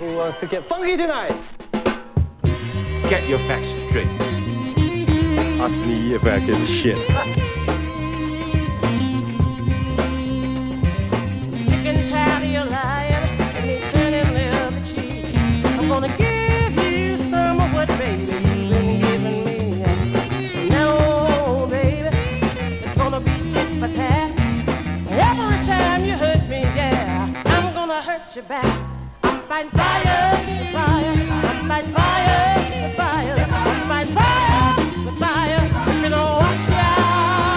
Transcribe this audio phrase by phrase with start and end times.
[0.00, 1.36] Who wants to get funky tonight?
[3.08, 4.08] Get your facts straight.
[5.60, 6.98] Ask me if I give a shit.
[11.56, 15.32] Sick and tired of your lying and me turning the cheek.
[15.64, 19.78] I'm gonna give you some of what, baby, you've been giving me.
[20.70, 22.08] No, baby,
[22.82, 24.32] it's gonna be tit for tat.
[25.08, 28.83] Every time you hurt me, yeah, I'm gonna hurt you back.
[29.54, 30.34] Fire fire.
[30.72, 31.14] Fire
[31.94, 32.34] fire.
[32.96, 33.36] Fire
[35.16, 35.62] fire.
[36.40, 37.54] Watch out.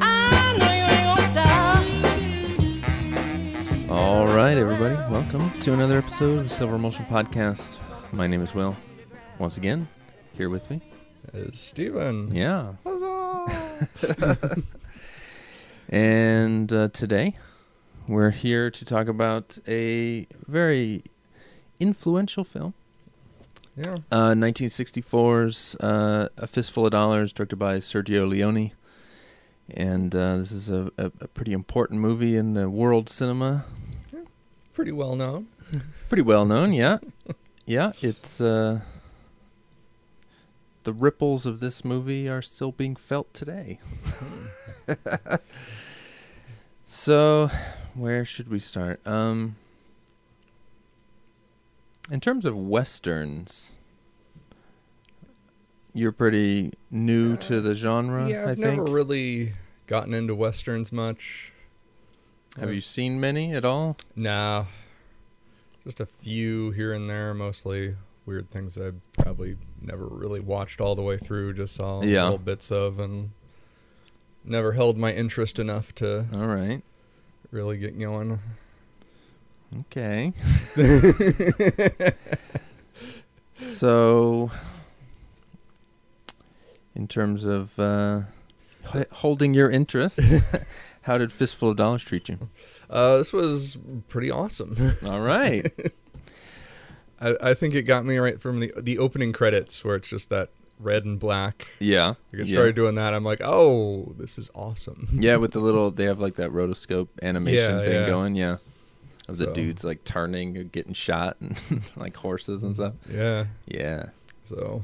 [0.04, 0.06] I
[0.60, 1.84] know you ain't gonna stop.
[3.92, 7.80] All right, everybody, welcome to another episode of the Silver Emulsion Podcast.
[8.12, 8.78] My name is Will.
[9.40, 9.88] Once again,
[10.34, 10.80] here with me.
[11.32, 12.34] Is Stephen.
[12.36, 12.74] Yeah.
[12.84, 14.58] Huzzah!
[15.90, 17.36] And uh, today,
[18.08, 21.04] we're here to talk about a very
[21.80, 22.74] influential film.
[23.76, 23.98] yeah.
[24.12, 28.72] Uh, 1964's uh, A Fistful of Dollars, directed by Sergio Leone.
[29.70, 33.66] And uh, this is a, a, a pretty important movie in the world cinema.
[34.12, 34.22] Yeah.
[34.74, 35.48] Pretty well known.
[36.10, 36.98] Pretty well known, yeah.
[37.68, 38.80] Yeah, it's uh
[40.84, 43.80] the ripples of this movie are still being felt today.
[46.84, 47.50] so,
[47.94, 49.06] where should we start?
[49.06, 49.56] Um
[52.12, 53.72] in terms of westerns,
[55.94, 58.78] you're pretty new to the genre, yeah, I I've think.
[58.78, 59.54] never really
[59.88, 61.52] gotten into westerns much.
[62.60, 63.98] Have you seen many at all?
[64.16, 64.66] Nah.
[65.84, 70.96] Just a few here and there, mostly weird things I probably never really watched all
[70.96, 72.24] the way through, just saw Yeah.
[72.24, 73.32] little bits of and
[74.44, 76.82] never held my interest enough to All right.
[77.52, 78.40] really get going.
[79.92, 80.34] Okay.
[83.56, 84.52] so,
[86.96, 88.22] in terms of uh,
[88.94, 90.20] h- holding your interest,
[91.04, 92.50] how did Fistful of Dollars treat you?
[92.90, 93.78] Uh, this was
[94.10, 94.76] pretty awesome.
[95.08, 95.72] All right.
[97.24, 100.30] I, I think it got me right from the the opening credits where it's just
[100.30, 101.72] that red and black.
[101.80, 102.08] Yeah.
[102.08, 102.54] Like I yeah.
[102.56, 105.08] started doing that, I'm like, oh, this is awesome.
[105.14, 108.06] Yeah, with the little, they have like that rotoscope animation Yeah, thing yeah.
[108.08, 108.36] going.
[108.36, 108.58] Yeah.
[109.30, 111.58] Of the So- dudes like turning or getting shot and
[111.96, 112.94] like horses and stuff.
[113.10, 113.46] Yeah.
[113.66, 114.08] Yeah.
[114.44, 114.84] So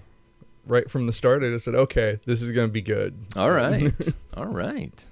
[0.66, 3.16] right from the start, I just said, okay, this is gonna be good.
[3.36, 3.92] All right.
[4.36, 5.06] All right.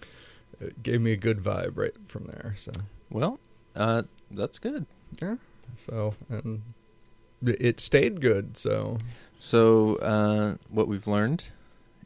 [0.61, 2.53] It gave me a good vibe right from there.
[2.55, 2.71] So
[3.09, 3.39] Well,
[3.75, 4.85] uh, that's good.
[5.21, 5.35] yeah.
[5.75, 6.61] So and
[7.45, 8.57] it- it stayed good.
[8.57, 8.97] So
[9.39, 11.51] So, uh, what we've learned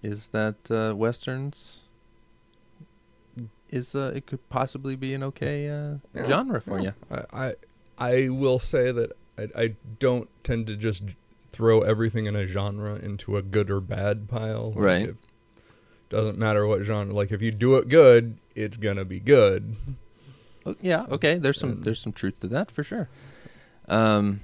[0.04, 1.80] is that uh, westerns
[3.70, 6.94] is uh, it could possibly be an okay uh, Yeah, genre for you.
[7.10, 7.56] I I,
[7.98, 11.04] I will say that I, I don't tend to just
[11.54, 14.70] throw everything in a genre into a good or bad pile.
[14.72, 15.10] Like, Right.
[15.10, 15.16] If,
[16.10, 17.14] doesn't matter what genre.
[17.16, 19.76] Like if you do it good, it's gonna be good.
[20.66, 21.38] Oh, yeah, okay.
[21.38, 23.08] There's some And- there's some truth to that for sure.
[23.88, 24.42] Um,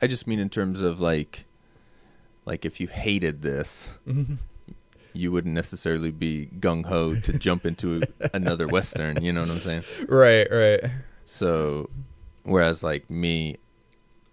[0.00, 1.46] I just mean in terms of like,
[2.44, 3.96] like if you hated this,
[5.12, 9.22] you wouldn't necessarily be gung ho to jump into another western.
[9.22, 9.82] You know what I'm saying?
[10.08, 10.46] right.
[10.50, 10.80] Right.
[11.26, 11.90] So,
[12.44, 13.56] whereas like me,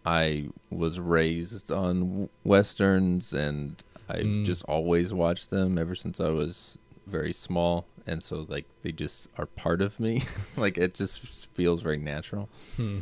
[0.06, 4.46] I was raised on westerns, and I Mm.
[4.46, 6.78] just always watched them ever since I was
[7.08, 10.24] very small, and so like they just are part of me.
[10.58, 12.50] like it just feels very natural.
[12.78, 13.00] Hmm.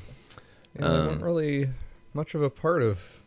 [0.75, 1.69] They Um, weren't really
[2.13, 3.23] much of a part of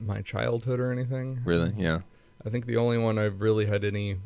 [0.00, 1.40] my childhood or anything.
[1.44, 2.00] Really, yeah.
[2.44, 4.16] I think the only one I've really had any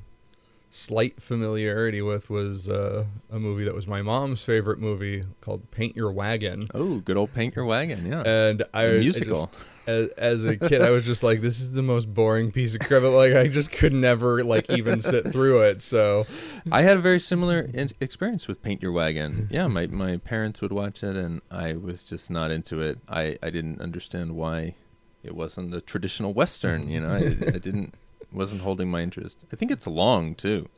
[0.75, 5.94] slight familiarity with was uh, a movie that was my mom's favorite movie called Paint
[5.94, 6.66] Your Wagon.
[6.75, 8.22] Oh, good old paint your wagon, yeah.
[8.22, 9.34] And I The I musical.
[9.47, 12.72] just- as, as a kid, I was just like, "This is the most boring piece
[12.75, 15.81] of crap." Like, I just could never like even sit through it.
[15.81, 16.25] So,
[16.70, 19.49] I had a very similar in- experience with Paint Your Wagon.
[19.50, 23.00] Yeah, my my parents would watch it, and I was just not into it.
[23.08, 24.76] I I didn't understand why
[25.25, 26.88] it wasn't a traditional western.
[26.88, 27.17] You know, I,
[27.49, 27.94] I didn't
[28.32, 29.38] wasn't holding my interest.
[29.52, 30.69] I think it's long too,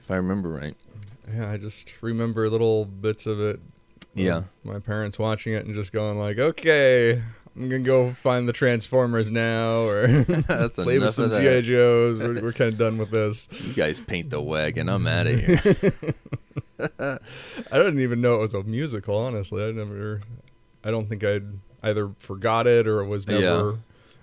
[0.00, 0.76] if I remember right.
[1.32, 3.60] yeah, I just remember little bits of it.
[4.14, 4.44] Yeah.
[4.64, 7.22] my parents watching it and just going like, "Okay,
[7.54, 10.06] I'm gonna go find the Transformers now," or
[10.74, 11.62] play with some GI.
[11.62, 12.18] Joes.
[12.18, 13.48] We're, we're kind of done with this.
[13.62, 14.88] You guys paint the wagon.
[14.88, 15.60] I'm out of here.
[17.00, 17.18] I
[17.72, 19.16] didn't even know it was a musical.
[19.18, 20.20] Honestly, I never.
[20.84, 23.42] I don't think I'd either forgot it or was never
[23.72, 23.76] Yeah.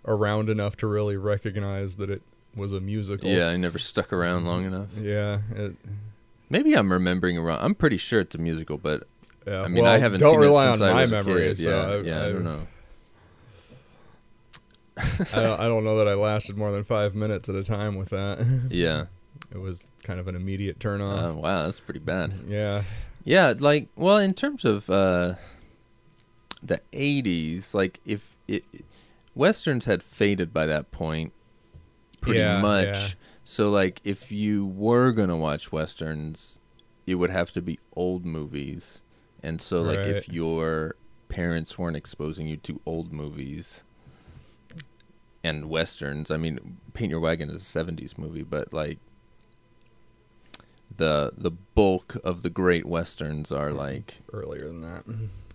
[0.06, 2.22] around enough to really recognize that it
[2.56, 3.30] was a musical.
[3.30, 4.88] Yeah, I never stuck around long enough.
[5.00, 5.40] Yeah.
[5.56, 5.76] It,
[6.50, 7.58] Maybe I'm remembering it wrong.
[7.62, 9.08] I'm pretty sure it's a musical, but
[9.48, 9.62] yeah.
[9.62, 11.24] I mean, well, I haven't don't seen rely it since on I my was a
[11.24, 11.58] kid.
[11.58, 12.68] So yeah, I, yeah, I, don't know.
[14.98, 17.96] I don't, I don't know that I lasted more than five minutes at a time
[17.96, 18.46] with that.
[18.70, 19.06] Yeah.
[19.52, 21.36] It was kind of an immediate turn Uh, off.
[21.36, 22.34] wow, that's pretty bad.
[22.48, 22.84] yeah.
[23.26, 25.36] Yeah, like well, in terms of uh,
[26.62, 28.64] the '80s, like if it,
[29.34, 31.32] westerns had faded by that point,
[32.24, 32.88] pretty Yeah, much.
[32.96, 33.08] yeah.
[33.46, 36.58] So, like, if you were gonna watch westerns,
[37.06, 39.02] it would have to be old movies,
[39.44, 40.96] and so, like, if your
[41.30, 43.84] parents weren't exposing you to old movies
[45.44, 49.00] and westerns, I mean, Paint Your Wagon is a '70s movie, but like
[50.96, 53.78] the the bulk of the great westerns are mm-hmm.
[53.80, 55.04] like Earlier than that.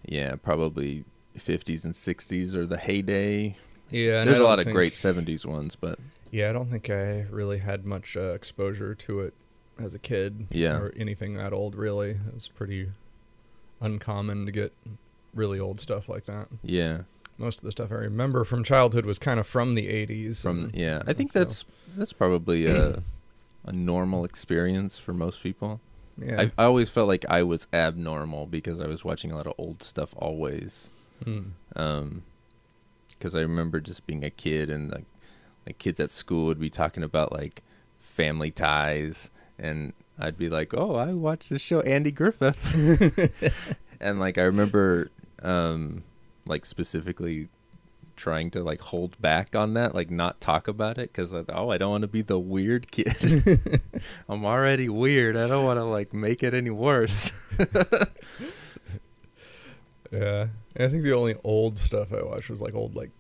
[0.05, 1.05] yeah probably
[1.37, 3.57] 50s and 60s are the heyday
[3.89, 4.25] Yeah.
[4.25, 6.01] there's a lot of think- great 70s ones but
[6.31, 9.35] Yeah, I don't think I really had much uh, exposure to it
[9.79, 10.47] as a kid.
[10.51, 10.79] Yeah.
[10.79, 12.11] Or anything that old, really.
[12.11, 12.91] It was pretty
[13.81, 14.73] uncommon to get
[15.35, 16.49] really old stuff like that.
[16.63, 17.03] yeah
[17.37, 20.43] Most of the stuff I remember from childhood was kind of from the 80s.
[20.43, 21.65] from and- yeah i think so- that's
[21.97, 23.03] that's probably a
[23.65, 25.81] a normal experience for most people
[26.21, 26.41] Yeah.
[26.41, 29.53] I, I always felt like i was abnormal because i was watching a lot of
[29.59, 30.91] old stuff always
[31.25, 31.51] Hmm.
[31.77, 32.23] um
[33.11, 35.05] because i remember just being a kid and like
[35.69, 37.63] like kids at school would be talking about like
[38.01, 43.33] family ties and i'd be like oh i watched this show andy griffith.
[44.01, 45.11] And like i remember
[45.43, 46.05] um
[46.47, 47.49] like specifically
[48.15, 51.57] trying to like hold back on that like not talk about it because I thought,
[51.57, 53.81] oh i don't want to be the weird kid.
[54.29, 55.37] I'm already weird.
[55.37, 57.33] I don't want to like make it any worse.
[60.11, 60.49] Yeah.
[60.75, 63.11] And I think the only old stuff I watched was like old like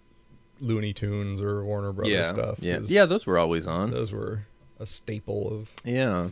[0.61, 2.59] Looney Tunes or Warner Brothers yeah stuff.
[2.61, 4.47] yeah yeah those were always on those were
[4.81, 6.29] a staple of yeah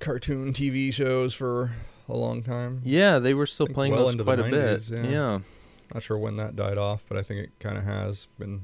[0.00, 1.72] cartoon TV shows for
[2.08, 2.80] a long time.
[2.84, 4.88] Yeah, they were still playing well those quite a bit.
[4.88, 5.02] yeah.
[5.02, 5.38] Yeah.
[5.92, 8.60] Not sure when that died off, but I think it kind of has been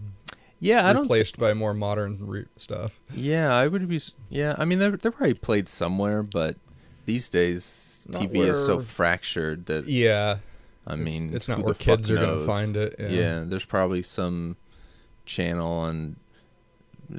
[0.61, 3.01] Yeah, I don't replaced by more modern re- stuff.
[3.15, 6.57] Yeah, I would be Yeah, I mean they're they're probably played somewhere, but
[7.07, 10.39] these days Not TV is so fractured that Yeah,
[10.87, 13.45] I mean it's not where the kids are gonna find it, yeah.
[13.47, 14.57] there's probably some
[15.25, 16.17] channel on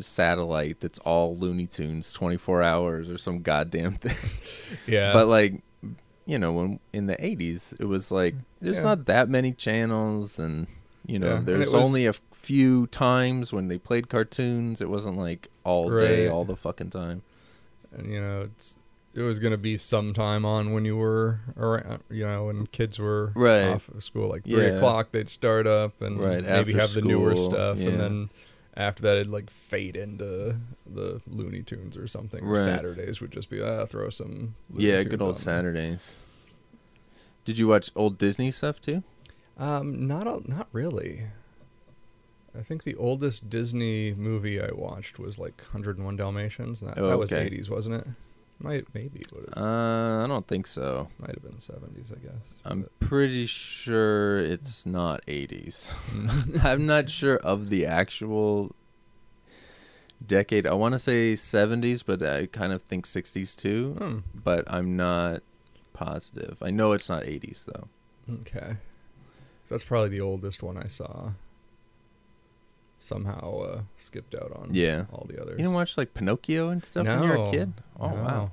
[0.02, 4.16] satellite that's all Looney Tunes 24 hours or some goddamn thing.
[4.88, 5.14] yeah.
[5.14, 5.62] But like
[6.28, 8.84] you know, when in the 80s it was like there's Yeah.
[8.84, 10.68] not that many channels and
[11.08, 14.82] you know, Yeah, there's was- only a few times when they played cartoons.
[14.82, 17.22] It wasn't like all day, all the fucking time.
[17.96, 18.76] and you know, it's
[19.16, 22.04] it was gonna be some time on when you were around.
[22.10, 23.70] You know, when kids were Right.
[23.70, 24.74] off of school, like three Yeah.
[24.76, 27.90] o'clock, they'd start up and Right, maybe have the newer stuff, yeah.
[27.90, 28.30] and then
[28.78, 32.44] after that, it'd like fade into the Looney Tunes or something.
[32.44, 32.64] Right.
[32.66, 34.56] Saturdays would just be ah, throw some.
[34.70, 35.38] Looney yeah, Tunes good old.
[35.38, 36.18] Saturdays.
[37.46, 39.04] Did you watch old Disney stuff too?
[39.58, 41.28] Um, not not really.
[42.58, 46.82] I think the oldest Disney movie I watched was like 101 Dalmatians.
[46.82, 47.50] And that, Oh, that was okay.
[47.50, 48.08] 80s, wasn't it?
[48.60, 51.10] Might maybe would have, Uh, I don't think so.
[51.20, 52.42] might have been 70s, I guess.
[52.64, 55.94] I'm but- pretty sure it's not 80s.
[56.12, 56.64] Mm.
[56.64, 58.72] I'm not sure of the actual
[60.26, 60.66] decade.
[60.66, 63.94] I want to say 70s, but I kind of think 60s too.
[63.94, 64.18] Hmm.
[64.34, 65.44] But I'm not
[65.94, 66.58] positive.
[66.62, 67.88] I know it's not 80s though.
[68.42, 68.78] Okay.
[69.66, 71.32] So that's probably the oldest one I saw.
[73.06, 75.06] Somehow uh, skipped out on Yeah.
[75.14, 75.52] all the others.
[75.54, 77.74] You didn't watch like Pinocchio and stuff when you were a kid?
[78.00, 78.16] Oh No.
[78.16, 78.52] wow.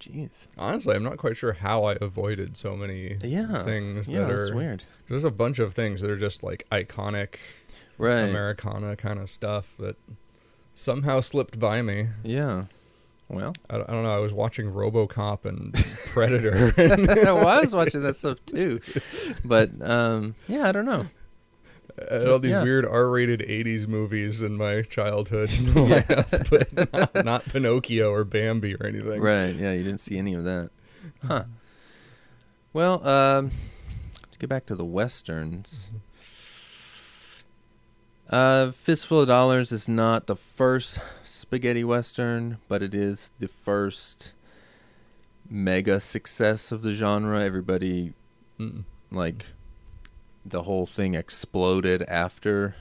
[0.00, 0.48] Jeez.
[0.58, 3.62] Honestly, I'm not quite sure how I avoided so many Yeah.
[3.64, 4.82] things Yeah, that are weird.
[5.08, 7.34] There's a bunch of things that are just like iconic
[7.98, 8.28] Right.
[8.28, 9.96] Americana kind of stuff that
[10.74, 12.08] somehow slipped by me.
[12.24, 12.64] Yeah.
[13.28, 14.16] Well, I, I don't know.
[14.16, 15.74] I was watching RoboCop and
[16.12, 16.72] Predator.
[17.34, 18.80] well, I was watching that stuff too,
[19.44, 21.06] but um, yeah, I don't know.
[22.26, 22.62] All these Yeah.
[22.62, 28.86] weird R-rated '80s movies in my childhood, lineup, but not, not Pinocchio or Bambi or
[28.86, 29.20] anything.
[29.20, 29.54] Right?
[29.54, 30.70] Yeah, you didn't see any of that,
[31.26, 31.44] huh?
[32.72, 33.50] Well, um,
[34.30, 35.92] to get back to the westerns,
[38.30, 44.32] uh, Fistful of Dollars is not the first spaghetti western, but it is the first
[45.48, 47.42] mega success of the genre.
[47.42, 48.12] Everybody
[48.60, 48.84] Mm.
[49.10, 49.46] like
[50.44, 52.76] the whole thing exploded after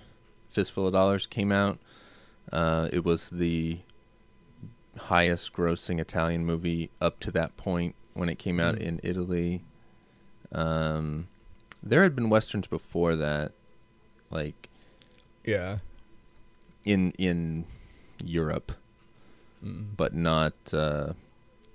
[0.50, 1.78] Fistful of Dollars came out.
[2.52, 3.80] Uh, it was the
[4.98, 8.82] highest grossing Italian movie up to that point when it came out Mm.
[8.82, 9.62] in Italy.
[10.52, 11.28] Um,
[11.84, 13.52] there had been westerns before that,
[14.32, 14.70] like
[15.46, 15.80] Yeah.
[16.86, 17.66] in in
[18.24, 18.72] Europe,
[19.62, 21.14] but not uh,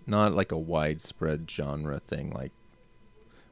[0.06, 2.52] not like a widespread genre thing like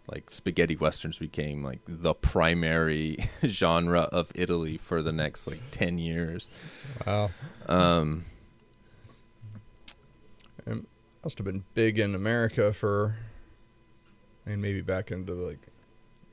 [0.08, 3.16] like spaghetti westerns became like the primary
[3.46, 6.48] genre of Italy for the next like 10 years.
[7.06, 7.30] Wow.
[7.68, 8.24] Um
[10.66, 10.78] It
[11.24, 13.16] must have been big in America for,
[14.46, 15.58] I mean, maybe back into like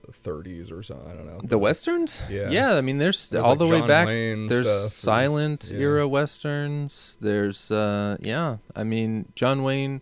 [0.06, 1.10] the 30s or something.
[1.10, 1.40] I don't know.
[1.44, 2.24] the westerns?
[2.30, 2.50] Yeah.
[2.50, 5.80] Yeah, I mean there's, There's, all like, the way back Wayne there's is- silent yeah.
[5.80, 7.18] era westerns.
[7.22, 10.02] There's uh yeah, I mean John Wayne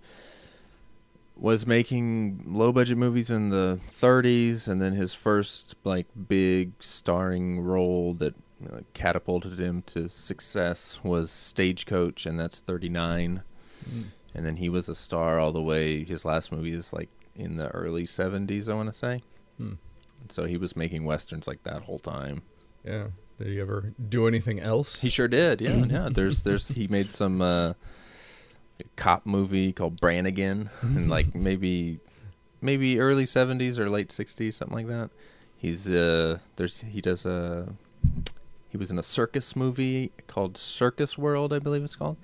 [1.39, 7.61] was making low budget movies in the 30s and then his first like big starring
[7.61, 13.43] role that know, catapulted him to success was Stagecoach and that's 39
[14.35, 16.03] and then he was a star all the way.
[16.03, 19.21] His last movie is like in the early 70s I want to say.
[19.57, 19.73] Hmm.
[20.29, 22.43] so he was making westerns like that whole time.
[22.83, 23.07] Yeah.
[23.37, 25.01] Did he ever do anything else?
[25.01, 25.61] he sure did.
[25.61, 26.09] Yeah yeah.
[26.11, 27.73] There's there's he made some uh
[28.95, 31.99] cop movie called Brannigan and like maybe
[32.61, 35.09] maybe early 70s or late 60s something like that
[35.55, 37.69] he's uh there's he does a
[38.69, 42.17] he was in a circus movie called Circus World I believe it's called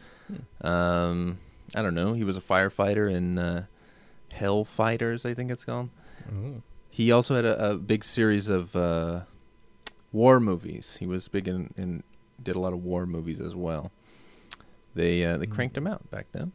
[0.61, 1.39] um
[1.75, 3.65] I don't know he was a firefighter in uh
[4.31, 5.89] Hell Fighters I think it's called
[6.31, 6.61] Oh.
[6.89, 9.23] he also had a, a big series of uh,
[10.13, 10.95] war movies.
[10.97, 12.01] He was big in, in
[12.41, 13.91] did a lot of war movies as well.
[14.95, 16.51] They uh, they cranked him out back then,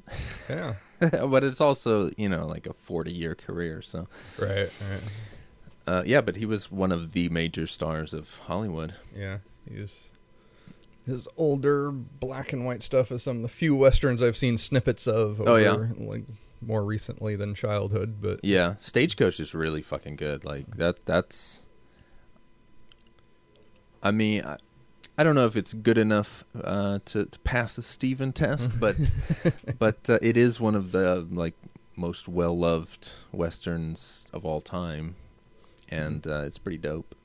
[0.49, 0.75] Yeah.
[1.01, 3.83] but it's also you know like a forty year career.
[3.83, 4.07] So
[4.39, 4.71] Right.
[4.91, 5.03] Right.
[5.87, 8.95] uh, yeah, but he was one of the major stars of Hollywood.
[9.17, 9.39] Yeah.
[9.69, 9.91] He's.
[11.07, 15.07] His older black and white stuff is some of the few westerns I've seen snippets
[15.07, 15.41] of.
[15.41, 15.87] Oh, yeah.
[15.97, 16.25] like
[16.61, 20.45] more recently than childhood, but Yeah, Stagecoach is really fucking good.
[20.45, 21.07] Like that.
[21.07, 21.63] That's.
[24.03, 24.59] I mean, I,
[25.19, 28.97] I don't know if it's good enough uh, to, to pass the Stephen test, but
[29.81, 31.55] but uh, it is one of the like
[31.97, 35.17] most well loved westerns of all time,
[35.89, 37.17] and uh, it's pretty dope.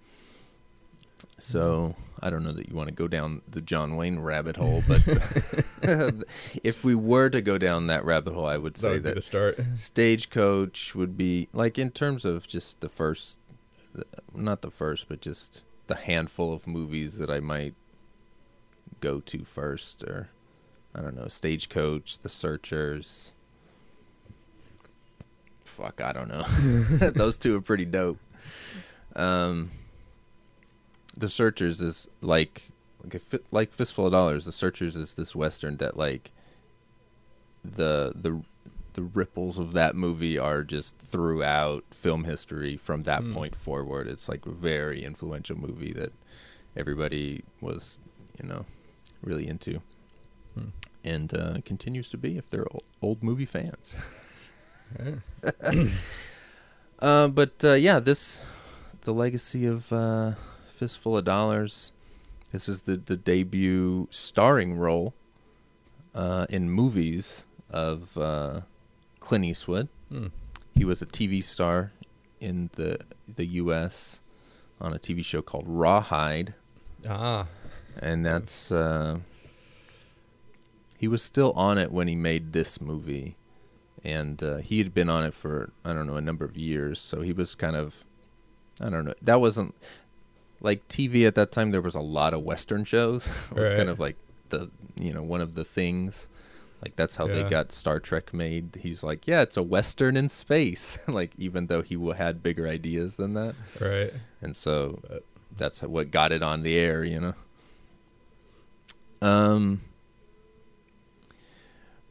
[1.37, 4.83] So I don't know that you want to go down the John Wayne rabbit hole,
[4.87, 5.01] but
[6.63, 9.15] if we were to go down that rabbit hole, I would that say would that
[9.15, 9.59] the start.
[9.75, 13.37] Stagecoach would be like in terms of just the first,
[14.33, 17.75] not the first, but just the handful of movies that I might
[19.03, 20.29] go to first, or
[20.95, 23.35] I don't know, Stagecoach, The Searchers.
[25.65, 26.43] Fuck, I don't know.
[27.11, 28.19] Those two are pretty dope.
[29.15, 29.71] Um,
[31.17, 32.69] The Searchers is like
[33.03, 34.45] like a like Fistful of Dollars.
[34.45, 36.31] The Searchers is this western that like
[37.63, 38.41] the the
[38.93, 43.33] the ripples of that movie are just throughout film history from that Hmm.
[43.33, 44.07] point forward.
[44.07, 46.13] It's like a very influential movie that
[46.77, 47.99] everybody was,
[48.41, 48.65] you know,
[49.23, 49.81] really into,
[50.55, 50.69] Hmm.
[51.03, 52.67] and uh, continues to be if they're
[53.01, 53.95] old movie fans.
[54.99, 55.85] Yeah.
[56.99, 58.45] Uh, but uh, yeah, this
[59.01, 60.33] the legacy of uh,
[60.73, 61.91] Fistful of Dollars.
[62.51, 65.13] This is the the debut starring role
[66.15, 68.61] uh, in movies of uh,
[69.19, 69.89] Clint Eastwood.
[70.09, 70.27] Hmm.
[70.75, 71.91] He was a TV star
[72.39, 74.21] in the the U.S.
[74.79, 76.53] on a TV show called Rawhide,
[77.09, 77.47] Ah.
[77.99, 79.19] And that's uh,
[80.97, 83.35] he was still on it when he made this movie,
[84.03, 86.99] and uh, he had been on it for I don't know a number of years.
[86.99, 88.05] So he was kind of
[88.81, 89.13] I don't know.
[89.21, 89.75] That wasn't
[90.61, 91.71] like TV at that time.
[91.71, 93.27] There was a lot of Western shows.
[93.51, 93.77] it was Right.
[93.77, 94.15] kind of like
[94.49, 96.29] the you know one of the things.
[96.81, 98.77] Like that's how they got Star Trek made.
[98.81, 100.97] He's like, yeah, it's a Western in space.
[101.07, 104.11] like even though he had bigger ideas than that, Right.
[104.41, 105.23] and so But-
[105.55, 107.03] that's what got it on the air.
[107.05, 107.33] You know.
[109.23, 109.81] Um.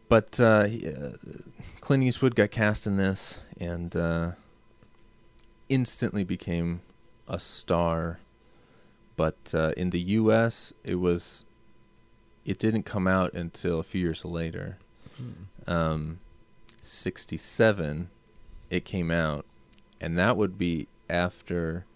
[0.09, 1.13] But uh, uh,
[1.81, 4.33] Clint Eastwood got cast in this and uh,
[5.69, 6.83] instantly became
[7.27, 8.19] a star.
[9.17, 11.45] But uh, in the U.S., it was
[12.45, 14.79] it didn't come out until a few years later.
[15.67, 16.19] Um,
[16.81, 18.11] Sixty-seven,
[18.69, 19.47] it came out,
[20.01, 21.87] and that would be after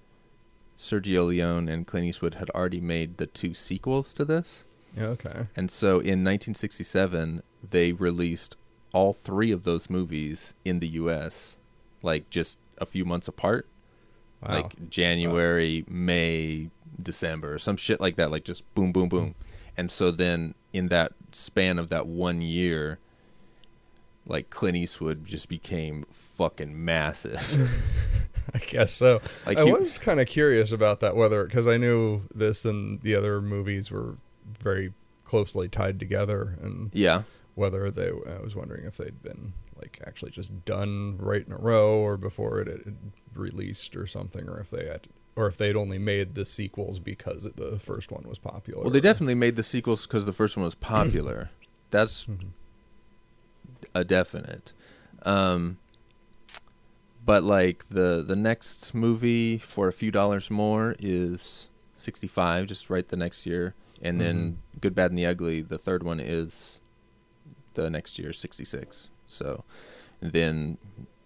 [0.79, 4.65] Sergio Leone and Clint Eastwood had already made the two sequels to this.
[4.97, 5.05] Yeah.
[5.09, 5.47] Okay.
[5.57, 8.57] And so in 1967, they released
[8.95, 11.59] all three of those movies in the U.S.
[12.03, 13.69] like just a few months apart,
[14.43, 14.63] Wow.
[14.63, 16.71] like January, May,
[17.03, 18.31] December, some shit like that.
[18.31, 19.35] Like just boom, boom, boom.
[19.77, 22.99] And so then in that span of that one year,
[24.27, 27.71] like Clint Eastwood just became fucking massive.
[28.55, 29.21] I guess so.
[29.45, 33.01] Like I he- was kind of curious about that, whether because I knew this and
[33.03, 34.17] the other movies were
[34.67, 34.93] very
[35.25, 37.23] closely tied together, and Yeah.
[37.55, 41.57] whether they I was wondering if they'd been like actually just done right in a
[41.59, 42.97] row or before it had
[43.35, 45.07] released or something, or if they had.
[45.37, 48.83] Or if they'd only made the sequels because the first one was popular.
[48.85, 51.51] Well, they definitely made the sequels because the first one was popular.
[51.91, 52.49] That's Mhm.
[53.95, 54.73] a definite.
[55.23, 55.77] Um,
[57.25, 62.89] but like the the next movie for a few dollars more is sixty five, just
[62.89, 65.63] right the next year, and then Good, Bad, and the Ugly.
[65.63, 66.81] The third one is
[67.75, 69.11] the next year, sixty six.
[69.27, 69.65] So,
[70.21, 70.79] and then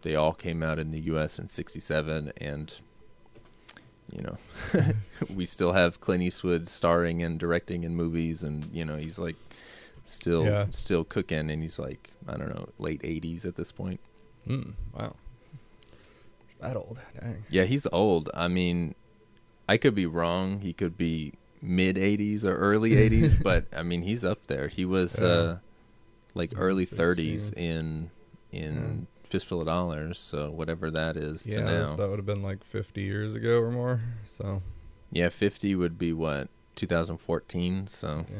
[0.02, 1.38] they all came out in the U.S.
[1.38, 2.72] in sixty seven, and
[4.12, 4.38] you know,
[5.34, 9.36] we still have Clint Eastwood starring and directing in movies, and you know he's like
[10.04, 10.66] still Yeah.
[10.70, 14.00] still cooking, and he's like I don't know late eighties at this point.
[14.46, 15.14] Hmm, wow.
[16.46, 16.98] It's that old.
[17.20, 17.44] Dang.
[17.50, 18.30] Yeah, he's old.
[18.34, 18.94] I mean,
[19.68, 20.60] I could be wrong.
[20.60, 24.68] He could be mid '80s or early '80s, but I mean, he's up there.
[24.68, 25.26] He was Yeah.
[25.26, 25.58] uh,
[26.34, 27.50] like early 60s.
[27.50, 28.10] 30s in
[28.52, 31.96] in Fistful of Dollars, so whatever that is to Yeah, now.
[31.96, 34.00] that would have been like 50 years ago or more.
[34.24, 34.62] So,
[35.12, 37.86] Yeah, 50 would be what 2014.
[37.86, 38.36] So yeah.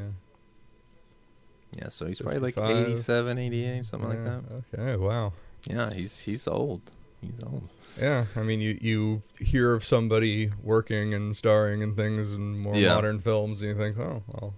[1.79, 4.43] yeah, so he's probably like 87, 88, something like that.
[4.75, 5.33] Okay, wow.
[5.69, 6.81] Yeah, he's he's old.
[7.21, 7.69] He's old.
[8.01, 12.75] Yeah, I mean, you you hear of somebody working and starring in things in more
[12.77, 12.95] Yeah.
[12.95, 14.55] modern films, and you think, oh, well,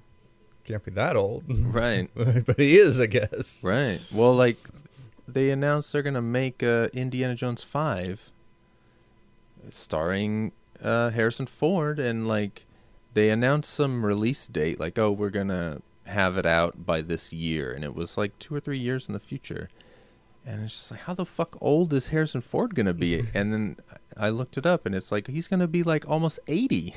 [0.64, 2.08] can't be that old, Right.
[2.14, 3.60] but he is, I guess.
[3.64, 4.00] Right.
[4.12, 4.58] Well, like
[5.26, 8.30] they announced they're gonna make uh, Indiana Jones five,
[9.70, 10.52] starring
[10.82, 12.66] uh, Harrison Ford, and like
[13.14, 17.72] they announced some release date, like oh we're gonna have it out by this year,
[17.72, 19.68] and it was like two or three years in the future,
[20.46, 23.24] and it's just like how the fuck old is Harrison Ford gonna be?
[23.34, 23.76] and then
[24.16, 26.94] I looked it up, and it's like he's gonna be like almost eighty.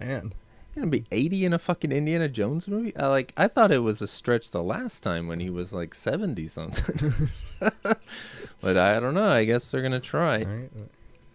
[0.00, 0.32] Man,
[0.74, 2.96] He's gonna be 80 in a fucking Indiana Jones movie?
[2.96, 5.94] I, like, I thought it was a stretch the last time when he was like
[5.94, 7.28] 70 something.
[7.60, 9.28] but I don't know.
[9.28, 10.38] I guess they're gonna try.
[10.44, 10.70] right?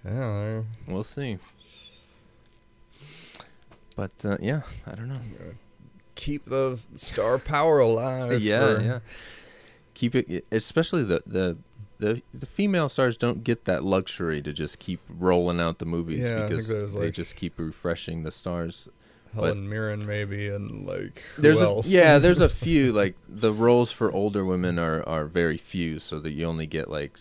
[0.04, 1.38] Yeah, We'll see.
[3.96, 5.22] But uh, yeah, I don't know.
[6.16, 8.42] keep the star power alive.
[8.42, 9.00] yeah, for- yeah.
[9.98, 11.58] Keep it, especially the the.
[12.00, 16.30] The, the female stars don't get that luxury to just keep rolling out the movies
[16.30, 18.88] Yeah, because they like- just keep refreshing the stars.
[19.34, 21.88] Helen Mirren maybe, and like There's else?
[21.88, 25.98] a yeah, there's a few like the roles for older women are are very few,
[25.98, 27.18] so that you only get like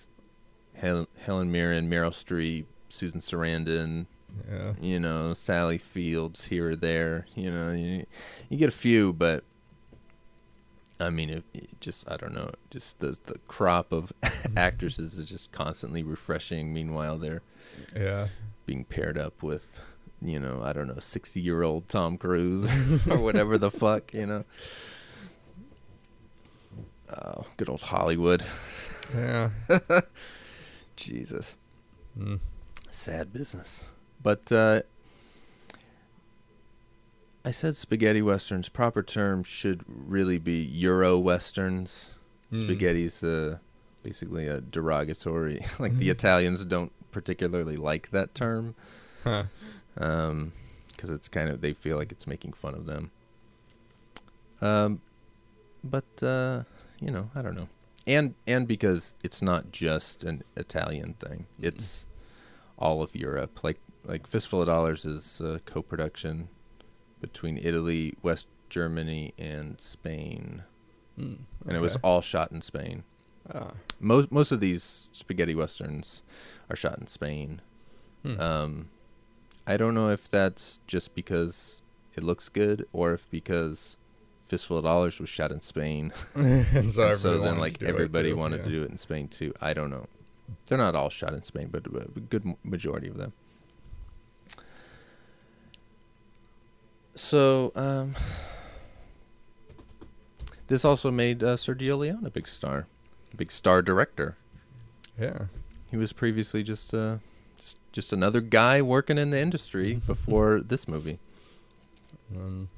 [0.74, 4.04] Helen, Helen Mirren, Meryl Streep, Susan Sarandon,
[4.46, 4.74] yeah.
[4.78, 7.26] you know, Sally Fields here or there.
[7.34, 8.04] You know, you,
[8.50, 9.42] you get a few, but
[10.98, 14.12] I mean, if it just I don't know, just the the crop of
[14.56, 16.72] actresses is just constantly refreshing.
[16.72, 17.42] Meanwhile, they're
[17.94, 18.28] Yeah.
[18.64, 19.80] being paired up with,
[20.22, 24.26] you know, I don't know, sixty year old Tom Cruise or whatever the fuck, you
[24.26, 24.44] know.
[27.14, 28.44] Oh, good old Hollywood.
[29.14, 29.50] Yeah.
[30.96, 31.56] Jesus.
[32.18, 32.40] Mm.
[32.90, 33.86] Sad business.
[34.22, 34.80] But uh
[37.46, 38.68] I said spaghetti westerns.
[38.68, 42.16] Proper term should really be Euro westerns.
[42.52, 42.62] Mm.
[42.62, 43.58] Spaghetti's uh,
[44.02, 45.64] basically a derogatory.
[45.78, 48.74] like the Italians don't particularly like that term.
[49.22, 49.44] Huh.
[49.96, 50.52] um,
[50.88, 53.12] because it's kind of they feel like it's making fun of them.
[54.60, 55.00] Um,
[55.84, 56.64] but uh,
[57.00, 57.68] you know, I don't know,
[58.08, 62.06] and and because it's not just an Italian thing; it's
[62.76, 63.62] all of Europe.
[63.62, 66.48] Like like Fistful of Dollars is a co-production
[67.20, 70.62] between Italy, West Germany, and Spain,
[71.18, 71.38] Mm.
[71.66, 73.02] and it was all shot in Spain.
[73.52, 73.72] Ah.
[74.00, 76.22] Most most of these spaghetti westerns
[76.68, 77.62] are shot in Spain.
[78.22, 78.40] Hmm.
[78.40, 78.88] Um,
[79.66, 81.80] I don't know if that's just because
[82.14, 83.96] it looks good, or if because
[84.42, 87.86] Fistful of Dollars was shot in Spain, and so, and so then like to do
[87.86, 88.64] it, everybody wanted yeah.
[88.64, 89.54] to do it in Spain too.
[89.60, 90.06] I don't know.
[90.66, 93.32] They're not all shot in Spain, but a good majority of them.
[97.16, 98.14] So, um,
[100.68, 102.86] this also made uh, Sergio Leone a big star,
[103.32, 104.36] a big star director.
[105.18, 105.46] Yeah.
[105.90, 107.18] He was previously just uh,
[107.56, 111.18] just just another guy working in the industry before this movie.
[112.34, 112.68] Um,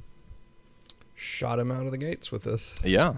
[1.16, 2.74] shot him out of the gates with this.
[2.84, 3.14] Yeah.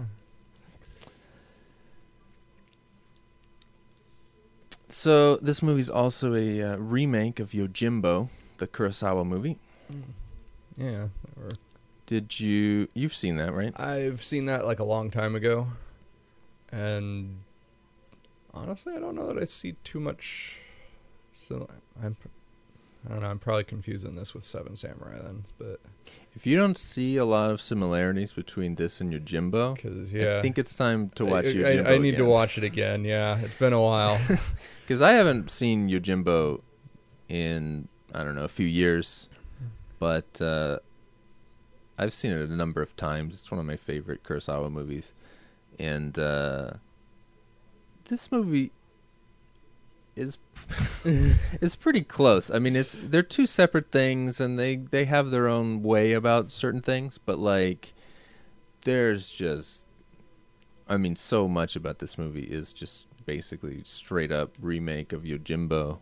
[4.89, 9.57] So this movie's also a uh, remake of Yojimbo, the Kurosawa movie.
[10.81, 11.07] Yeah.
[11.37, 11.49] Or,
[12.05, 13.77] Did you you've seen that, right?
[13.79, 15.67] I've seen that like a long time ago,
[16.71, 17.41] and
[18.53, 20.57] honestly, I don't know that I see too much.
[21.33, 21.67] So
[22.01, 22.17] I'm,
[23.05, 23.27] I don't know.
[23.27, 25.79] I'm probably confusing this with Seven Samurai then, but
[26.35, 30.41] If you don't see a lot of similarities between this and Yojimbo, because yeah, I
[30.41, 31.87] think it's time to watch I, Yojimbo.
[31.87, 33.03] I, I need to watch it again.
[33.05, 34.19] Yeah, it's been a while.
[34.81, 36.61] because I haven't seen Yojimbo
[37.29, 39.29] in I don't know a few years,
[40.01, 40.79] but uh,
[41.95, 43.35] I've seen it a number of times.
[43.35, 45.13] It's one of my favorite Kurosawa movies,
[45.77, 46.71] and uh,
[48.05, 48.71] this movie
[50.15, 50.39] is
[51.05, 52.49] is pretty close.
[52.49, 56.49] I mean, it's they're two separate things, and they they have their own way about
[56.49, 57.93] certain things, but like
[58.83, 59.85] there's just
[60.89, 65.99] I mean, so much about this movie is just basically straight up remake of Yojimbo,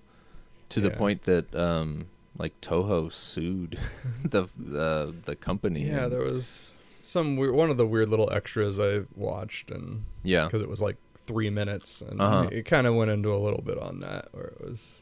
[0.70, 2.08] to the point that um,
[2.40, 3.78] like Toho sued
[4.24, 5.86] the the the company.
[5.86, 6.72] yeah, and- there was
[7.04, 10.82] some weird, one of the weird little extras I watched, and yeah, because it was
[10.82, 10.98] like
[11.28, 12.50] three minutes, and Uh-huh.
[12.52, 15.02] it kind of went into a little bit on that, where it was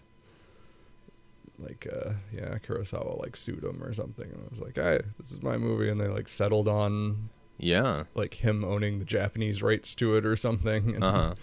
[1.59, 5.31] like, uh, yeah, Kurosawa like sued him or something, and it was like, "Hey, this
[5.31, 9.95] is my movie," and they like settled on yeah, like him owning the Japanese rights
[9.95, 10.95] to it or something.
[10.95, 11.35] and- uh huh.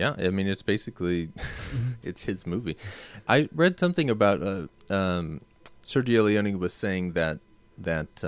[0.00, 1.28] Yeah, I mean it's basically
[2.02, 2.76] it's his movie.
[3.28, 5.42] I read something about uh, um,
[5.84, 7.38] Sergio Leone was saying that
[7.76, 8.24] that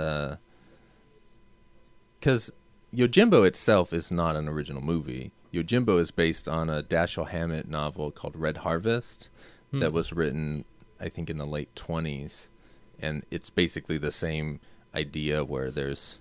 [2.19, 2.51] because
[2.95, 5.31] Yojimbo itself is not an original movie.
[5.53, 9.29] Yojimbo is based on a Dashiell Hammett novel called Red Harvest
[9.71, 9.95] that Hmm.
[9.95, 10.65] was written,
[10.99, 12.51] I think, in the late twenties,
[12.99, 14.59] and it's basically the same
[14.93, 16.19] idea where there's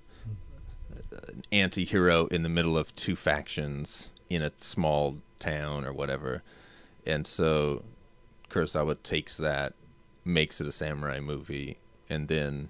[1.11, 6.43] an anti-hero in the middle of two factions in a small town or whatever.
[7.07, 7.85] And so
[8.51, 9.75] Kurosawa takes that,
[10.25, 11.79] makes it a samurai movie,
[12.09, 12.69] and then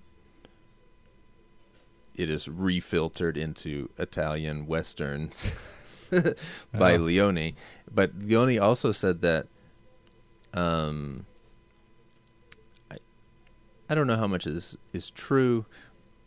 [2.15, 5.55] it is refiltered into Italian westerns
[6.73, 6.99] by Oh.
[6.99, 7.55] Leone.
[7.91, 9.47] But Leone also said that
[10.55, 11.25] um
[12.91, 12.99] I
[13.89, 15.65] I don't know how much is is true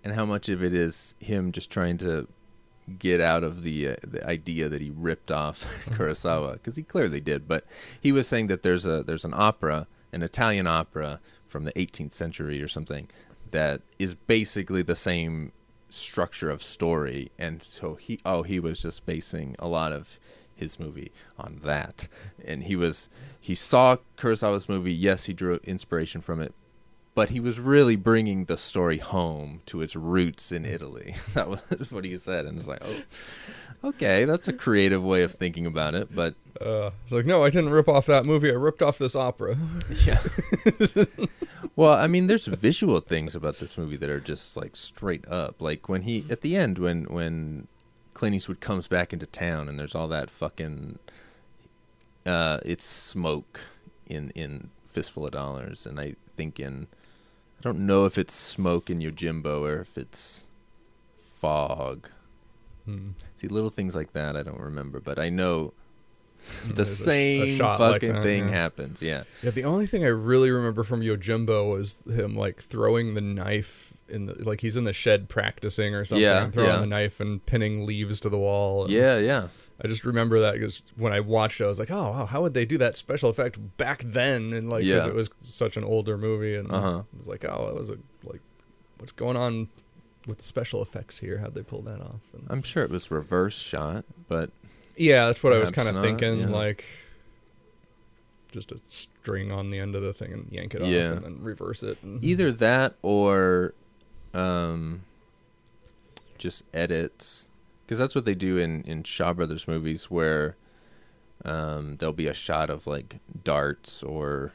[0.03, 2.27] and how much of it is him just trying to
[2.99, 7.19] get out of the uh, the idea that he ripped off Kurosawa because he clearly
[7.19, 7.47] did.
[7.47, 7.65] But
[7.99, 12.11] he was saying that there's a there's an opera, an Italian opera from the 18th
[12.11, 13.07] century or something
[13.51, 15.51] that is basically the same
[15.89, 20.19] structure of story, and so he oh he was just basing a lot of
[20.53, 22.07] his movie on that,
[22.45, 24.93] and he was he saw Kurosawa's movie.
[24.93, 26.53] Yes, he drew inspiration from it,
[27.15, 31.15] but he was really bringing the story home to its roots in Italy.
[31.33, 35.31] That was what he said, and it's like, oh, okay, that's a creative way of
[35.31, 36.13] thinking about it.
[36.13, 38.49] But Uh, it's like, no, I didn't rip off that movie.
[38.49, 39.57] I ripped off this opera.
[40.05, 40.21] yeah,
[41.75, 45.61] well, I mean, there's visual things about this movie that are just like straight up.
[45.61, 47.67] Like when he at the end, when when
[48.13, 50.99] Clint Eastwood comes back into town, and there's all that fucking,
[52.25, 53.61] uh, it's smoke
[54.05, 56.87] in in Fistful of Dollars, and I think in
[57.65, 60.45] I don't know if it's smoke in Yojimbo or if it's
[61.17, 62.09] fog.
[62.85, 63.09] Hmm.
[63.37, 65.73] See, little things like that I don't remember, but I know
[66.67, 68.51] the There's a- a same like fucking that, thing yeah.
[68.51, 69.01] happens.
[69.01, 69.23] Yeah.
[69.41, 73.93] Yeah, the only thing I really remember from Yojimbo was him like throwing the knife
[74.07, 76.79] in the like he's in the shed practicing or something, Yeah, and throwing yeah.
[76.81, 78.83] the knife and pinning leaves to the wall.
[78.83, 79.47] and Yeah, yeah.
[79.83, 82.41] I just remember that because when I watched it, I was like, oh, wow, how
[82.41, 84.53] would they do that special effect back then?
[84.53, 85.07] And like, 'cause Yeah.
[85.07, 87.03] it was such an older movie, and Uh-huh.
[87.13, 88.41] it was like, oh, that was a like,
[88.99, 89.67] what's going on
[90.27, 91.39] with the special effects here?
[91.39, 92.21] How'd they pull that off?
[92.33, 94.49] And, I'm sure it was reverse shot, but
[94.95, 96.47] yeah, that's what I was kind of thinking, yeah.
[96.47, 96.85] like.
[98.53, 101.07] Just a string on the end of the thing and yank it Yeah.
[101.09, 101.97] off and then reverse it.
[102.01, 103.73] And, either that or
[104.33, 105.01] um
[106.37, 107.44] just edits
[107.85, 110.55] because that's what they do in in Shaw Brothers movies where
[111.43, 114.53] um there'll be a shot of like darts or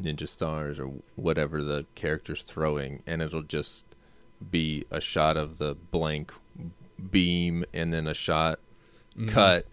[0.00, 3.86] ninja stars or whatever the character's throwing and it'll just
[4.50, 6.32] be a shot of the blank
[7.10, 8.58] beam and then a shot
[9.16, 9.28] Mhm.
[9.28, 9.66] cut.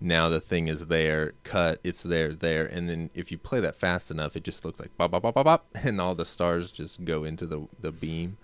[0.00, 3.74] Now the thing is there cut it's there there and then if you play that
[3.74, 6.70] fast enough it just looks like bop bop bop bop bop and all the stars
[6.70, 8.36] just go into the the beam.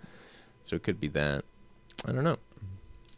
[0.65, 1.45] So it could be that.
[2.07, 2.39] I don't know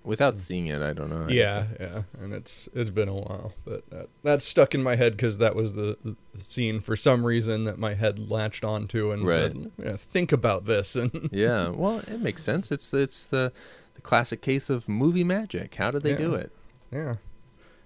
[0.06, 0.40] without hmm.
[0.40, 3.88] seeing it i don't know Yeah, to- yeah, and it's it's been a while, but
[3.90, 7.64] that that stuck in my head because that was the, the scene for some reason
[7.64, 12.20] that my head latched onto and said, yeah, "Think about this." And yeah well it
[12.20, 13.52] makes sense it's it's the
[13.94, 16.52] the classic case of movie magic how did they do it
[16.92, 17.16] yeah,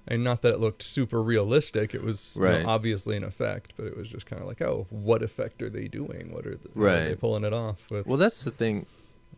[0.07, 1.95] and not that it looked super realistic.
[1.95, 4.87] It was you know, obviously an effect, but it was just kind of like, oh,
[4.91, 6.33] what effect are they doing?
[6.33, 8.07] What are, the, how are they pulling it off with?
[8.07, 8.87] Well, that's the thing.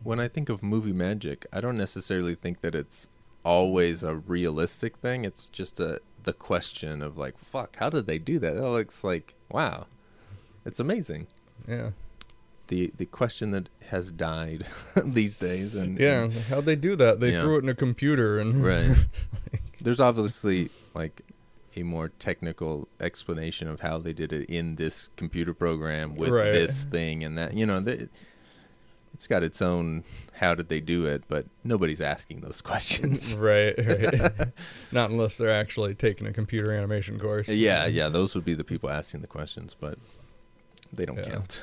[0.01, 3.07] When I think of movie magic, I don't necessarily think that it's
[3.45, 5.25] always a realistic thing.
[5.25, 8.55] It's just a the question of like, fuck, how did they do that?
[8.55, 9.87] That looks like wow.
[10.65, 11.27] It's amazing.
[11.67, 11.91] Yeah.
[12.67, 14.65] The the question that has died
[15.05, 16.29] these days and Yeah.
[16.49, 17.19] How'd they do that?
[17.19, 17.41] They Yeah.
[17.41, 18.95] threw it in a computer and Right.
[19.81, 21.21] There's obviously like
[21.75, 26.51] a more technical explanation of how they did it in this computer program with Right.
[26.53, 27.55] this thing and that.
[27.57, 28.09] You know, th-
[29.13, 30.03] it's got its own
[30.37, 33.35] how did they do it, but nobody's asking those questions.
[33.37, 34.49] right, right.
[34.91, 37.47] Not unless they're actually taking a computer animation course.
[37.49, 39.97] yeah, yeah, those would be the people asking the questions, but
[40.91, 41.23] they don't Yeah.
[41.23, 41.61] count.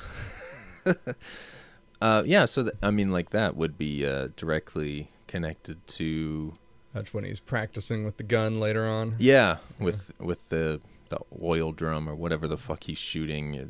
[2.01, 6.53] uh, yeah, so th- I mean, like that would be uh, directly connected to
[6.93, 9.15] That's when he's practicing with the gun later on.
[9.19, 13.65] Yeah, with with the the oil drum or whatever the fuck he's shooting, uh,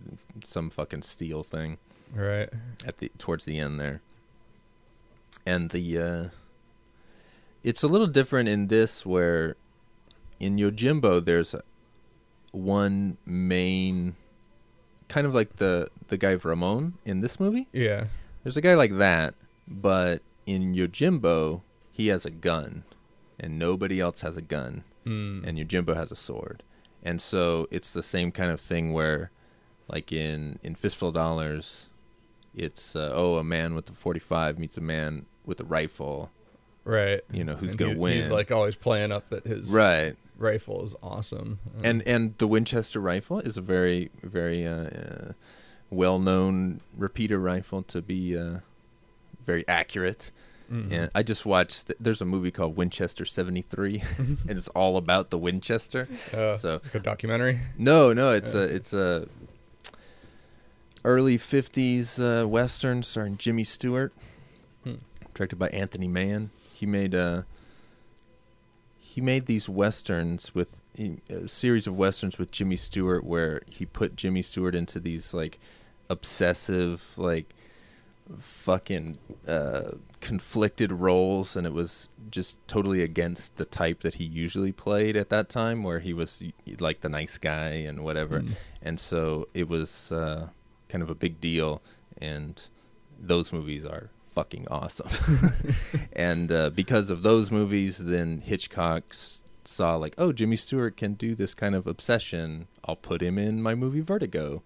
[0.46, 1.78] some fucking steel thing
[2.14, 2.50] Right.
[2.86, 4.02] at the towards the end there.
[5.46, 6.30] And the uh
[7.64, 9.56] it's a little different in this where
[10.40, 11.56] in Yojimbo there's
[12.52, 14.16] one main
[15.08, 17.68] kind of like the the guy Ramon in this movie.
[17.72, 18.06] Yeah.
[18.44, 19.36] There's a guy like that,
[19.68, 22.84] but in Yojimbo he has a gun
[23.40, 25.44] and nobody else has a gun Mm.
[25.48, 26.62] and Yojimbo has a sword.
[27.02, 29.32] And so it's the same kind of thing where,
[29.88, 31.90] like in in Fistful of Dollars,
[32.56, 36.30] it's uh, oh a man with a 45 meets a man with a rifle.
[36.84, 37.22] right.
[37.32, 38.14] You know who's And gonna he- win?
[38.18, 40.16] He's like always playing up that his right.
[40.38, 41.60] rifle is awesome.
[41.84, 45.32] And and the Winchester rifle is a very very uh, uh,
[45.90, 48.60] well known repeater rifle to be uh,
[49.46, 50.32] very accurate.
[50.72, 50.92] mhm.
[50.92, 51.92] And I just watched.
[52.00, 56.08] There's a movie called Winchester '73, and it's all about the Winchester.
[56.34, 57.60] Uh, so like a documentary.
[57.78, 58.62] No, no, it's Yeah.
[58.62, 59.28] a it's a
[61.04, 64.14] early '50s uh, western starring Jimmy Stewart,
[64.84, 64.96] Hmm.
[65.34, 66.50] directed by Anthony Mann.
[66.74, 67.44] He made uh
[68.98, 70.80] he made these westerns with
[71.30, 75.60] a series of westerns with Jimmy Stewart, where he put Jimmy Stewart into these like
[76.10, 77.54] obsessive, like
[78.38, 84.72] fucking uh, conflicted roles, and it was just totally against the type that he usually
[84.72, 86.44] played at that time, where he was
[86.80, 88.42] like the nice guy and whatever.
[88.42, 88.52] Mm.
[88.82, 90.50] And so it was uh,
[90.92, 91.82] kind of a big deal,
[92.18, 92.68] and
[93.18, 95.10] those movies are fucking awesome.
[96.14, 99.04] and uh, because of those movies, then Hitchcock
[99.64, 102.68] saw like, oh, Jimmy Stewart can do this kind of obsession.
[102.86, 104.64] I'll put him in my movie Vertigo,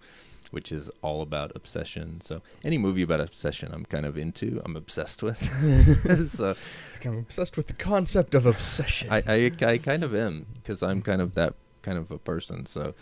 [0.52, 2.22] which is all about obsession.
[2.22, 4.62] So any movie about obsession, I'm kind of into.
[4.66, 6.28] I'm obsessed with.
[6.30, 6.56] so
[7.04, 9.12] I'm obsessed with the concept of obsession.
[9.12, 12.66] I, I, I kind of am because I'm kind of that kind of a person.
[12.66, 12.96] So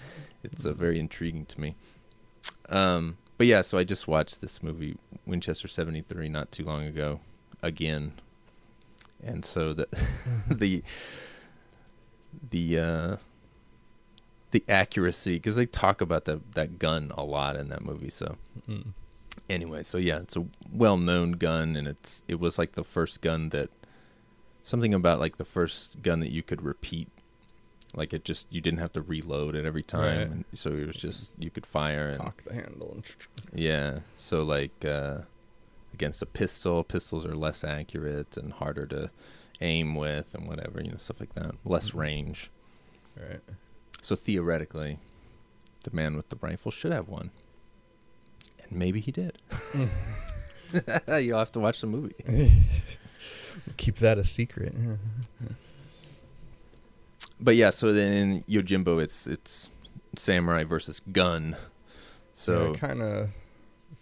[0.43, 1.75] it's uh, very intriguing to me.
[2.69, 4.95] Um, but yeah, so I just watched this movie
[5.25, 7.19] Winchester '73 not too long ago,
[7.61, 8.13] again,
[9.23, 9.87] and so the
[10.49, 10.83] the
[12.49, 13.17] the uh,
[14.51, 18.09] the accuracy because they talk about that that gun a lot in that movie.
[18.09, 18.37] So
[18.69, 18.93] Mm.
[19.49, 23.49] anyway, so yeah, it's a well-known gun, and it's it was like the first gun
[23.49, 23.69] that
[24.63, 27.09] something about like the first gun that you could repeat,
[27.95, 30.45] like it just you didn't have to reload it every time, Right.
[30.53, 32.91] so it was just you could fire and Cock the handle.
[32.95, 33.03] And
[33.53, 35.19] yeah, so like uh,
[35.93, 39.09] against a pistol, pistols are less accurate and harder to
[39.61, 41.99] aim with, and whatever you know stuff like that, less Mhm.
[41.99, 42.49] range.
[43.17, 43.41] right.
[44.01, 44.99] So theoretically,
[45.83, 47.29] the man with the rifle should have one.
[48.61, 49.37] And maybe he did.
[51.07, 52.15] You'll have to watch the movie.
[53.77, 54.73] Keep that a secret.
[57.37, 57.43] Yeah.
[57.43, 59.69] But yeah, so then in Yojimbo it's it's
[60.15, 61.55] samurai versus gun.
[62.33, 63.29] So I kind of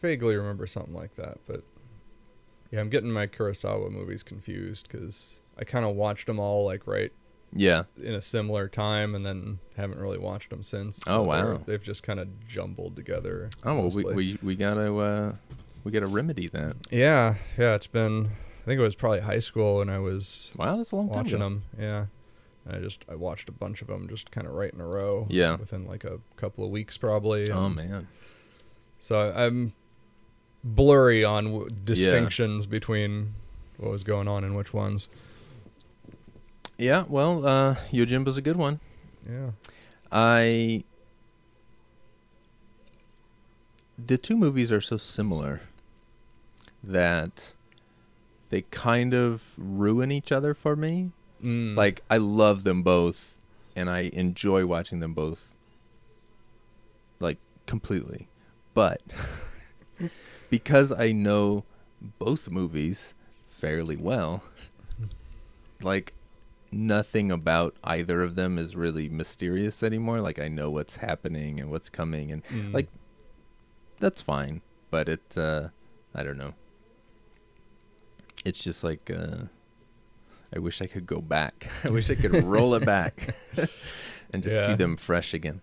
[0.01, 1.63] vaguely remember something like that, but
[2.71, 6.87] yeah, I'm getting my Kurosawa movies confused because I kind of watched them all like
[6.87, 7.11] right
[7.53, 7.83] yeah.
[8.01, 11.01] in a similar time, and then haven't really watched them since.
[11.07, 11.61] Oh, they're- wow.
[11.65, 13.49] they've just kind of jumbled together.
[13.65, 15.35] Oh well we, we we gotta uh
[15.83, 16.75] we gotta remedy that.
[16.91, 18.29] yeah, yeah, it's been.
[18.61, 21.17] I think it was probably high school when I was Wow, that's a long time
[21.23, 21.43] watching ago.
[21.45, 21.63] them.
[21.79, 22.05] Yeah.
[22.69, 25.27] I just I watched a bunch of them just kind of right in a row.
[25.29, 25.55] Yeah.
[25.55, 27.49] Within like a couple of weeks probably.
[27.51, 28.07] Oh and man.
[28.99, 29.73] So I'm
[30.63, 33.33] blurry on w- distinctions between
[33.77, 35.09] what was going on and which ones.
[36.77, 38.79] Yeah, well, uh Yojimbo's a good one.
[39.27, 39.51] Yeah.
[40.11, 40.83] I
[43.97, 45.61] the two movies are so similar
[46.83, 47.53] that
[48.49, 51.11] they kind of ruin each other for me.
[51.43, 51.75] Mm.
[51.75, 53.39] Like I love them both
[53.75, 55.55] and I enjoy watching them both
[57.19, 58.27] like completely.
[58.73, 59.01] But
[60.49, 61.63] because I know
[62.19, 63.15] both movies
[63.47, 64.43] fairly well,
[65.81, 66.13] like
[66.71, 70.21] nothing about either of them is really mysterious anymore.
[70.21, 72.73] Like I know what's happening and what's coming and Mm.
[72.73, 72.87] like
[73.99, 75.69] that's fine, but it uh,
[76.15, 76.53] I don't know.
[78.43, 79.45] It's just like uh,
[80.55, 81.69] I wish I could go back.
[81.83, 83.35] I wish I could roll it back
[84.33, 85.61] and just see them fresh again.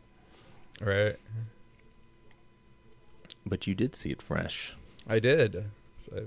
[0.81, 1.17] Right.
[3.47, 4.77] But you did see it fresh.
[5.09, 5.65] I did.
[5.99, 6.27] So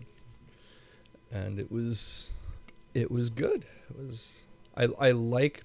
[1.31, 2.29] and it was
[2.93, 3.65] it was good.
[3.89, 4.43] It was
[4.75, 5.61] I I like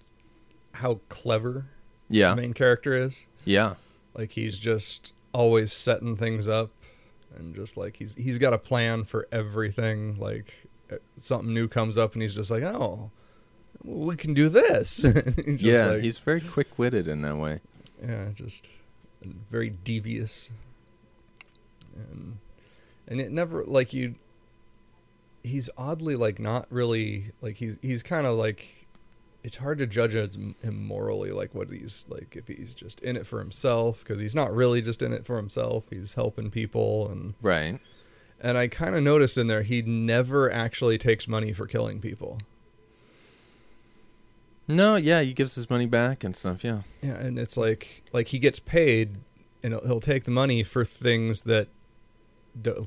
[0.72, 1.66] how clever
[2.08, 3.24] Yeah, the main character is.
[3.44, 3.74] yeah,
[4.14, 6.70] Like he's just always setting things up
[7.36, 10.18] and just like he's he's got a plan for everything.
[10.18, 10.54] Like
[11.18, 13.10] something new comes up and he's just like, "Oh,
[13.84, 15.86] we can do this." Just yeah.
[15.86, 17.60] like- he's very quick-witted in that way.
[18.02, 18.68] yeah, just
[19.50, 20.50] very devious,
[21.96, 22.38] and
[23.08, 24.14] and it never like you.
[25.42, 28.68] He's oddly like not really like he's he's kind of like.
[29.44, 33.28] It's hard to judge him morally, like what he's like if he's just in it
[33.28, 35.84] for himself because he's not really just in it for himself.
[35.88, 37.78] He's helping people and Right.
[38.40, 42.38] And I kind of noticed in there he never actually takes money for killing people.
[44.68, 46.64] No, yeah, he gives his money back and stuff.
[46.64, 46.82] Yeah.
[47.02, 49.16] Yeah, and it's like like he gets paid,
[49.62, 51.68] and he'll, he'll take the money for things that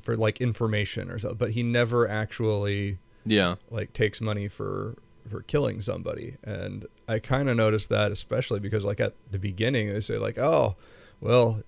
[0.02, 3.54] for like information or so, but he never actually Yeah.
[3.70, 4.96] like takes money for
[5.28, 6.36] for killing somebody.
[6.42, 10.38] And I kind of noticed that especially because like at the beginning they say like,
[10.38, 10.76] oh,
[11.20, 11.62] well.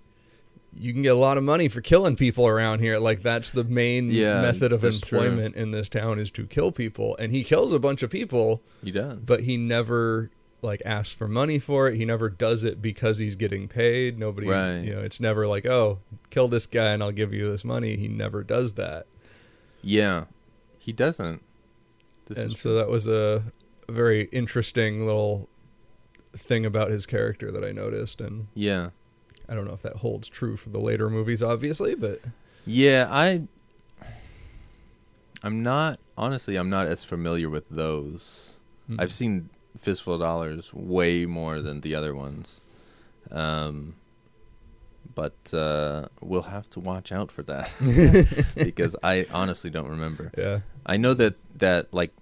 [0.74, 2.98] You can get a lot of money for killing people around here.
[2.98, 5.20] Like that's the main Yeah, method of that's true.
[5.20, 8.62] employment in this town is to kill people, and he kills a bunch of people
[8.82, 9.18] He does.
[9.18, 10.30] but he never
[10.62, 11.96] like asks for money for it.
[11.96, 14.18] He never does it because he's getting paid.
[14.18, 14.78] Nobody, Right.
[14.80, 15.98] you know, it's never like, oh,
[16.30, 17.96] kill this guy and I'll give you this money.
[17.96, 19.06] He never does that,
[19.82, 20.24] yeah,
[20.78, 21.42] he doesn't.
[22.26, 23.42] This and so that was a,
[23.88, 25.48] a very interesting little
[26.32, 28.20] thing about his character that I noticed.
[28.20, 28.90] And yeah.
[29.52, 32.20] I don't know if that holds true for the later movies, obviously, but
[32.64, 33.42] Yeah, I
[35.42, 38.58] I'm not honestly I'm not as familiar with those.
[38.86, 38.96] Hmm.
[38.98, 42.62] I've seen Fistful of Dollars way more than the other ones.
[43.30, 43.96] Um
[45.14, 47.70] but uh, we'll have to watch out for that
[48.56, 50.32] because I honestly don't remember.
[50.38, 52.12] yeah, I know that that like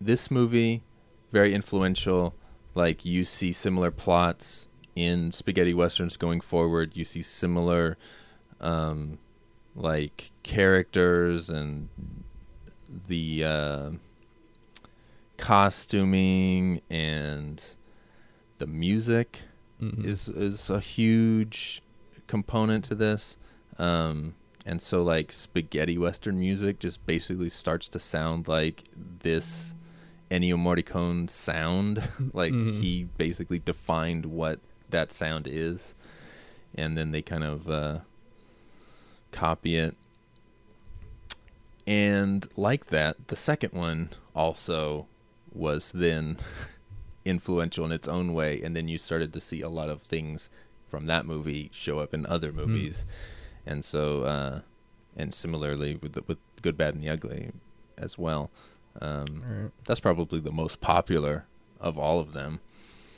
[0.00, 0.84] this movie
[1.32, 2.36] very influential.
[2.76, 4.67] Like you see similar plots
[4.98, 6.96] in spaghetti westerns going forward.
[6.96, 7.96] You see similar
[8.60, 9.18] um,
[9.76, 11.88] like characters and
[13.08, 13.90] the uh,
[15.36, 17.62] costuming and
[18.58, 19.42] the music
[19.80, 20.04] Mhm.
[20.04, 21.80] is is a huge
[22.26, 23.38] component to this.
[23.78, 24.34] Um,
[24.66, 28.84] and so like spaghetti western music just basically starts to sound like
[29.22, 29.74] this
[30.30, 32.02] Ennio Morricone sound.
[32.34, 32.80] like Mhm.
[32.80, 34.58] he basically defined what
[34.90, 35.94] that sound is,
[36.74, 37.98] and then they kind of uh,
[39.32, 39.96] copy it.
[41.86, 45.06] And like that, the second one also
[45.52, 46.36] was then
[47.24, 50.50] influential in its own way, and then you started to see a lot of things
[50.86, 53.04] from that movie show up in other movies,
[53.66, 54.60] and so uh,
[55.16, 57.50] and similarly with the, with Good, Bad, and the Ugly
[57.96, 58.50] as well.
[59.00, 59.70] Um, right.
[59.84, 61.46] that's probably the most popular
[61.80, 62.60] of all of them,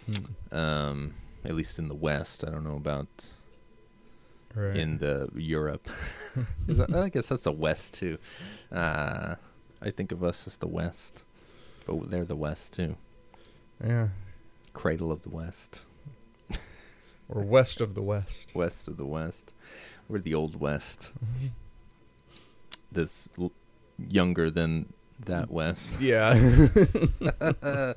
[0.06, 0.56] Hmm.
[0.56, 2.44] um, at least in the West.
[2.46, 3.30] I don't know about
[4.54, 4.74] Right.
[4.76, 5.88] in the Europe.
[6.94, 8.18] I guess that's the West too.
[8.72, 9.36] Uh,
[9.80, 11.22] I think of us as the West,
[11.86, 12.96] but they're the West too.
[13.84, 14.08] yeah,
[14.72, 15.82] Cradle of the West,
[17.28, 18.48] or west of the west.
[18.54, 19.52] West of the West.
[20.08, 21.10] We're the Old West.
[22.90, 23.52] That's l-
[23.96, 24.92] younger than
[25.24, 26.00] that West.
[26.00, 26.34] Yeah,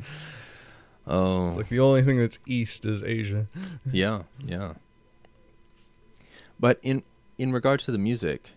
[1.05, 3.47] Oh, it's like the only thing that's east is Asia.
[3.91, 4.73] yeah, yeah.
[6.59, 7.03] But in
[7.37, 8.53] in regards to the music,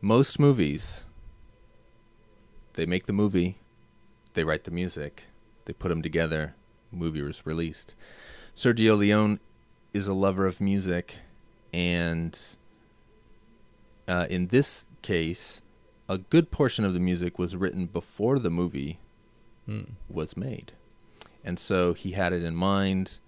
[0.00, 1.06] most movies
[2.74, 3.58] they make the movie,
[4.34, 5.26] they write the music,
[5.64, 6.54] they put them together,
[6.92, 7.94] movie was released.
[8.54, 9.38] Sergio Leone
[9.94, 11.20] is a lover of music
[11.72, 12.38] and
[14.08, 15.62] uh, in this case,
[16.08, 18.98] a good portion of the music was written before the movie
[19.66, 19.82] Hmm.
[20.08, 20.72] was made.
[21.46, 23.18] And so he had it in mind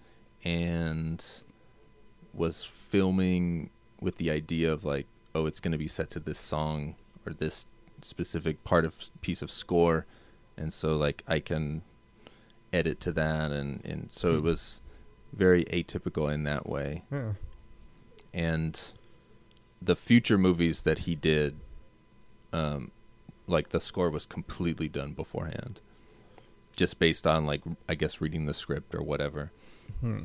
[0.44, 1.24] and
[2.34, 6.38] was filming with the idea of like, oh, it's going to be set to this
[6.38, 7.64] song or this
[8.02, 10.04] specific part of piece of score.
[10.56, 11.82] And so like I can
[12.72, 14.44] edit to that and and so it Hmm.
[14.44, 14.80] was
[15.32, 17.04] very atypical in that way.
[17.12, 17.32] Yeah.
[18.34, 18.78] And
[19.80, 21.56] the future movies that he did
[22.52, 22.90] um
[23.46, 25.80] like the score was completely done beforehand
[26.78, 29.50] just based on like I guess reading the script or whatever.
[30.00, 30.24] Hmm.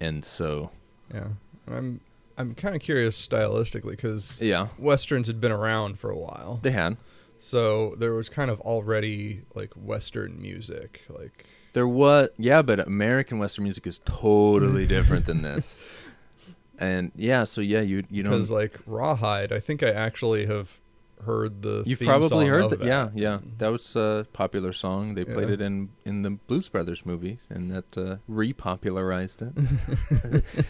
[0.00, 0.70] And so
[1.12, 1.28] Yeah,
[1.70, 2.00] I'm
[2.38, 6.70] I'm kind of curious stylistically because Yeah, westerns had been around for a while, they
[6.70, 6.96] had.
[7.38, 13.38] so there was kind of already like western music, like There was, yeah, but American
[13.38, 15.76] Western music is totally different than this.
[16.78, 19.52] And yeah, so yeah, you you know, because like Rawhide.
[19.52, 20.80] I think I actually have
[21.22, 21.82] heard the.
[21.86, 22.82] you've probably heard that.
[22.82, 25.14] Yeah, yeah, that was a popular song.
[25.14, 25.54] They played Yeah.
[25.54, 29.54] it in in the Blues Brothers movie, and that uh, repopularized it.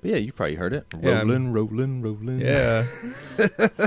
[0.00, 0.86] but yeah, you probably heard it.
[1.00, 2.40] Yeah, I'm- Rolling, rolling, rolling.
[2.40, 2.86] Yeah,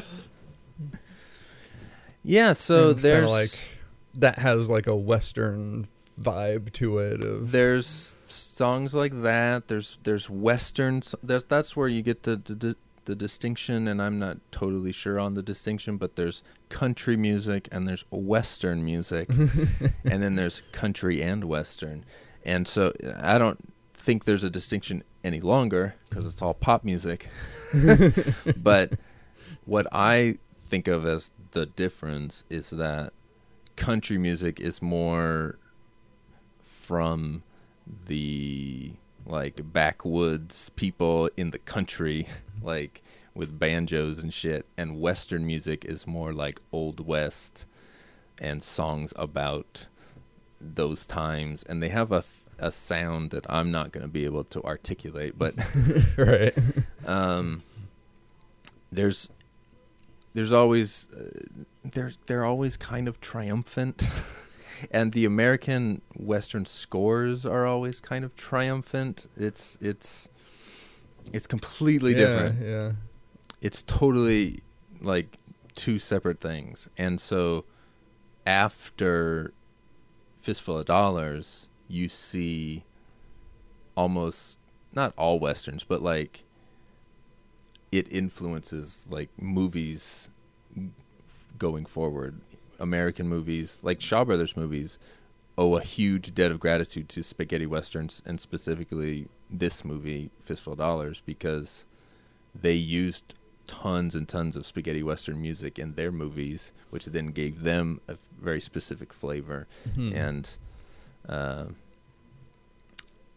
[2.23, 2.53] yeah.
[2.53, 3.69] So It's there's like
[4.15, 5.87] that has like a western
[6.19, 7.23] vibe to it.
[7.23, 9.67] Of there's songs like that.
[9.67, 11.15] There's there's westerns.
[11.21, 12.75] There's that's where you get the, the the
[13.13, 18.05] distinction, and I'm not totally sure on the distinction, but there's country music and there's
[18.09, 19.29] western music,
[20.03, 22.05] and then there's country and western,
[22.43, 23.59] and so I don't
[23.93, 27.29] think there's a distinction any longer because it's all pop music.
[28.57, 28.93] but
[29.65, 33.13] what I think of as the difference is that
[33.75, 35.57] country music is more
[36.63, 37.43] from
[38.07, 38.93] the
[39.25, 42.27] like backwoods people in the country
[42.61, 43.03] like
[43.33, 47.65] with banjos and shit and western music is more like old west
[48.39, 49.87] and songs about
[50.59, 51.63] those times.
[51.63, 52.23] And they have a
[52.57, 55.55] a sound that I'm not going to be able to articulate but
[56.17, 56.53] right.
[57.05, 57.63] um,
[58.91, 59.29] there's
[60.33, 61.29] there's always uh,
[61.83, 64.07] they're they're always kind of triumphant.
[64.91, 69.27] And the American western scores are always kind of triumphant.
[69.37, 70.29] It's it's
[71.33, 72.61] it's completely yeah, different.
[72.61, 72.91] Yeah.
[73.61, 74.59] it's totally
[75.01, 75.37] like
[75.75, 76.89] two separate things.
[76.97, 77.65] And so
[78.45, 79.53] after
[80.37, 82.83] fistful of dollars you see
[83.95, 84.59] almost
[84.93, 86.43] not all westerns but like
[87.91, 90.29] it influences like movies
[91.57, 92.39] going forward.
[92.79, 94.99] American movies like shaw brothers movies
[95.57, 100.79] owe a huge debt of gratitude to spaghetti westerns and specifically this movie fistful of
[100.79, 101.85] dollars because
[102.53, 103.33] they used
[103.67, 108.15] tons and tons of spaghetti western music in their movies which then gave them a
[108.39, 110.13] very specific flavor Hmm.
[110.13, 110.57] and
[111.27, 111.65] uh,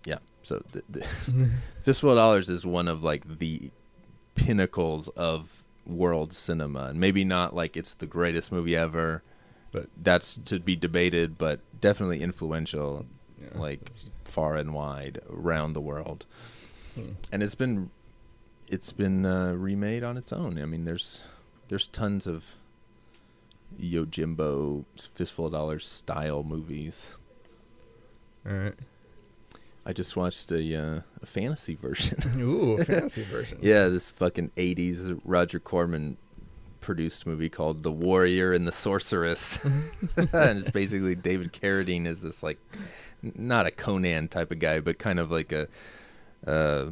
[0.05, 1.01] yeah so the
[1.83, 3.71] fistful of dollars is one of like the
[4.35, 9.23] pinnacles of world cinema and maybe not like it's the greatest movie ever
[9.73, 13.07] But- that's to be debated but definitely influential
[13.41, 13.59] Yeah.
[13.61, 13.93] like
[14.25, 16.27] far and wide around the world
[16.95, 17.13] Hmm.
[17.33, 17.91] and it's been
[18.67, 21.23] it's been uh, remade on its own i mean there's
[21.69, 22.55] there's tons of
[23.81, 27.17] yojimbo fistful of dollars style movies
[28.47, 28.75] All right.
[29.87, 33.59] i just watched a, uh, a fantasy version Ooh, a fantasy version.
[33.63, 36.17] yeah this fucking 80s roger corman
[36.81, 39.59] produced movie called the warrior and the sorceress
[40.17, 42.59] and it's basically david carradine is this like
[43.23, 45.69] not a conan type of guy but kind of like a
[46.47, 46.87] uh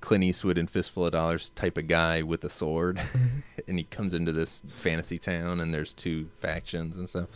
[0.00, 3.00] Clint Eastwood and Fistful of Dollars type of guy with a sword,
[3.68, 7.28] and he comes into this fantasy town, and there's two factions and stuff.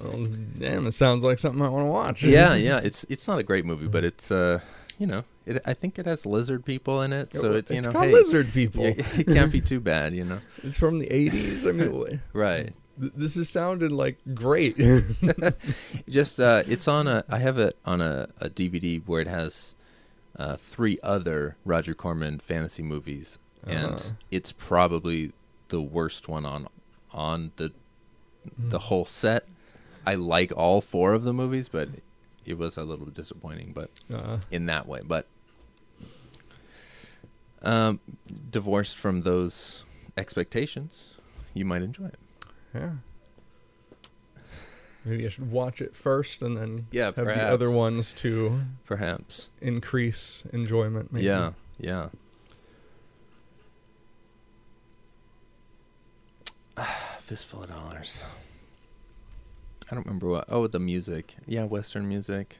[0.00, 0.22] Well,
[0.58, 2.22] damn, it sounds like something I want to watch.
[2.22, 4.60] Yeah, yeah, it's it's not a great movie, but it's uh,
[4.98, 7.86] you know, it, I think it has lizard people in it, so it you it's
[7.86, 8.84] know, hey, lizard people.
[8.84, 10.40] it can't be too bad, you know.
[10.64, 11.66] It's from the '80s.
[11.68, 12.72] I mean, Right.
[13.00, 14.76] th- this has sounded like great.
[16.08, 17.24] Just uh, it's on a.
[17.28, 19.74] I have it on a, a DVD where it has
[20.36, 24.10] uh, three other Roger Corman fantasy movies, and Uh-huh.
[24.30, 25.32] it's probably
[25.68, 26.68] the worst one on
[27.12, 27.72] on the
[28.58, 29.46] the whole set.
[30.06, 31.88] I like all four of the movies, but
[32.48, 33.72] it was a little disappointing.
[33.74, 35.26] But uh, in that way, but
[37.62, 38.00] um,
[38.50, 39.84] divorced from those
[40.16, 41.14] expectations,
[41.54, 42.18] you might enjoy it.
[42.74, 42.90] yeah.
[45.04, 49.48] Maybe I should watch it first and then Yeah, have the other ones to Perhaps.
[49.62, 51.12] increase enjoyment.
[51.12, 51.24] Maybe.
[51.26, 52.08] Yeah, yeah.
[57.20, 58.24] Fistful of dollars.
[59.90, 60.44] I don't remember what.
[60.48, 61.36] Oh, the music.
[61.46, 62.58] Yeah, Western music.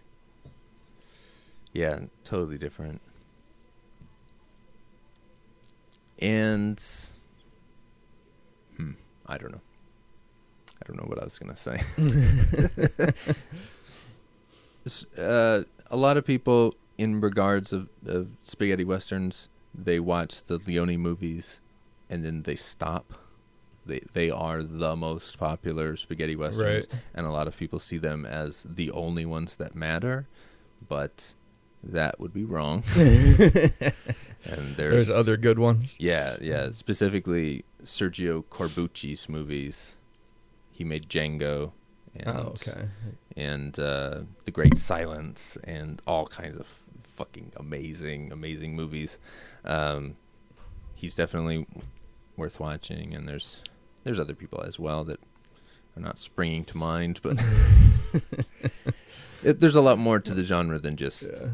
[1.72, 3.00] Yeah, totally different.
[6.20, 6.82] And,
[8.76, 8.92] hmm,
[9.26, 9.60] I don't know.
[10.68, 11.82] I don't know what I was gonna say.
[15.18, 20.96] Uh, a lot of people, in regards of, of spaghetti westerns, they watch the Leone
[20.96, 21.60] movies,
[22.08, 23.12] and then they stop.
[23.88, 27.02] They they are the most popular spaghetti westerns, Right.
[27.14, 30.28] and a lot of people see them as the only ones that matter,
[30.88, 31.34] but
[31.82, 32.84] that would be wrong.
[32.96, 35.96] and there's, There's other good ones.
[35.98, 36.70] Yeah, yeah.
[36.70, 39.96] Specifically, Sergio Corbucci's movies.
[40.70, 41.72] He made Django.
[42.14, 42.88] And, Oh, okay.
[43.36, 46.66] And uh, The Great Silence, and all kinds of
[47.02, 49.18] fucking amazing, amazing movies.
[49.64, 50.16] Um,
[50.94, 51.66] he's definitely
[52.36, 53.62] worth watching, and there's
[54.08, 55.20] there's other people as well that
[55.94, 57.38] are not springing to mind, but
[59.44, 61.48] it, there's a lot more to the genre than just Yeah.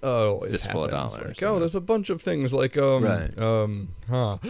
[0.00, 3.36] Oh, it Fistful of dollars, Like, oh, there's a bunch of things like um Right.
[3.36, 4.38] um huh.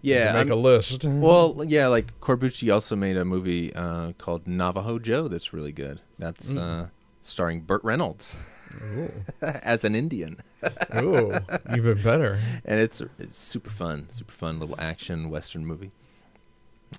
[0.00, 0.26] yeah.
[0.26, 1.04] Make I'm- a list.
[1.04, 6.00] Well, yeah, like Corbucci also made a movie uh, called Navajo Joe that's really good.
[6.20, 6.90] That's uh,
[7.22, 8.36] starring Burt Reynolds.
[9.42, 10.36] as an Indian,
[10.96, 11.32] Ooh,
[11.74, 12.38] even better.
[12.64, 15.90] and it's it's super fun, super fun little action western movie.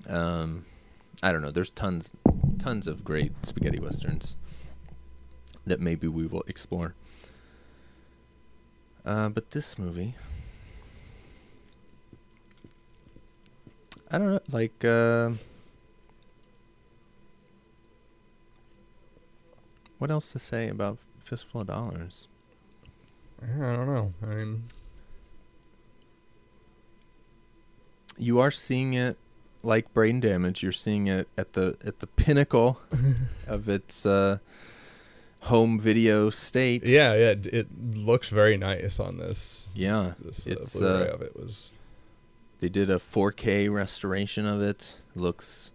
[0.07, 0.65] Um,
[1.21, 1.51] I don't know.
[1.51, 2.11] There's tons,
[2.57, 4.37] tons of great spaghetti westerns
[5.65, 6.95] that maybe we will explore.
[9.05, 10.15] Uh, but this movie,
[14.11, 14.83] I don't know, like.
[14.83, 15.31] Uh,
[19.97, 20.97] what else to say about
[21.29, 22.27] Fistful of Dollars?
[23.41, 24.13] I don't know.
[24.23, 24.63] I mean,
[28.17, 29.17] you are seeing it
[29.61, 32.81] like brain damage you're seeing it at the at the pinnacle
[33.47, 34.37] of its uh
[35.41, 37.29] home video state yeah, yeah.
[37.29, 39.67] It, it looks very nice on this.
[39.75, 41.71] yeah This uh, it's Blu-ray uh of it was.
[42.59, 45.71] they did a 4k restoration of it looks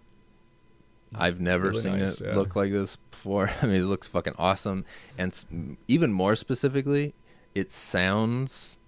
[1.16, 2.34] i've never Really seen nice, it yeah.
[2.34, 3.50] look like this before.
[3.62, 4.84] I mean it looks fucking awesome.
[5.18, 7.14] And even more specifically
[7.54, 8.78] it sounds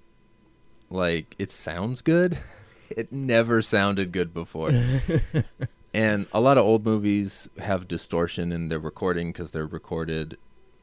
[0.91, 2.39] like it sounds good.
[2.89, 4.71] It never sounded good before.
[5.93, 10.37] And a lot of old movies have distortion in their recording because they're recorded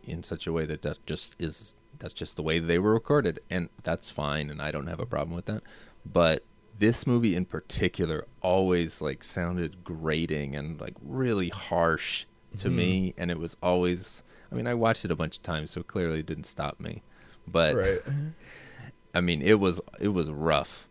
[0.03, 3.39] in such a way that that just is that's just the way they were recorded.
[3.49, 5.61] And that's fine and i don't have a problem with that.
[6.03, 6.43] But
[6.79, 12.25] this movie in particular always like sounded grating and like really harsh
[12.57, 14.21] to me and it was always
[14.51, 17.01] i mean i watched it a bunch of times so clearly it didn't stop me
[17.47, 18.01] but Right.
[19.13, 20.89] I mean, it was it was rough.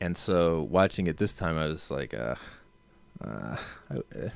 [0.00, 2.36] And so watching it this time, I was like, uh,
[3.24, 3.56] uh,
[3.90, 4.28] I, uh,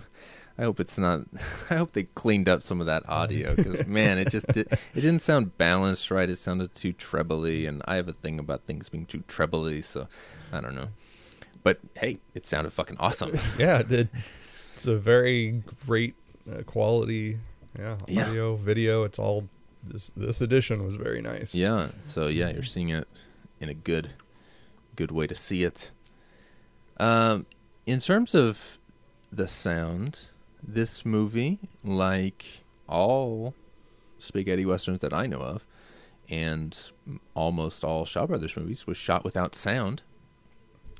[0.62, 1.22] I hope it's not.
[1.70, 5.00] I hope they cleaned up some of that audio because man, it just did, it
[5.00, 6.30] didn't sound balanced right.
[6.30, 10.06] It sounded too trebly, and I have a thing about things being too trebly, so
[10.52, 10.90] I don't know.
[11.64, 13.32] But hey, it sounded fucking awesome.
[13.58, 14.08] yeah, it did.
[14.74, 16.14] It's a very great
[16.48, 17.38] uh, quality.
[17.76, 18.28] Yeah, Yeah.
[18.28, 19.02] audio, video.
[19.02, 19.48] It's all.
[19.82, 21.56] This this edition was very nice.
[21.56, 21.88] Yeah.
[22.02, 23.08] So yeah, you're seeing it
[23.58, 24.10] in a good,
[24.94, 25.90] good way to see it.
[27.00, 27.46] Um,
[27.84, 28.78] in terms of
[29.32, 30.26] the sound,
[30.62, 33.54] this movie, like all
[34.18, 35.66] spaghetti westerns that I know of,
[36.30, 36.76] and
[37.34, 40.02] almost all Shaw Brothers movies, was shot without sound,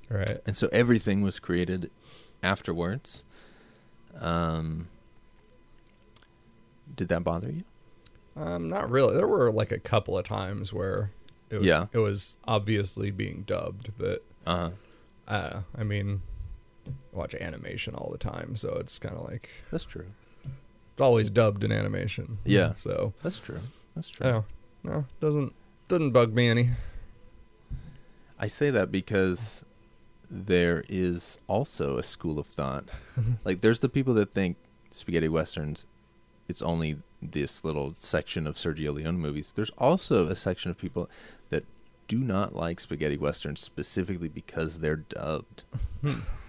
[0.08, 0.40] Right.
[0.46, 1.90] and so everything was created
[2.42, 3.22] afterwards.
[4.20, 4.88] Um,
[6.94, 7.62] did that bother you?
[8.36, 9.14] Um, not really.
[9.14, 11.10] There were like a couple of times where
[11.50, 11.86] it was, Yeah.
[11.92, 14.70] it was obviously being dubbed, but Uh huh.
[15.34, 16.22] uh, I mean,
[17.12, 20.06] watch animation all the time, so it's kind of like That's true.
[20.92, 22.38] it's always dubbed in animation.
[22.44, 22.74] Yeah.
[22.74, 23.60] So That's true.
[23.94, 24.26] That's true.
[24.26, 24.44] no,
[24.82, 25.52] no, doesn't
[25.88, 26.70] doesn't bug me any.
[28.38, 29.64] I say that because
[30.30, 32.84] there is also a school of thought.
[33.44, 34.56] like, there's the people that think
[34.90, 35.84] spaghetti westerns,
[36.48, 39.52] it's only this little section of Sergio Leone movies.
[39.54, 41.08] There's also a section of people
[41.50, 41.64] that
[42.08, 45.64] do not like spaghetti westerns specifically because they're dubbed.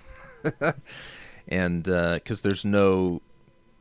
[1.47, 3.21] and because there's no,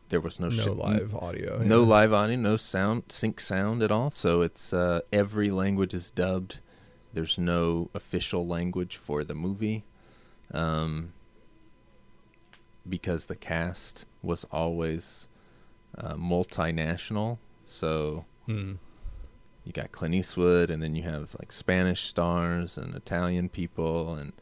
[0.09, 1.59] there was no, No live audio.
[1.63, 1.87] no yeah.
[1.87, 4.11] live audio, no sound, sync sound at all.
[4.11, 6.61] So it's uh, every language is dubbed.
[7.15, 9.85] There's no official language for the movie,
[10.53, 11.13] um,
[12.89, 15.29] because the cast was always
[15.97, 17.39] uh, multinational.
[17.65, 18.75] So Hmm.
[19.65, 24.33] you got Clint Eastwood, and then you have like Spanish stars and Italian people, and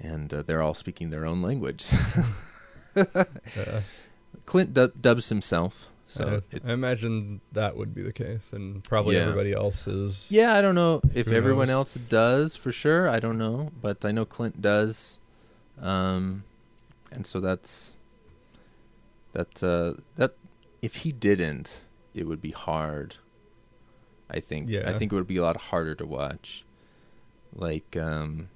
[0.00, 1.84] and uh, they're all speaking their own language.
[2.94, 3.04] Yeah.
[4.46, 8.84] Clint dub- dubs himself, so I, it, I imagine that would be the case, and
[8.84, 9.22] probably Yeah.
[9.22, 10.28] everybody else is.
[10.30, 11.96] Yeah, I don't know if everyone knows?
[11.96, 13.08] else does for sure.
[13.08, 15.18] I don't know, but I know Clint does,
[15.80, 16.44] um,
[17.10, 17.94] and so that's
[19.32, 19.62] that.
[19.62, 20.34] Uh, that
[20.80, 21.84] if he didn't,
[22.14, 23.16] it would be hard.
[24.30, 24.68] I think.
[24.68, 24.88] Yeah.
[24.88, 26.64] I think it would be a lot harder to watch.
[27.54, 28.48] Like, um,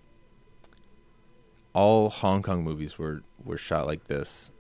[1.73, 4.51] all Hong Kong movies were were shot like this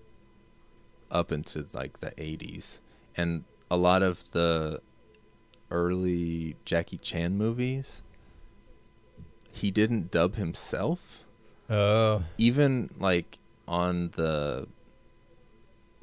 [1.10, 2.80] up into like the 80s
[3.16, 4.80] and a lot of the
[5.70, 8.02] early Jackie Chan movies,
[9.52, 11.24] he didn't dub himself.
[11.68, 13.38] Oh, Even like
[13.68, 14.66] on the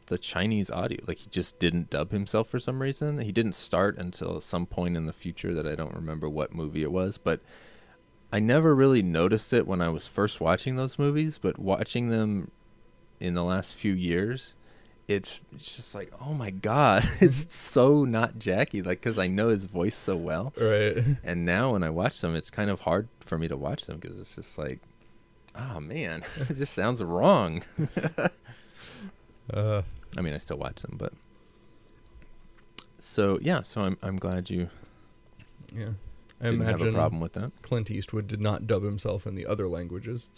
[0.08, 3.20] the Chinese audio, like he just didn't dub himself for some reason.
[3.20, 6.82] He didn't start until some point in the future that I don't remember what movie
[6.84, 7.42] it was, but
[8.32, 12.52] I never really noticed it when I was first watching those movies, but watching them
[13.20, 14.54] in the last few years,
[15.08, 19.48] it's, it's just like, oh my god, it's so not Jackie, like because I know
[19.50, 20.54] his voice so well.
[20.60, 20.98] right.
[21.24, 23.98] And now when I watch them, it's kind of hard for me to watch them
[23.98, 24.80] because it's just like,
[25.56, 27.64] oh man, it just sounds wrong.
[29.54, 29.82] Uh,
[30.18, 31.14] I mean, I still watch them, but
[32.98, 34.70] so yeah, so I'm I'm glad you
[35.74, 35.92] yeah.
[36.40, 37.52] I didn't have imagine a problem with that.
[37.62, 40.30] Clint Eastwood did not dub himself in the other languages.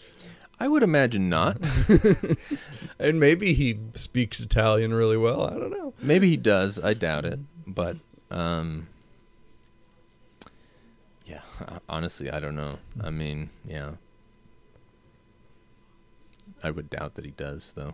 [0.59, 1.57] I would imagine not.
[2.99, 5.43] And maybe he speaks Italian really well.
[5.45, 5.93] I don't know.
[6.01, 6.77] Maybe he does.
[6.79, 7.39] I doubt it.
[7.65, 7.97] But
[8.29, 8.87] um
[11.25, 11.41] yeah,
[11.87, 12.79] honestly, I don't know.
[13.01, 13.91] I mean, yeah.
[16.63, 17.93] I would doubt that he does though.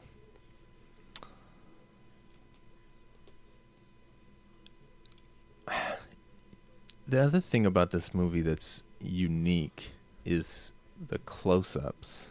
[7.07, 9.91] The other thing about this movie that's unique
[10.25, 12.29] is the close-ups.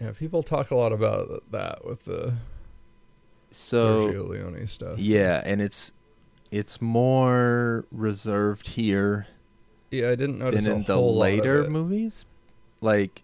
[0.00, 2.34] Yeah, people talk a lot about that with the
[3.50, 4.98] So Sergio Leone stuff.
[4.98, 5.92] Yeah, and it's
[6.50, 9.28] it's more reserved here
[9.90, 12.26] Yeah, I didn't notice than a in the whole lot of later movies.
[12.80, 13.22] Like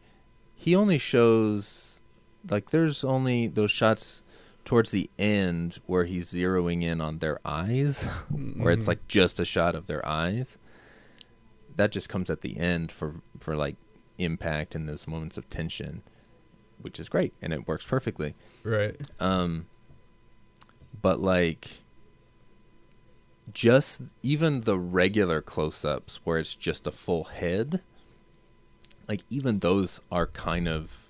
[0.55, 2.03] he only shows
[2.49, 4.23] like there's only those shots
[4.67, 8.89] towards the end where he's zeroing in on their eyes where it's Mhm.
[8.89, 10.59] like just a shot of their eyes.
[11.77, 13.77] That just comes at the end for for like
[14.19, 16.03] impact and those moments of tension,
[16.83, 18.35] which is great and it works perfectly.
[18.65, 18.97] right.
[19.21, 19.67] Um,
[21.01, 21.83] but like,
[23.53, 27.81] just even the regular close-ups where it's just a full head,
[29.09, 31.09] like even those are kind of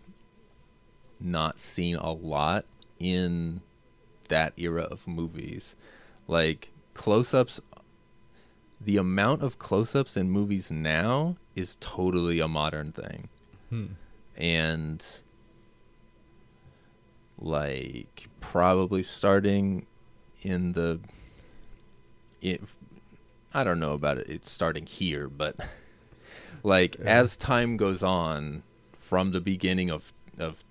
[1.18, 2.66] not seen a lot
[2.98, 3.60] in
[4.28, 5.76] that era of movies.
[6.28, 7.60] Like close-ups,
[8.80, 13.28] the amount of close-ups in movies now is totally a modern thing
[13.70, 13.86] Hmm.
[14.36, 15.04] and
[17.38, 19.86] like probably starting
[20.42, 21.00] in the
[22.40, 22.62] it,
[23.52, 25.56] I don't know about it it's starting here but
[26.62, 27.20] like Yeah.
[27.20, 30.64] as time goes on from the beginning of of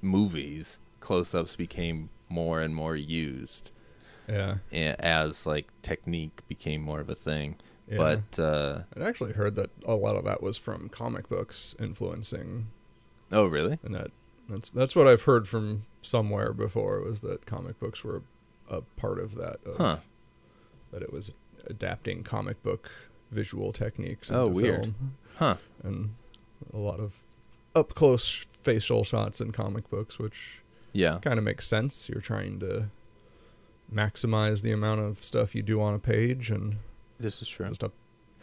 [0.00, 0.78] movies
[1.08, 3.70] close-ups became more and more used
[4.28, 4.56] Yeah.
[5.00, 7.56] as like technique became more of a thing
[7.90, 7.96] yeah.
[7.96, 12.66] but uh I'd actually heard that a lot of that was from comic books influencing,
[13.32, 14.10] oh really and that
[14.50, 18.20] that's that's what I've heard from somewhere before was that comic books were
[18.68, 19.56] a part of that.
[19.64, 19.96] Of, Huh.
[20.92, 21.32] That it was
[21.66, 22.90] adapting comic book
[23.30, 24.30] visual techniques.
[24.30, 24.80] Oh, weird.
[24.82, 24.94] film.
[25.36, 26.14] huh and
[26.74, 27.12] a lot of
[27.74, 28.26] up close
[28.62, 30.60] facial shots in comic books, which
[31.02, 32.08] yeah kind of makes sense.
[32.08, 32.90] You're trying to
[33.92, 36.76] maximize the amount of stuff you do on a page, and
[37.18, 37.90] this is true just a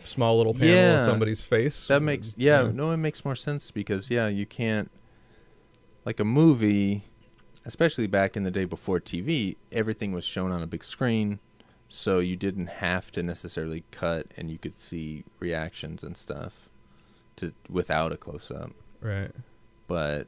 [0.03, 0.95] small little panel Yeah.
[0.97, 1.87] of somebody's face.
[1.87, 4.89] That makes yeah, no, it makes more sense because yeah, you can't
[6.05, 7.03] like a movie,
[7.65, 11.39] especially back in the day before TV, everything was shown on a big screen,
[11.87, 16.69] so you didn't have to necessarily cut and you could see reactions and stuff
[17.37, 18.71] to without a close up.
[19.01, 19.31] right.
[19.87, 20.27] But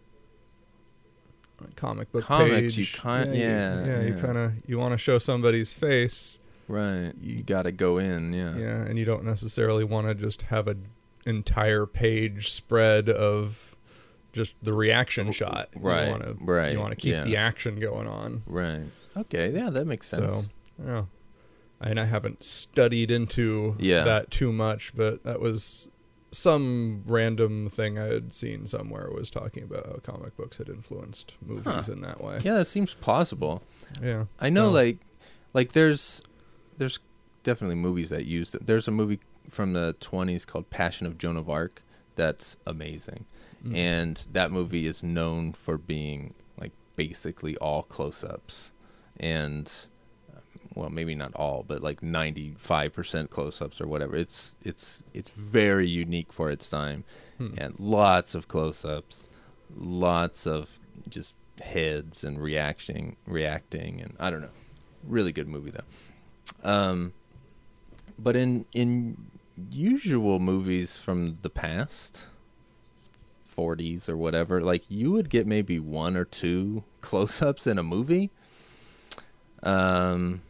[1.75, 2.77] Comic book Comics, page.
[2.77, 4.21] you kind- you- yeah, yeah, You yeah.
[4.21, 6.37] kind of you want to show somebody's face,
[6.67, 8.55] right, you You- got to go in, yeah.
[8.57, 10.87] yeah, and you don't necessarily want to just have an
[11.25, 13.75] entire page spread of
[14.33, 15.69] just the reaction oh, shot.
[15.75, 17.23] right, You want to right, You want to keep yeah.
[17.23, 18.43] the action going on.
[18.45, 18.83] Right.
[19.15, 20.35] Okay, yeah, that makes sense.
[20.45, 20.49] So,
[20.85, 21.03] yeah.
[21.81, 24.03] And I haven't studied into Yeah.
[24.03, 25.89] that too much, but that was
[26.31, 31.35] some random thing I had seen somewhere was talking about how comic books had influenced
[31.45, 31.91] movies Huh.
[31.93, 32.39] in that way.
[32.43, 33.63] yeah, that seems plausible.
[34.01, 34.25] Yeah.
[34.39, 34.97] I know, So- like,
[35.53, 36.21] like there's,
[36.77, 36.99] there's
[37.43, 38.53] definitely movies that use.
[38.53, 38.65] it.
[38.67, 39.19] There's a movie
[39.49, 41.81] from the '20s called Passion of Joan of Arc
[42.15, 43.25] that's amazing,
[43.65, 43.75] Mm.
[43.75, 48.71] and that movie is known for being like basically all close-ups,
[49.17, 49.71] and
[50.77, 54.15] well, maybe not all, but like 95% close-ups or whatever.
[54.15, 57.03] It's it's it's very unique for its time,
[57.37, 57.53] Hmm.
[57.57, 59.25] and lots of close-ups,
[59.75, 64.49] lots of just heads and reacting reacting and I don't know.
[65.03, 66.69] Really good movie though.
[66.69, 67.13] Um
[68.19, 69.17] but in in
[69.71, 72.27] usual movies from the past
[73.45, 78.29] 40s or whatever, like you would get maybe one or two close-ups in a movie.
[79.63, 80.41] Um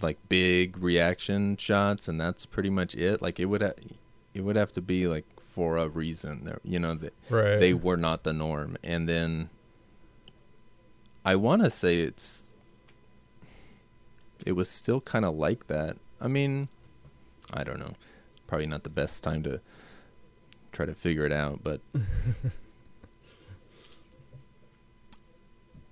[0.00, 3.20] like big reaction shots, and that's pretty much it.
[3.20, 3.72] Like it would, ha-
[4.34, 6.44] it would have to be like for a reason.
[6.44, 7.58] There, you know, that Right.
[7.58, 8.76] they were not the norm.
[8.82, 9.50] And then
[11.24, 12.50] I want to say it's
[14.46, 15.96] it was still kind of like that.
[16.20, 16.68] I mean,
[17.52, 17.92] I don't know.
[18.46, 19.60] Probably not the best time to
[20.72, 21.80] try to figure it out, but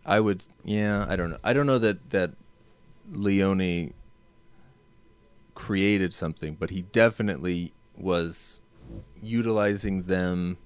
[0.06, 1.38] I would yeah, I don't know.
[1.44, 2.32] I don't know that that
[3.10, 3.92] Leone
[5.54, 8.60] created something, but he definitely was
[9.20, 10.58] utilizing them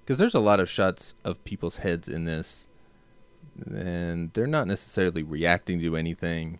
[0.00, 2.66] because there's a lot of shots of people's heads in this
[3.66, 6.58] and they're not necessarily reacting to anything.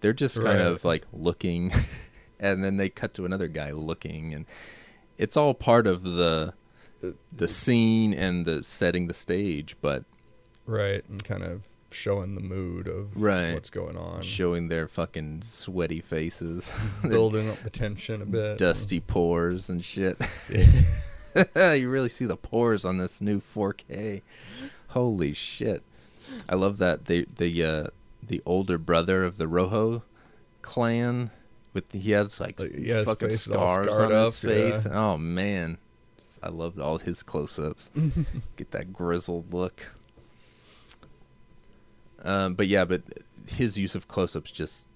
[0.00, 1.72] They're just kind of like looking
[2.40, 4.46] and then they cut to another guy looking and
[5.18, 6.54] it's all part of the
[7.32, 10.04] the scene and the setting the stage but
[10.66, 11.62] right, and kind of
[11.94, 13.52] showing the mood of Right.
[13.54, 16.72] what's going on, showing their fucking sweaty faces
[17.08, 18.58] building up the tension a bit.
[18.58, 20.16] dusty pores and shit
[21.56, 24.22] you really see the pores on this new 4K.
[24.88, 25.82] Holy shit!
[26.48, 27.86] I love that the the uh,
[28.22, 30.02] the older brother of the Rojo
[30.60, 31.30] clan
[31.72, 34.84] with the, he has like Like, yeah, fucking scars on his face.
[34.86, 34.92] yeah.
[34.92, 35.78] Oh man,
[36.42, 37.90] I loved all his close-ups.
[38.56, 39.86] Get that grizzled look.
[42.24, 43.02] Um, but yeah, but
[43.48, 44.86] his use of close-ups just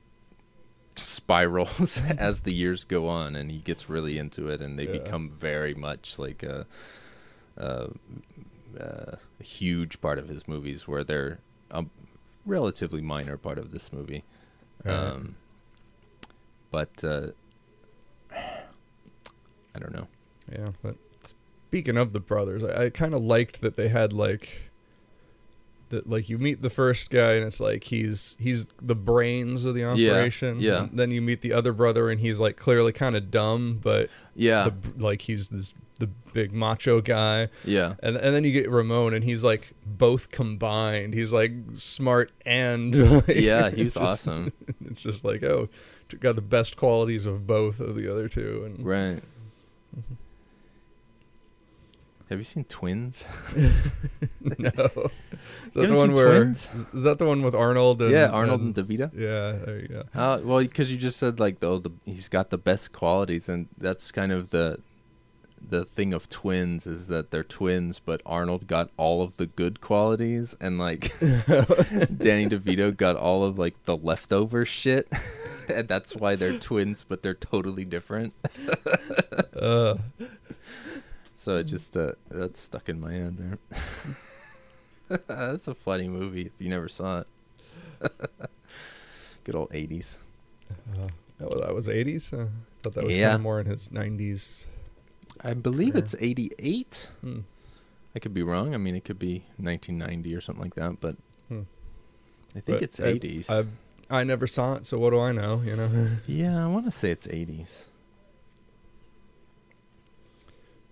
[0.95, 4.93] spirals as the years go on, and he gets really into it, and they Yeah.
[4.93, 6.67] become very much like a,
[7.57, 7.89] a,
[8.79, 11.39] a huge part of his movies, where they're
[11.71, 11.85] a
[12.45, 14.23] relatively minor part of this movie.
[14.85, 14.93] Right.
[14.95, 15.35] Um,
[16.71, 17.29] but uh,
[18.33, 20.07] I don't know.
[20.51, 20.97] Yeah, but
[21.69, 24.66] speaking of the brothers, I, I kind of liked that they had like
[25.91, 26.09] that.
[26.09, 29.85] Like you meet the first guy, and it's like he's he's the brains of the
[29.85, 30.61] operation.
[30.61, 30.85] yeah.
[30.85, 34.09] And then you meet the other brother, and he's like clearly kind of dumb, but
[34.35, 37.49] Yeah, the, like he's this the big macho guy.
[37.65, 41.15] yeah, And and then you get Ramon, and he's like both combined.
[41.15, 42.95] He's like smart and
[43.27, 43.71] like, yeah.
[43.71, 43.97] he's it's was just-
[44.29, 44.53] awesome.
[44.91, 45.69] It's just like oh,
[46.21, 49.23] got the best qualities of both of the other two, and Right.
[49.97, 50.15] Mm-hmm.
[52.29, 53.25] Have you seen Twins?
[54.59, 54.69] No.
[54.71, 54.81] Is
[55.75, 56.71] that the one where Twins?
[56.95, 59.13] is that the one with Arnold and yeah, Arnold and DeVito.
[59.13, 60.03] Yeah, there you go.
[60.15, 63.69] Uh, well, because you just said like the, the he's got the best qualities, and
[63.77, 64.79] that's kind of the
[65.69, 69.81] the thing of twins is that they're twins, but Arnold got all of the good
[69.81, 75.09] qualities, and like Danny DeVito got all of like the leftover shit,
[75.69, 78.33] and that's why they're twins, but they're totally different.
[79.55, 79.97] Uh,
[81.47, 83.59] So it just uh, that's stuck in my head there.
[85.29, 87.29] that's a funny movie if you never saw it.
[89.45, 90.19] Good old eighties.
[90.99, 91.07] oh,
[91.61, 92.33] that was 80s?
[92.33, 92.49] Uh,
[92.83, 93.27] thought that was Yeah.
[93.27, 94.65] kind of more in his 90s.
[95.41, 96.01] I believe Yeah.
[96.01, 97.11] it's 88.
[97.21, 97.41] Hmm.
[98.17, 98.75] I could be wrong.
[98.75, 101.15] I mean, it could be 1990 or something like that, but
[101.49, 101.61] Hmm.
[102.57, 103.47] I think But it's 80s.
[104.11, 106.09] I, I never saw it, so what do I know, you know?
[106.27, 107.85] yeah, I want to say it's 80s.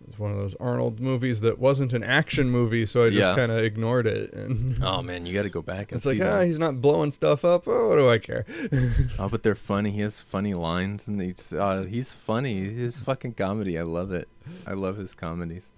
[0.06, 3.34] It's one of those Arnold movies that wasn't an action movie, so I just Yeah.
[3.34, 4.32] kind of ignored it.
[4.34, 6.32] And Oh man, you got to go back and it's see like, that.
[6.40, 7.64] ah, he's not blowing stuff up.
[7.66, 8.44] Oh, what do I care?
[9.18, 9.90] Oh, but they're funny.
[9.92, 12.54] He has funny lines, and he's uh, he's funny.
[12.64, 14.28] His fucking comedy, I love it.
[14.66, 15.70] I love his comedies.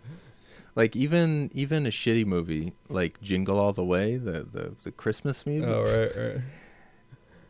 [0.74, 5.47] Like even even a shitty movie like Jingle All the Way, the the, the Christmas
[5.47, 5.64] movie.
[5.64, 6.41] oh, right, right.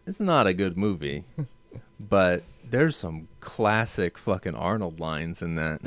[0.06, 1.24] It's not a good movie,
[1.98, 5.80] but there's some classic fucking Arnold lines in that.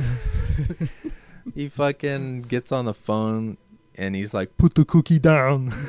[1.53, 3.57] he fucking gets on the phone
[3.95, 5.73] and he's like, "Put the cookie down."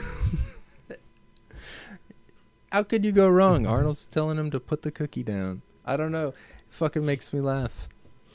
[2.72, 3.66] How could you go wrong?
[3.66, 5.62] Arnold's telling him to put the cookie down.
[5.84, 6.28] I don't know.
[6.28, 6.34] It
[6.68, 7.88] fucking makes me laugh.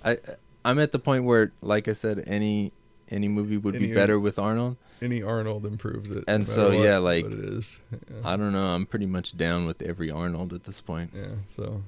[0.04, 0.18] I
[0.64, 2.74] I'm at the point where, like I said, any
[3.10, 4.78] any movie would be better with Arnold.
[5.02, 6.24] Any Arnold improves it.
[6.28, 7.80] And matter so, what- yeah, like- it is.
[7.92, 7.98] Yeah.
[8.24, 8.70] I don't know.
[8.70, 11.12] I'm pretty much down with every Arnold at this point.
[11.16, 11.84] Yeah, so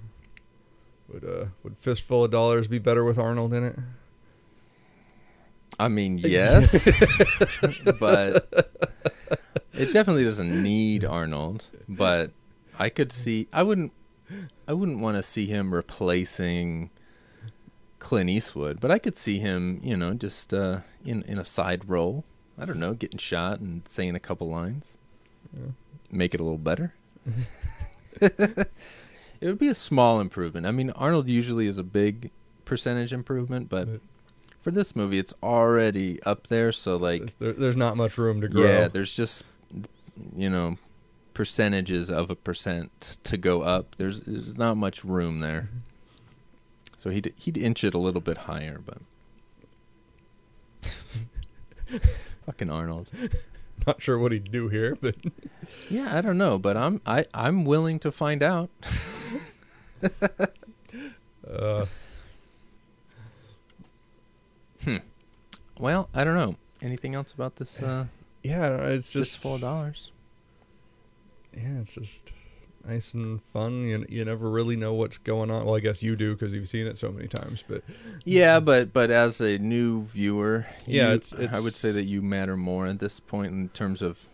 [1.12, 3.76] would uh would Fistful of Dollars be better with Arnold in it?
[5.80, 6.86] I mean, yes,
[8.00, 8.50] but
[9.74, 11.68] it definitely doesn't need Arnold.
[11.88, 12.32] But
[12.78, 13.48] I could see.
[13.54, 13.94] I wouldn't.
[14.68, 16.90] I wouldn't want to see him replacing
[18.00, 21.88] Clint Eastwood, but I could see him, you know, just uh, in in a side
[21.88, 22.26] role.
[22.58, 24.98] I don't know, getting shot and saying a couple lines,
[25.56, 25.72] Yeah.
[26.12, 26.94] make it a little better.
[28.22, 28.68] it
[29.42, 30.66] would be a small improvement.
[30.66, 32.32] I mean, Arnold usually is a big
[32.66, 33.88] percentage improvement, but
[34.60, 36.72] for this movie, it's already up there.
[36.72, 38.64] So like, There, there's not much room to grow.
[38.64, 39.44] yeah, there's just
[40.36, 40.78] you know
[41.36, 43.96] percentages of a percent to go up.
[43.98, 45.70] There's there's not much room there.
[45.70, 45.78] Mm-hmm.
[46.98, 48.98] So he'd he'd inch it a little bit higher, but
[52.48, 53.10] fucking Arnold.
[53.86, 55.16] Not sure what he'd do here, but
[55.90, 58.70] Yeah, I don't know, but I'm I I'm willing to find out.
[61.50, 61.86] uh,
[64.84, 64.98] Hmm.
[65.78, 66.56] Well, I don't know.
[66.82, 68.06] Anything else about this uh
[68.44, 70.12] yeah, I don't know, it's just just of dollars?
[71.54, 72.32] yeah, it's just
[72.88, 73.82] nice and fun.
[73.88, 75.66] You you never really know what's going on.
[75.66, 77.64] Well, I guess you do because you've seen it so many times.
[77.68, 77.84] But
[78.24, 82.22] Yeah, but but as a new viewer, Yeah, you- it's- I would say that you
[82.22, 84.28] matter more at this point in terms of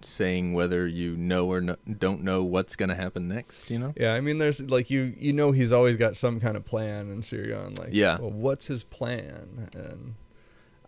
[0.00, 3.70] saying whether you know or no, don't know what's going to happen next.
[3.70, 3.94] You know?
[3.96, 7.08] yeah, I mean, there's like you you know he's always got some kind of plan,
[7.10, 8.18] and so you're like, Yeah.
[8.20, 9.68] well, what's his plan?
[9.74, 10.14] And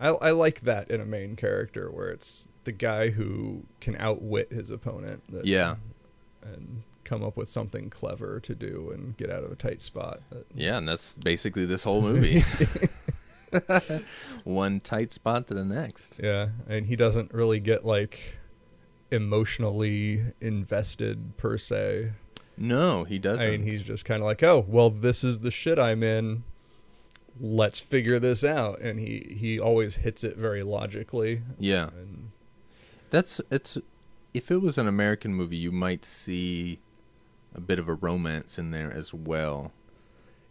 [0.01, 4.51] I I like that in a main character where it's the guy who can outwit
[4.51, 5.23] his opponent.
[5.29, 5.77] That, Yeah,
[6.45, 10.21] and come up with something clever to do and get out of a tight spot.
[10.55, 12.45] Yeah, and that's basically this whole movie.
[14.45, 16.21] One tight spot to the next.
[16.23, 18.21] Yeah, and he doesn't really get like
[19.11, 22.13] emotionally invested per se.
[22.57, 23.47] No, he doesn't.
[23.47, 26.45] I mean, he's just kind of like, "Oh, well, this is the shit I'm in.
[27.41, 31.43] Let's figure this out." And he he always hits it very logically.
[31.59, 31.89] yeah.
[31.97, 32.31] And
[33.11, 33.79] That's it's.
[34.35, 36.81] If it was an American movie, you might see
[37.55, 39.73] a bit of a romance in there as well.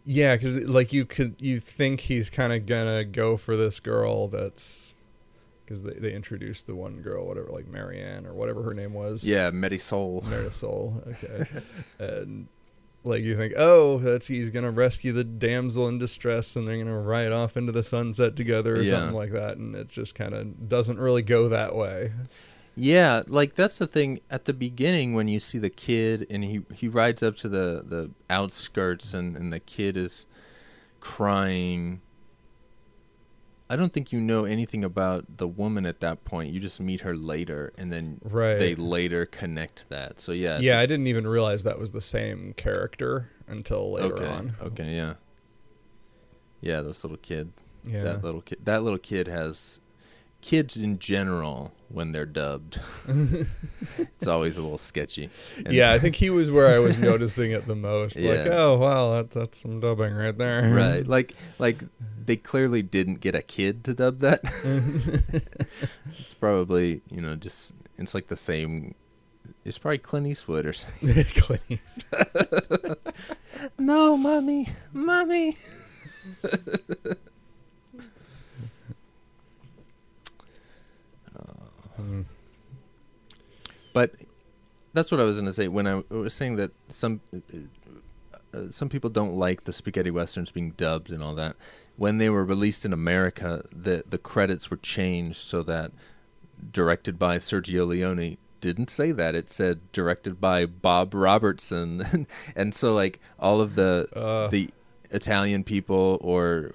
[0.06, 4.28] yeah, because like you could you think he's kind of gonna go for this girl
[4.28, 4.94] that's
[5.64, 9.26] because they they introduced the one girl, whatever, like Marianne or whatever her name was.
[9.26, 10.22] Yeah, Medisol.
[10.24, 11.06] Marisol.
[11.24, 11.46] Okay.
[11.98, 12.48] and
[13.02, 16.98] like you think, oh, that's he's gonna rescue the damsel in distress, and they're gonna
[16.98, 18.92] ride off into the sunset together or Yeah.
[18.92, 22.12] something like that, and it just kind of doesn't really go that way.
[22.76, 26.62] Yeah, like that's the thing at the beginning when you see the kid and he
[26.74, 30.26] he rides up to the the outskirts and and the kid is
[31.00, 32.00] crying.
[33.70, 36.52] I don't think you know anything about the woman at that point.
[36.52, 38.58] You just meet her later and then Right.
[38.58, 40.20] they later connect that.
[40.20, 40.58] So yeah.
[40.58, 44.26] Yeah, I didn't even realize that was the same character until later okay.
[44.26, 44.56] on.
[44.60, 45.14] Okay, yeah.
[46.60, 47.52] Yeah, this little kid.
[47.84, 48.02] Yeah.
[48.02, 49.80] That little kid that little kid has
[50.44, 52.78] kids in general when they're dubbed.
[53.98, 55.30] it's always a little sketchy.
[55.56, 58.14] And- yeah, I think he was where I was noticing it the most.
[58.16, 58.48] Like, Yeah.
[58.52, 60.68] oh wow, that's that's some dubbing right there.
[60.70, 61.82] right like like
[62.24, 64.40] they clearly didn't get a kid to dub that
[66.18, 68.94] it's probably you know just it's like the same
[69.64, 71.80] it's probably clint eastwood or something Clint.
[73.78, 75.56] no mommy mommy
[83.94, 84.12] but
[84.92, 85.66] that's what i was going to say.
[85.68, 87.20] When i was saying that some
[88.52, 91.56] uh, some people don't like the spaghetti westerns being dubbed and all that
[91.96, 95.90] when they were released in america the the credits were changed so that
[96.70, 99.34] directed by sergio leone didn't say that.
[99.34, 102.26] It said directed by bob robertson.
[102.56, 104.48] And so like all of the Uh.
[104.48, 104.70] the
[105.10, 106.70] italian people or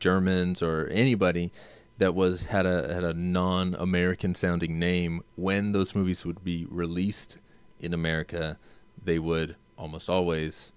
[0.00, 1.52] germans or anybody
[1.98, 7.38] that was had a had a non-American sounding name when those movies would be released
[7.80, 8.58] in America
[9.04, 10.72] they would almost always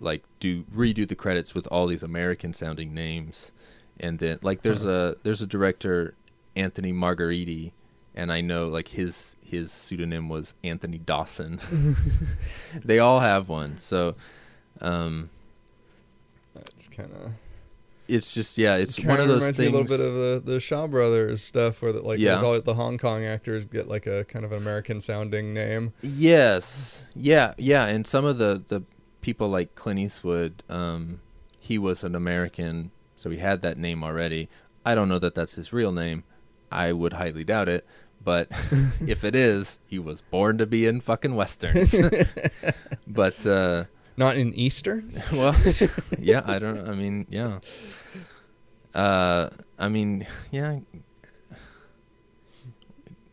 [0.00, 3.52] like do redo the credits with all these American sounding names.
[3.98, 6.14] And then like there's a there's a director
[6.54, 7.72] Anthony Margheriti
[8.14, 11.60] and I know like his his pseudonym was Anthony Dawson.
[12.84, 13.78] They all have one.
[13.78, 14.16] So
[14.80, 15.30] um
[16.54, 17.32] That's kind of.
[18.08, 20.86] It's just yeah it's one of those things a little bit of the the Shaw
[20.86, 22.40] Brothers stuff, where that like Yeah.
[22.40, 25.92] all the Hong Kong actors get like a kind of an American sounding name.
[26.02, 27.04] Yes.
[27.14, 28.82] Yeah, yeah, and some of the the
[29.20, 31.20] people like Clint Eastwood, um
[31.58, 34.48] he was an American, so he had that name already.
[34.84, 36.22] I don't know that that's his real name.
[36.70, 37.84] I would highly doubt it,
[38.22, 38.48] but
[39.06, 41.94] if it is, he was born to be in fucking westerns.
[43.06, 43.84] but uh
[44.16, 45.22] Not in Easterns.
[45.32, 45.54] well,
[46.18, 47.58] yeah, I don't I mean, yeah.
[48.94, 50.78] Uh I mean, yeah.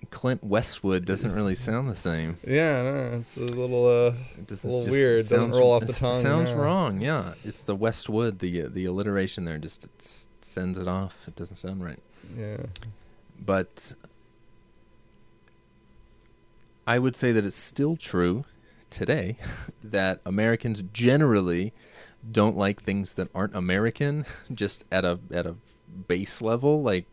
[0.10, 2.38] Clint Westwood doesn't really sound the same.
[2.48, 5.22] yeah, no, it's a little uh, It just, A little weird.
[5.22, 6.58] Doesn't sounds- roll off the it tongue, Sounds yeah.
[6.58, 7.02] wrong.
[7.02, 8.38] Yeah, it's the Westwood.
[8.40, 9.88] The the alliteration there just
[10.46, 11.28] sends it off.
[11.28, 12.00] It doesn't sound right.
[12.38, 12.58] yeah.
[13.44, 13.94] But
[16.86, 18.46] I would say that it's still true
[18.94, 19.38] today
[19.84, 21.74] that Americans generally
[22.32, 25.56] don't like things that aren't American, just at a at a
[26.08, 26.82] base level.
[26.82, 27.06] Like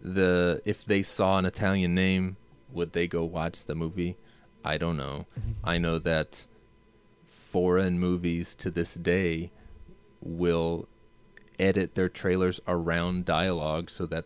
[0.00, 2.36] the if they saw an Italian name
[2.74, 4.16] would they go watch the movie?
[4.64, 5.26] I don't know.
[5.38, 5.52] Mm-hmm.
[5.62, 6.46] I know that
[7.26, 9.52] foreign movies to this day
[10.20, 10.88] will
[11.58, 14.24] edit their trailers around dialogue so that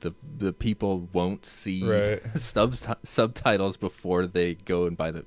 [0.00, 2.22] the the people won't see Right.
[2.38, 2.74] sub
[3.04, 5.24] subtitles before they go and buy the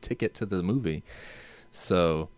[0.00, 1.02] ticket to the movie.
[1.70, 2.28] So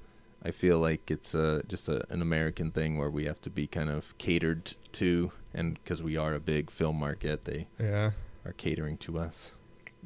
[0.43, 3.67] I feel like it's uh, just a, an American thing where we have to be
[3.67, 8.13] kind of catered to, and because we are a big film market, they Yeah.
[8.45, 9.55] are catering to us.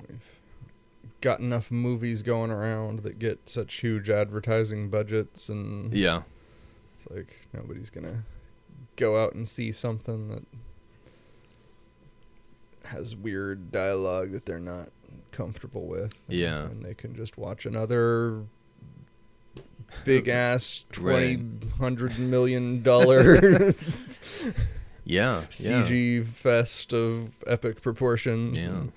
[0.09, 0.41] We've
[1.21, 6.23] got enough movies going around that get such huge advertising budgets, and Yeah,
[6.97, 8.25] it's like nobody's gonna
[8.97, 10.45] go out and see something that
[12.87, 14.91] has weird dialogue that they're not
[15.33, 16.19] comfortable with.
[16.29, 16.63] Yeah.
[16.65, 18.43] and they can just watch another
[20.05, 21.37] big ass Right.
[21.39, 23.35] twenty hundred million dollar
[25.05, 25.47] yeah, yeah.
[25.49, 28.59] CG fest of epic proportions.
[28.63, 28.69] Yeah.
[28.71, 28.93] and-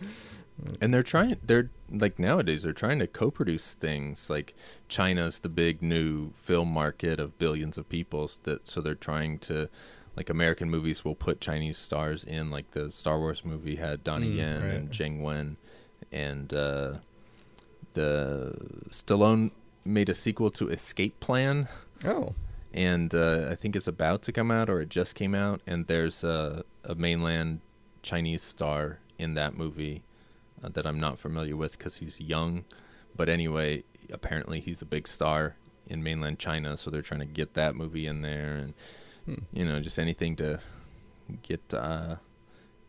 [0.82, 1.36] And they're trying.
[1.46, 2.64] They're like nowadays.
[2.64, 4.28] They're trying to co-produce things.
[4.30, 4.56] Like
[4.88, 8.30] China's the big new film market of billions of people.
[8.44, 9.70] That so they're trying to,
[10.18, 12.50] like American movies will put Chinese stars in.
[12.52, 14.74] Like the Star Wars movie had Donnie Mm, Yen right.
[14.74, 15.56] and Jiang Wen,
[16.12, 16.94] and uh,
[17.94, 18.56] the
[18.90, 19.52] Stallone
[19.86, 21.68] made a sequel to Escape Plan
[22.06, 22.36] Oh,
[22.74, 25.62] and uh, I think it's about to come out or it just came out.
[25.66, 27.62] And there's a, a mainland
[28.04, 30.04] Chinese star in that movie
[30.64, 32.66] uh, that I'm not familiar with because he's young.
[33.16, 35.56] But anyway, apparently he's a big star
[35.88, 38.74] in mainland China, so they're trying to get that movie in there, and
[39.28, 39.44] Hmm.
[39.52, 40.62] you know, just anything to
[41.42, 42.16] get uh,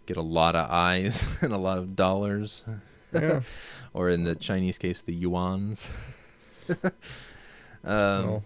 [0.07, 2.64] get a lot of eyes and a lot of dollars,
[3.12, 3.41] yeah.
[3.93, 5.91] or in the Chinese case, the yuans.
[6.70, 6.93] um,
[7.82, 8.45] well,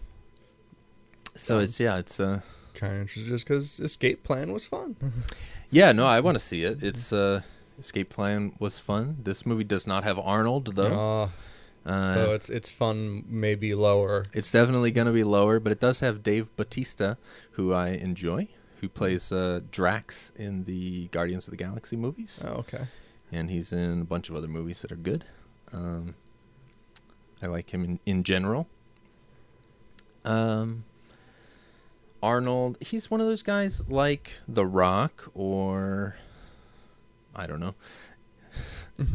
[1.35, 2.41] so it's yeah, it's uh,
[2.73, 4.97] kind of interesting just because Escape Plan was fun.
[5.71, 6.83] Yeah, no, I want to see it.
[6.83, 7.43] It's uh,
[7.79, 9.19] Escape Plan was fun.
[9.23, 10.99] This movie does not have Arnold though.
[10.99, 11.31] Ah,
[11.85, 14.23] Uh, so it's it's fun, maybe lower.
[14.33, 17.17] it's definitely going to be lower, but it does have Dave Batista,
[17.53, 18.49] who I enjoy,
[18.81, 22.85] who plays uh, Drax in the Guardians of the Galaxy movies, Oh, okay.
[23.33, 25.25] and he's in a bunch of other movies that are good.
[25.73, 26.15] Um,
[27.43, 28.69] I like him in, in general.
[30.25, 30.85] Um,
[32.23, 36.15] Arnold, he's one of those guys like The Rock or
[37.35, 37.75] I don't know.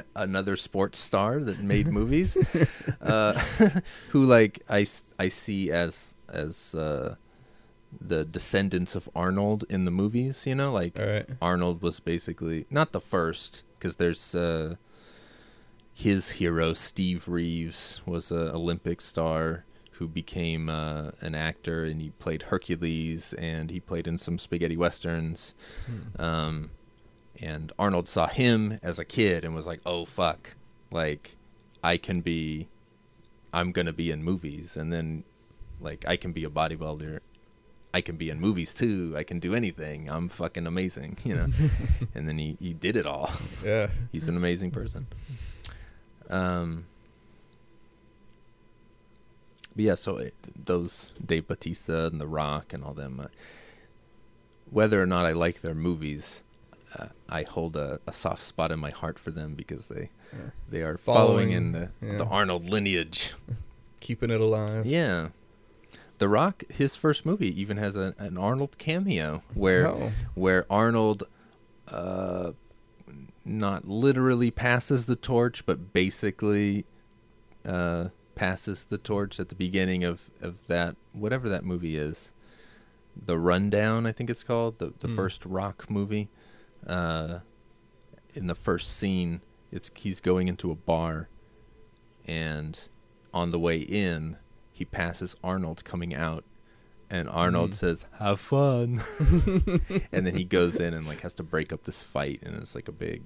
[0.16, 2.36] Another sports star that made movies,
[3.00, 3.32] uh,
[4.08, 4.86] who like I,
[5.18, 7.16] I see as as uh,
[8.00, 10.46] the descendants of Arnold in the movies.
[10.46, 11.26] You know, like right.
[11.40, 14.76] Arnold was basically not the first because there's uh,
[15.92, 22.10] his hero Steve Reeves was an Olympic star who became uh, an actor and he
[22.10, 25.54] played Hercules and he played in some spaghetti westerns.
[26.18, 26.70] Um,
[27.42, 30.54] and Arnold saw him as a kid and was like, "Oh fuck,
[30.90, 31.36] like
[31.82, 32.68] I can be,
[33.52, 35.24] I'm gonna be in movies, and then
[35.80, 37.20] like I can be a bodybuilder."
[37.94, 39.14] I can be in movies too.
[39.18, 40.08] I can do anything.
[40.08, 41.48] I'm fucking amazing, you know.
[42.14, 43.30] and then he, he did it all.
[43.62, 43.88] Yeah.
[44.12, 45.08] He's an amazing person.
[46.30, 46.86] Um,
[49.76, 50.34] but yeah, so it,
[50.64, 53.26] those Dave Batista and The Rock and all them, uh,
[54.70, 56.42] whether or not I like their movies,
[56.98, 60.38] uh, I hold a, a soft spot in my heart for them because they Yeah.
[60.68, 62.16] they are following, Following, in the yeah.
[62.18, 63.34] the Arnold lineage.
[64.00, 64.84] Keeping it alive.
[64.86, 65.28] Yeah.
[66.18, 70.12] The Rock, his first movie even has a, an Arnold cameo where Oh.
[70.34, 71.24] where Arnold
[71.88, 72.52] uh,
[73.44, 76.84] not literally passes the torch, but basically
[77.64, 82.32] uh, passes the torch at the beginning of, of that whatever that movie is.
[83.14, 85.16] The Rundown, I think it's called the the Hmm.
[85.16, 86.28] first Rock movie.
[86.86, 87.40] Uh,
[88.34, 91.28] in the first scene, it's he's going into a bar,
[92.26, 92.88] and
[93.34, 94.36] on the way in,
[94.72, 96.44] he passes Arnold coming out,
[97.10, 97.74] and Arnold Mhm.
[97.74, 99.02] says, "Have fun,"
[100.12, 102.74] and then he goes in and like has to break up this fight, and it's
[102.74, 103.22] like a big,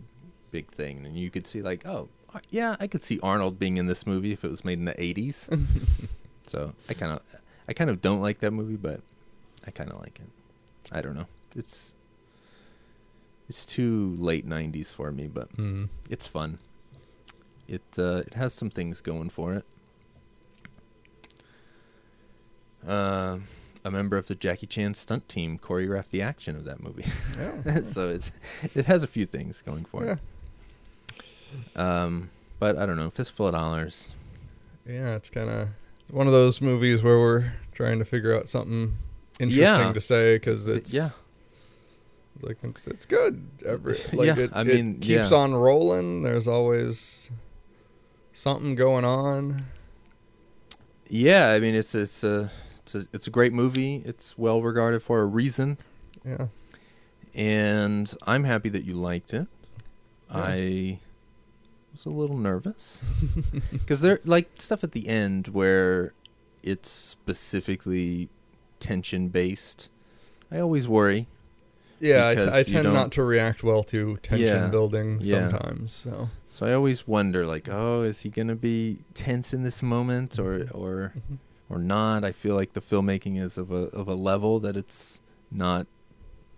[0.50, 3.76] big thing, and you could see like, oh, uh, yeah, I could see Arnold being
[3.76, 5.48] in this movie if it was made in the '80s.
[6.46, 7.22] so I kind of,
[7.68, 9.00] I kind of don't like that movie, but
[9.66, 10.28] I kind of like it.
[10.92, 11.26] I don't know.
[11.57, 11.94] It's
[13.49, 15.88] it's too late '90s for me, but Mm.
[16.11, 16.59] it's fun.
[17.68, 19.64] It uh, it has some things going for it.
[22.86, 23.38] Uh,
[23.84, 27.05] a member of the Jackie Chan stunt team choreographed the action of that movie,
[27.66, 27.80] Yeah.
[27.84, 28.32] so it's
[28.74, 30.16] it has a few things going for Yeah.
[31.74, 31.78] it.
[31.78, 34.14] Um, but I don't know, fistful of dollars.
[34.86, 35.68] Yeah, it's kind of
[36.11, 38.97] one of those movies where we're trying to figure out something
[39.40, 39.92] interesting Yeah.
[39.92, 41.11] to say because it's yeah,
[42.43, 43.49] like it's, it's good.
[43.64, 45.37] Every, like Yeah, it, I it mean, keeps yeah.
[45.37, 46.22] on rolling.
[46.22, 47.30] There's always
[48.32, 49.64] something going on.
[51.09, 54.03] Yeah, I mean it's it's a it's a it's a great movie.
[54.05, 55.78] It's well regarded for a reason,
[56.24, 56.49] Yeah.
[57.34, 59.47] and I'm happy that you liked it.
[60.30, 60.37] Yeah.
[60.39, 61.01] I
[61.93, 63.03] was a little nervous
[63.72, 66.12] because there like stuff at the end where
[66.62, 68.28] it's specifically
[68.80, 69.89] tension based.
[70.51, 71.28] I always worry.
[72.01, 75.49] Yeah, I, t- I tend don't- to react well to tension Yeah, building yeah.
[75.51, 75.92] sometimes.
[75.92, 80.38] So So I always wonder, like, oh, is he gonna be tense in this moment,
[80.38, 81.14] or or
[81.70, 82.24] or not?
[82.24, 85.20] I feel like the filmmaking is of a of a level that it's
[85.51, 85.86] not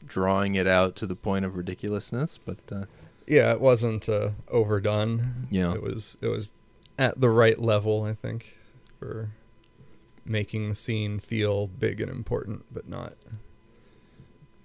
[0.06, 2.38] drawing it out to the point of ridiculousness.
[2.44, 2.84] But uh,
[3.26, 5.46] yeah, it wasn't uh, overdone.
[5.50, 5.72] Yeah.
[5.74, 6.52] it was it was
[6.98, 8.02] at the right level.
[8.04, 8.56] I think
[8.98, 9.30] for
[10.24, 13.14] making the scene feel big and important, but not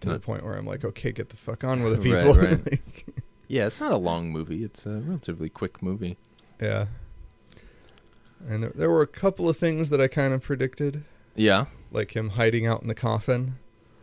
[0.04, 2.34] to the point where I'm like, okay, get the fuck on with it, Right, people.
[2.42, 2.72] right.
[2.72, 3.06] Like,
[3.48, 4.64] yeah, it's not a long movie.
[4.64, 6.18] It's a relatively quick movie.
[6.62, 6.86] yeah.
[8.48, 12.16] And there, there were a couple of things that I kind of predicted, Yeah, like
[12.16, 13.56] him hiding out in the coffin.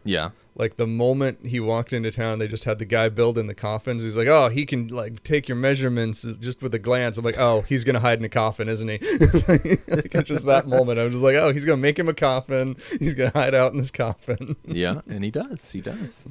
[0.04, 3.54] Yeah, like the moment he walked into town they just had the guy building the
[3.54, 4.02] coffins.
[4.02, 7.18] He's like oh he can like take your measurements just with a glance.
[7.18, 8.98] I'm like oh he's gonna hide in a coffin isn't he?
[9.48, 10.98] Like, it's just that moment.
[10.98, 12.76] I'm just like oh he's gonna make him a coffin.
[12.98, 14.56] He's gonna hide out in this coffin.
[14.66, 15.72] Yeah, and he does.
[15.72, 16.26] He does.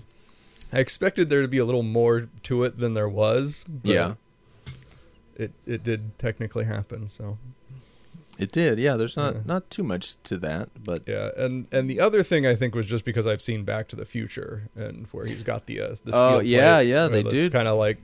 [0.72, 4.14] i expected there to be a little more to it than there was but Yeah,
[5.36, 7.38] it it did technically happen so
[8.40, 8.80] it did.
[8.80, 9.42] Yeah, there's not Yeah.
[9.46, 12.86] not too much to that, but yeah and and the other thing i think was
[12.86, 16.12] just because i've seen back to the future and where he's got the uh the
[16.14, 17.50] Oh, yeah, plate, yeah, they do.
[17.50, 17.98] kind of like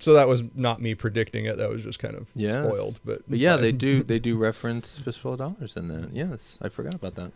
[0.00, 2.52] so that was not me predicting it that was just kind of Yes.
[2.62, 6.12] spoiled but, but yeah, they do they do reference fistful of dollars in that.
[6.14, 7.32] Yes, I forgot about that.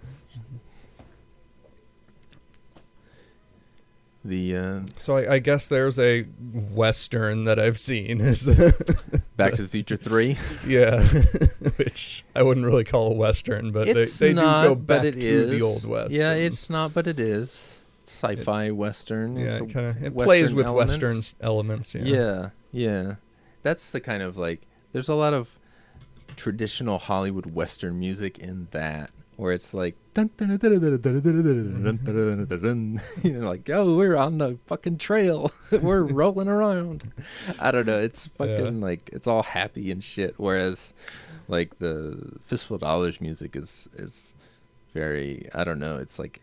[4.25, 8.47] The uh, so I, I guess there's a western that i've seen is
[9.37, 10.37] Back to the Future Three.
[10.67, 11.03] yeah
[11.77, 15.03] which i wouldn't really call a western but it's they, they not, do go back
[15.05, 19.37] it to is the old west Yeah, it's not, but it is sci-fi western.
[19.37, 21.01] yeah It's it kind of it plays with elements.
[21.03, 22.03] western elements yeah.
[22.05, 23.15] Yeah, yeah.
[23.65, 24.63] That's the kind of like.
[24.93, 25.59] There's a lot of
[26.37, 29.11] traditional Hollywood Western music in that,
[29.43, 29.97] where it's like
[33.25, 35.51] you know, like oh we're on the fucking trail
[35.83, 37.13] we're rolling around
[37.59, 38.87] i don't know it's fucking yeah.
[38.87, 40.95] like it's all happy and shit whereas
[41.49, 44.37] like the fistful dollars music is is
[44.95, 46.41] very i don't know it's like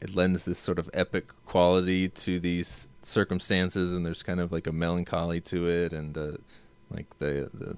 [0.00, 4.66] it lends this sort of epic quality to these circumstances and there's kind of like
[4.66, 6.38] a melancholy to it and the
[6.90, 7.76] like the the,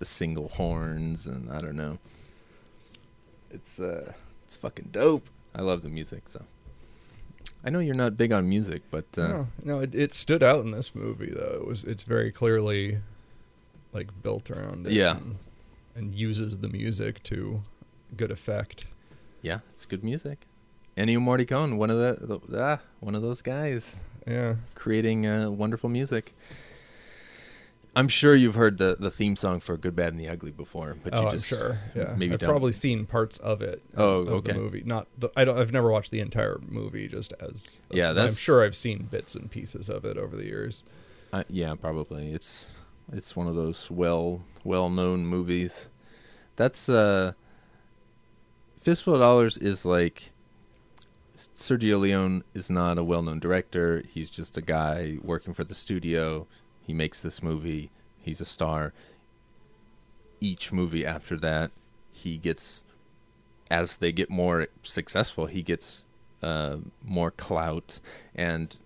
[0.00, 1.98] the single horns and i don't know
[3.54, 4.12] it's uh
[4.44, 5.28] it's fucking dope.
[5.54, 6.42] I love the music so.
[7.66, 10.64] I know you're not big on music, but uh no, no it, it stood out
[10.64, 12.98] in this movie though it was it's very clearly
[13.92, 15.16] like built around it Yeah.
[15.16, 15.36] and,
[15.94, 17.62] and uses the music to
[18.16, 18.86] good effect
[19.42, 20.46] yeah, it's good music.
[20.96, 25.90] Ennio Morricone, one of the, the ah, one of those guys yeah creating uh, wonderful
[25.90, 26.34] music.
[27.96, 30.96] I'm sure you've heard the, the theme song for Good, Bad, and the Ugly before,
[31.02, 31.78] but oh, you I'm just sure.
[31.94, 32.50] Yeah, maybe I've don't.
[32.50, 33.82] probably seen parts of it.
[33.96, 34.52] Oh, of okay.
[34.52, 35.30] The movie, not the.
[35.36, 35.58] I don't.
[35.58, 37.06] I've never watched the entire movie.
[37.08, 37.80] Just as.
[37.90, 40.82] Yeah, that's, I'm sure I've seen bits and pieces of it over the years.
[41.32, 42.32] Uh, yeah, probably.
[42.32, 42.72] It's
[43.12, 45.88] it's one of those well well known movies.
[46.56, 47.32] That's uh
[48.76, 50.32] Fistful of Dollars is like
[51.34, 54.02] Sergio Leone is not a well known director.
[54.08, 56.46] He's just a guy working for the studio.
[56.86, 57.90] He makes this movie.
[58.18, 58.92] He's a star.
[60.40, 61.70] Each movie after that,
[62.12, 62.84] he gets
[63.70, 66.04] as they get more successful, he gets
[66.42, 68.00] uh, more clout,
[68.34, 68.76] and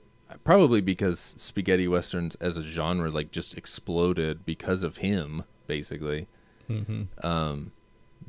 [0.45, 6.29] probably because spaghetti westerns as a genre like just exploded because of him, basically.
[6.71, 7.05] Mm-hmm.
[7.27, 7.73] Um,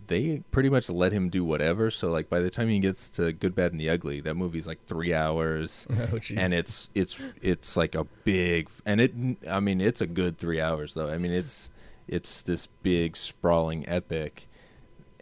[0.10, 1.90] they pretty much let him do whatever.
[1.90, 4.68] So like by the time he gets to Good, Bad, and the Ugly, that movie's
[4.68, 5.88] like three hours.
[6.12, 9.14] Oh, and it's it's it's like a big and it
[9.48, 11.08] i mean it's a good three hours though.
[11.08, 11.70] I mean it's
[12.08, 14.48] it's this big sprawling epic.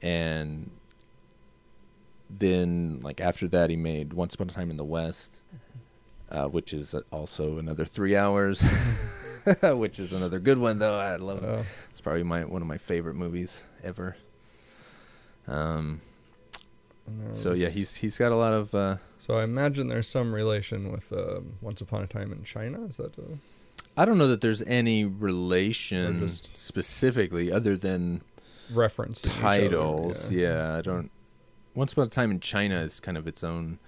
[0.01, 0.69] And
[2.29, 5.41] then like after that he made once upon a time in the west
[6.29, 8.61] uh, which is also another three hours
[9.63, 10.97] which is another good one though.
[10.97, 11.49] I love it.
[11.49, 14.15] Uh, it's probably my one of my favorite movies ever
[15.47, 16.01] um
[17.31, 20.91] so yeah he's he's got a lot of uh So I imagine there's some relation
[20.91, 22.85] with um, Once Upon a Time in China.
[22.85, 23.17] Is that?
[23.17, 23.37] Uh,
[23.95, 28.21] I don't know that there's any relation specifically other than
[28.71, 30.29] reference to each other, titles.
[30.29, 30.77] Yeah.
[30.77, 31.09] I don't.
[31.73, 33.79] Once upon a time in China is kind of its own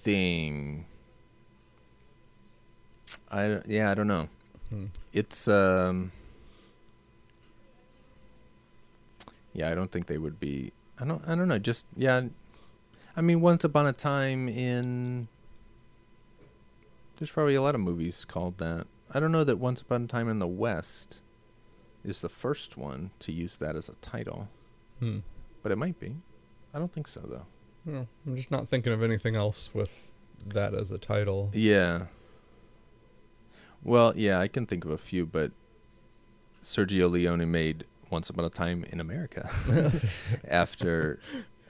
[0.00, 0.86] thing.
[3.30, 4.28] I yeah, I don't know.
[4.70, 4.86] Hmm.
[5.12, 6.10] It's um
[9.52, 12.22] Yeah, I don't think they would be I don't I don't know, just yeah.
[13.16, 15.28] I mean, once upon a time in
[17.18, 18.86] There's probably a lot of movies called that.
[19.12, 21.20] I don't know that Once Upon a Time in the West
[22.04, 24.48] is the first one to use that as a title,
[25.00, 25.18] Hmm.
[25.64, 26.14] but it might be.
[26.72, 27.46] I don't think so though.
[27.84, 30.10] No, I'm just not thinking of anything else with
[30.46, 31.50] that as a title.
[31.52, 32.06] Yeah.
[33.82, 35.50] Well, yeah, I can think of a few, but
[36.62, 39.48] Sergio Leone made Once Upon a Time in America
[40.48, 41.20] after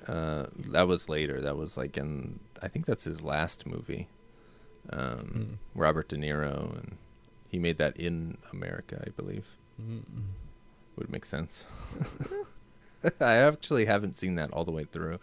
[0.06, 1.40] uh, that was later.
[1.40, 4.08] That was like in I think that's his last movie.
[4.90, 6.96] Um, Robert De Niro, and
[7.48, 9.56] he made that in America, I believe.
[9.80, 10.02] Mm.
[10.96, 11.66] Would make sense.
[13.20, 15.18] I actually haven't seen that all the way through,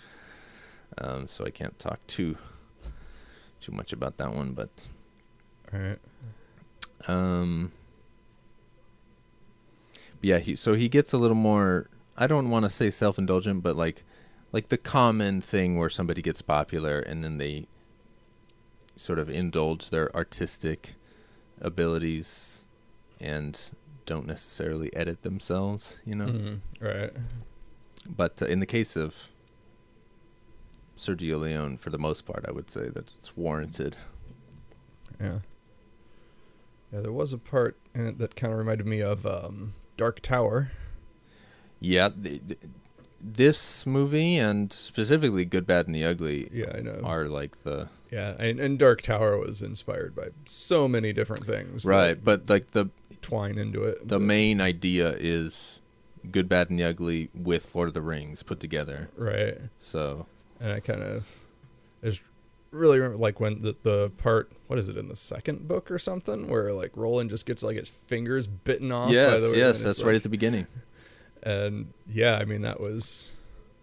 [0.98, 2.38] um, so I can't talk too
[3.60, 4.54] too much about that one.
[4.54, 4.88] But
[5.74, 6.00] All right.
[7.08, 7.72] um,
[10.22, 11.90] yeah, he so he gets a little more.
[12.18, 14.04] I don't want to say self indulgent, but like
[14.52, 17.68] like the common thing where somebody gets popular and then they
[18.96, 20.96] sort of indulge their artistic
[21.62, 22.64] abilities
[23.20, 23.72] and
[24.06, 26.26] don't necessarily edit themselves, you know.
[26.28, 26.60] Mhm.
[26.80, 27.12] Right.
[28.10, 29.30] But uh, in the case of
[30.96, 33.98] Sergio Leone, for the most part, I would say that it's warranted.
[35.20, 35.40] Yeah.
[36.92, 40.22] Yeah, there was a part in it that kind of reminded me of um, Dark
[40.22, 40.72] Tower.
[41.80, 42.60] Yeah, th- th-
[43.20, 47.02] this movie and specifically Good, Bad, and the Ugly Yeah, I know.
[47.04, 51.84] are like the Yeah, and, and Dark Tower was inspired by so many different things.
[51.86, 52.90] right, but like the
[53.22, 54.08] twine into it.
[54.08, 55.82] the but- main idea is
[56.32, 59.10] Good, Bad, and the Ugly with Lord of the Rings put together.
[59.16, 60.26] right, So
[60.60, 61.28] and I kind of
[62.04, 62.22] I just
[62.72, 65.98] really remember like when the the part what is it in the second book or
[66.00, 69.08] something where like Roland just gets like his fingers bitten off.
[69.08, 70.68] by yes, the, yes, that's it's, right at the beginning.
[71.44, 73.30] And yeah, I mean that was.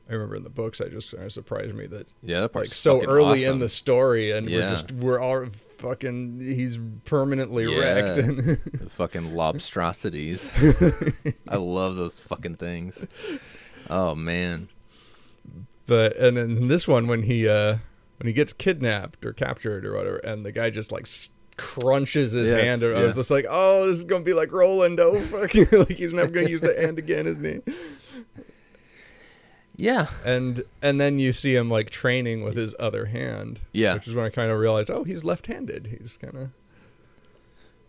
[0.07, 2.67] I remember in the books, I just kind of surprised me that Yeah, that like
[2.67, 3.55] so early awesome.
[3.55, 6.41] in the story, and we're just we're all fucking.
[6.41, 7.79] He's permanently Yeah.
[7.81, 8.19] wrecked.
[8.19, 8.57] And The
[8.91, 10.53] fucking lobstrosities.
[11.49, 13.07] I love those fucking things.
[13.89, 14.69] Oh man.
[15.87, 17.79] but and then this one when he uh
[18.19, 21.07] when he gets kidnapped or captured or whatever, and the guy just like
[21.57, 22.83] crunches his Yes, hand.
[22.83, 23.21] I was yeah.
[23.21, 24.99] just like, oh, this is gonna be like Roland.
[25.01, 27.75] Oh fuck, like he's never gonna use the hand again, isn't he?
[29.77, 30.07] Yeah.
[30.25, 33.61] And and then you see him like training with his other hand.
[33.73, 33.95] Yeah.
[33.95, 35.97] which is when I kind of realized, oh, he's left-handed.
[35.99, 36.51] He's kind of.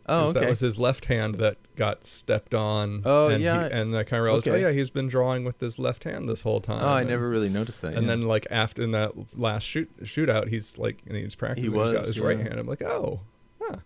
[0.07, 0.41] Oh, okay.
[0.41, 3.01] That was his left hand that got stepped on.
[3.05, 3.65] Oh, and he- yeah.
[3.65, 4.63] and I kind of realized, oh, Okay.
[4.63, 6.83] oh yeah, he's been drawing with his left hand this whole time.
[6.83, 7.93] oh, I And- never really noticed that.
[7.93, 8.09] And yeah.
[8.09, 11.71] then like after in that last shoot shootout, he's like, and he's practicing.
[11.71, 12.59] He he's got was, his right hand.
[12.59, 13.21] I'm like, oh,
[13.61, 13.77] huh.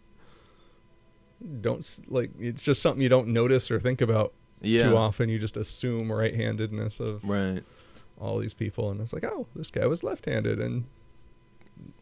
[1.61, 4.89] Don't like it's just something you don't notice or think about yeah.
[4.89, 5.29] too often.
[5.29, 7.63] You just assume right-handedness of Right.
[8.19, 10.83] all these people, and it's like, oh, this guy was left-handed, and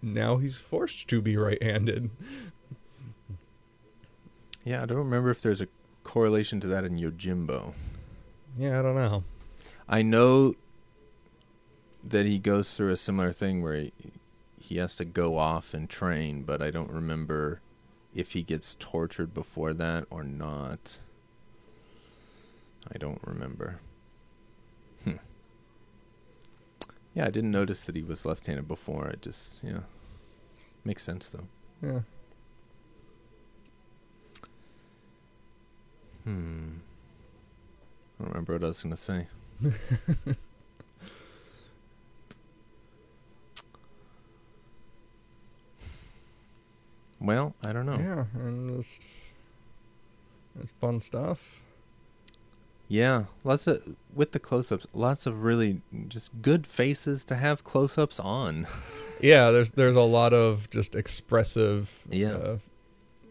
[0.01, 2.09] now he's forced to be right-handed.
[4.67, 5.69] Yeah, I don't remember if there's a
[6.03, 7.73] correlation to that in Yojimbo.
[8.57, 9.23] Yeah, I don't know.
[9.87, 10.55] I know
[12.03, 13.93] that he goes through a similar thing where he,
[14.59, 17.61] he has to go off and train, but I don't remember
[18.13, 20.99] if he gets tortured before that or not.
[22.93, 23.79] I don't remember.
[25.05, 25.13] Hmm.
[27.13, 29.07] Yeah, I didn't notice that he was left-handed before.
[29.07, 29.83] It just, yeah,
[30.83, 31.47] makes sense though.
[31.81, 32.01] Yeah.
[36.27, 36.79] Hmm.
[38.19, 39.27] I don't remember what I was gonna say.
[47.19, 47.97] well, I don't know.
[47.97, 48.99] Yeah, and it's
[50.59, 51.61] it's fun stuff.
[52.89, 58.19] Yeah, lots of with the close-ups, lots of really just good faces to have close-ups
[58.19, 58.67] on.
[59.19, 62.33] Yeah, there's there's a lot of just expressive Yeah.
[62.33, 62.57] uh,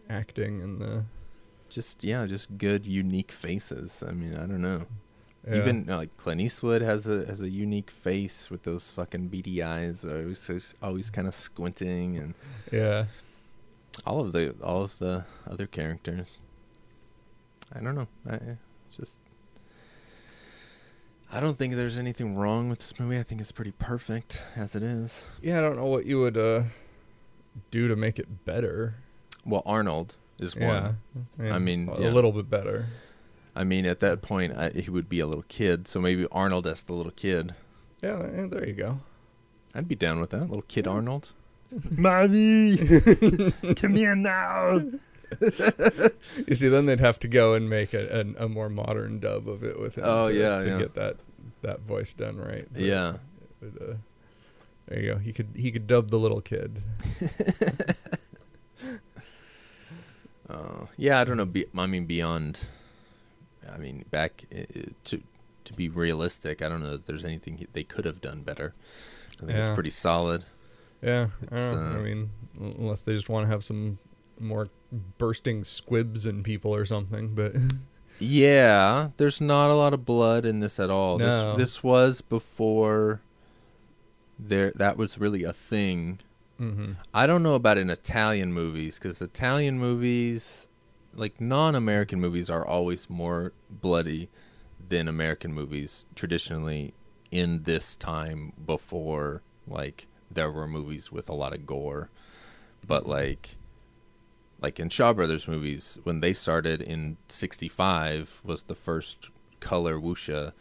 [0.09, 1.05] acting in the
[1.69, 4.03] Just yeah, just good unique faces.
[4.07, 4.85] I mean, I don't know.
[5.47, 5.57] yeah.
[5.57, 9.61] Even uh, like Clint Eastwood has a has a unique face with those fucking beady
[9.61, 12.33] eyes, always always kind of squinting, and
[12.71, 13.05] yeah.
[14.05, 16.41] all of the all of the other characters.
[17.73, 18.07] I don't know.
[18.29, 18.57] I I
[18.95, 19.21] just
[21.31, 23.19] I don't think there's anything wrong with this movie.
[23.19, 25.25] I think it's pretty perfect as it is.
[25.41, 26.63] Yeah, I don't know what you would uh,
[27.69, 28.95] do to make it better.
[29.45, 30.93] Well, Arnold is Yeah,
[31.39, 31.51] one.
[31.51, 32.09] I mean, a yeah.
[32.09, 32.85] little bit better.
[33.55, 36.67] I mean, at that point, I, he would be a little kid, so maybe Arnold
[36.67, 37.55] as the little kid.
[38.03, 38.99] Yeah, there you go.
[39.73, 40.41] I'd be down with that.
[40.47, 41.31] Little kid Arnold.
[41.97, 42.77] Mommy,
[43.75, 44.73] come here now.
[46.47, 49.49] you see, then they'd have to go and make a, a, a more modern dub
[49.49, 50.03] of it with him.
[50.05, 50.77] Oh, to, yeah, to yeah.
[50.77, 51.17] get that
[51.63, 52.65] that voice done right.
[52.71, 53.13] But- Yeah.
[53.59, 53.93] but, uh,
[54.87, 55.17] there you go.
[55.19, 56.81] He could he could dub the little kid.
[60.49, 61.45] Uh, yeah, I don't know.
[61.45, 62.67] Be, I mean, beyond.
[63.71, 64.63] I mean, back uh,
[65.05, 65.21] to
[65.65, 68.73] to be realistic, I don't know that there's anything they could have done better.
[69.41, 70.45] I think it's pretty solid.
[71.01, 73.99] Yeah, I, uh, I mean, unless they just want to have some
[74.39, 74.69] more
[75.17, 77.53] bursting squibs in people or something, but
[78.19, 81.19] Yeah, there's not a lot of blood in this at all.
[81.19, 81.55] No.
[81.55, 83.21] This this was before
[84.39, 86.19] there that was really a thing.
[86.57, 90.67] Hmm I don't know about in Italian movies because Italian movies,
[91.13, 94.29] like non-American movies, are always more bloody
[94.89, 96.93] than American movies traditionally.
[97.29, 102.09] In this time before, like there were movies with a lot of gore,
[102.85, 103.57] but like,
[104.61, 109.29] like in Shaw Brothers movies, when they started in '65 was the first
[109.59, 110.53] color wuxia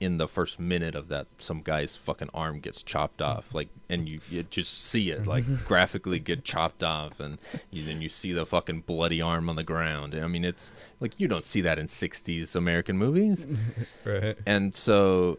[0.00, 4.08] in the first minute of that some guy's fucking arm gets chopped off like and
[4.08, 7.38] you, you just see it like graphically get chopped off and
[7.70, 10.72] you, then you see the fucking bloody arm on the ground and i mean it's
[11.00, 13.46] like you don't see that in 60s american movies
[14.04, 14.38] right.
[14.46, 15.38] and so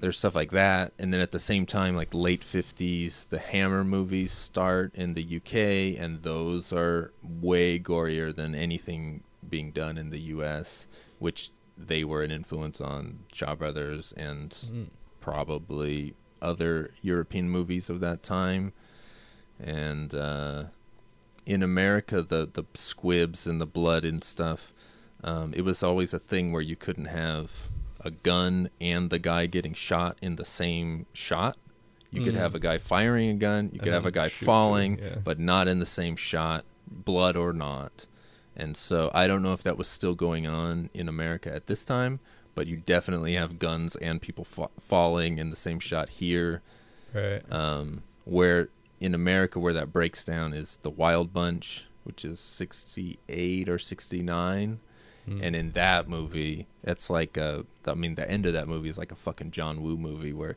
[0.00, 3.84] there's stuff like that and then at the same time like late 50s the hammer
[3.84, 10.10] movies start in the uk and those are way gorier than anything being done in
[10.10, 10.88] the us
[11.20, 11.50] which
[11.88, 14.86] they were an influence on shaw brothers and Mm.
[15.20, 18.72] probably other european movies of that time
[19.60, 20.64] and uh,
[21.46, 24.72] in america the, the squibs and the blood and stuff
[25.24, 27.68] um, it was always a thing where you couldn't have
[28.00, 31.56] a gun and the guy getting shot in the same shot.
[32.10, 32.38] You could Mm.
[32.38, 35.18] have a guy firing a gun, you could have a guy falling, yeah.
[35.22, 38.06] but not in the same shot, blood or not.
[38.56, 41.84] And so I don't know if that was still going on in America at this
[41.84, 42.20] time,
[42.54, 46.62] but you definitely have guns and people fa- falling in the same shot here.
[47.14, 47.40] Right.
[47.50, 48.68] Um, where
[49.00, 54.80] in America, where that breaks down is the Wild Bunch, which is 68 or 69.
[55.28, 55.40] Mm.
[55.40, 58.98] And in that movie, it's like a, I mean, the end of that movie is
[58.98, 60.56] like a fucking John Woo movie where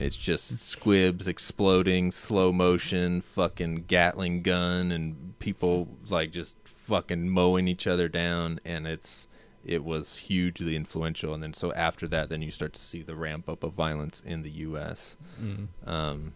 [0.00, 7.68] it's just squibs exploding, slow motion, fucking Gatling gun, and people like just fucking mowing
[7.68, 8.60] each other down.
[8.64, 9.28] And it's,
[9.64, 11.32] it was hugely influential.
[11.34, 14.20] And then so after that, then you start to see the ramp up of violence
[14.24, 15.16] in the U.S.
[15.40, 15.68] Mm.
[15.86, 16.34] Um,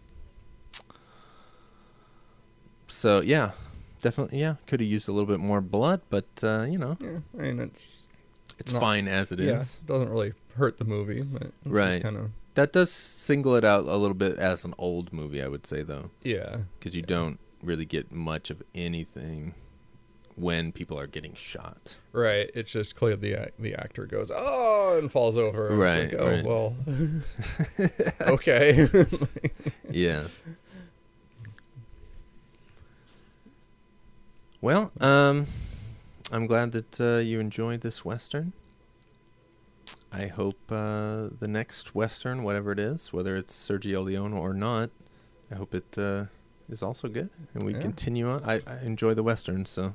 [2.87, 3.51] so yeah,
[4.01, 7.19] definitely yeah, could have used a little bit more blood, but uh, you know, Yeah,
[7.37, 8.03] I mean it's
[8.59, 9.81] it's Not- fine as it is.
[9.83, 11.21] yeah, doesn't really hurt the movie,
[11.65, 12.01] Right.
[12.01, 15.47] kind of That does single it out a little bit as an old movie, I
[15.47, 19.53] would say though, yeah, because you don't really get much of anything
[20.37, 21.95] when people are getting shot.
[22.13, 22.49] right.
[22.53, 25.69] It's just clear the the actor goes oh and falls over.
[25.69, 26.45] and Right, like, oh right.
[26.45, 26.75] well.
[28.33, 28.87] okay.
[29.89, 30.27] yeah.
[34.61, 35.47] Well, um,
[36.31, 38.53] I'm glad that uh, you enjoyed this western.
[40.11, 44.89] I hope uh, the next western, whatever it is, whether it's Sergio Leone or not,
[45.51, 46.25] I hope it uh,
[46.69, 47.79] is also good, and we Yeah.
[47.81, 48.43] continue on.
[48.43, 49.93] I, I enjoy the westerns, so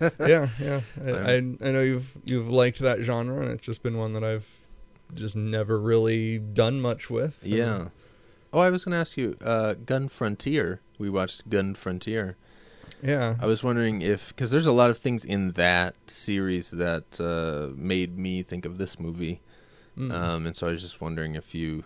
[0.20, 0.80] yeah, yeah.
[1.04, 4.24] I, I I know you've you've liked that genre, and it's just been one that
[4.24, 4.48] I've
[5.14, 7.38] just never really done much with.
[7.42, 7.88] yeah.
[8.52, 10.80] Oh, I was going to ask you, uh, Gun Frontier.
[10.96, 12.36] We watched Gun Frontier.
[13.02, 13.34] yeah.
[13.40, 17.74] I was wondering if because there's a lot of things in that series that uh,
[17.76, 19.40] made me think of this movie,
[19.98, 20.12] Mm.
[20.12, 21.84] um, and so I was just wondering if you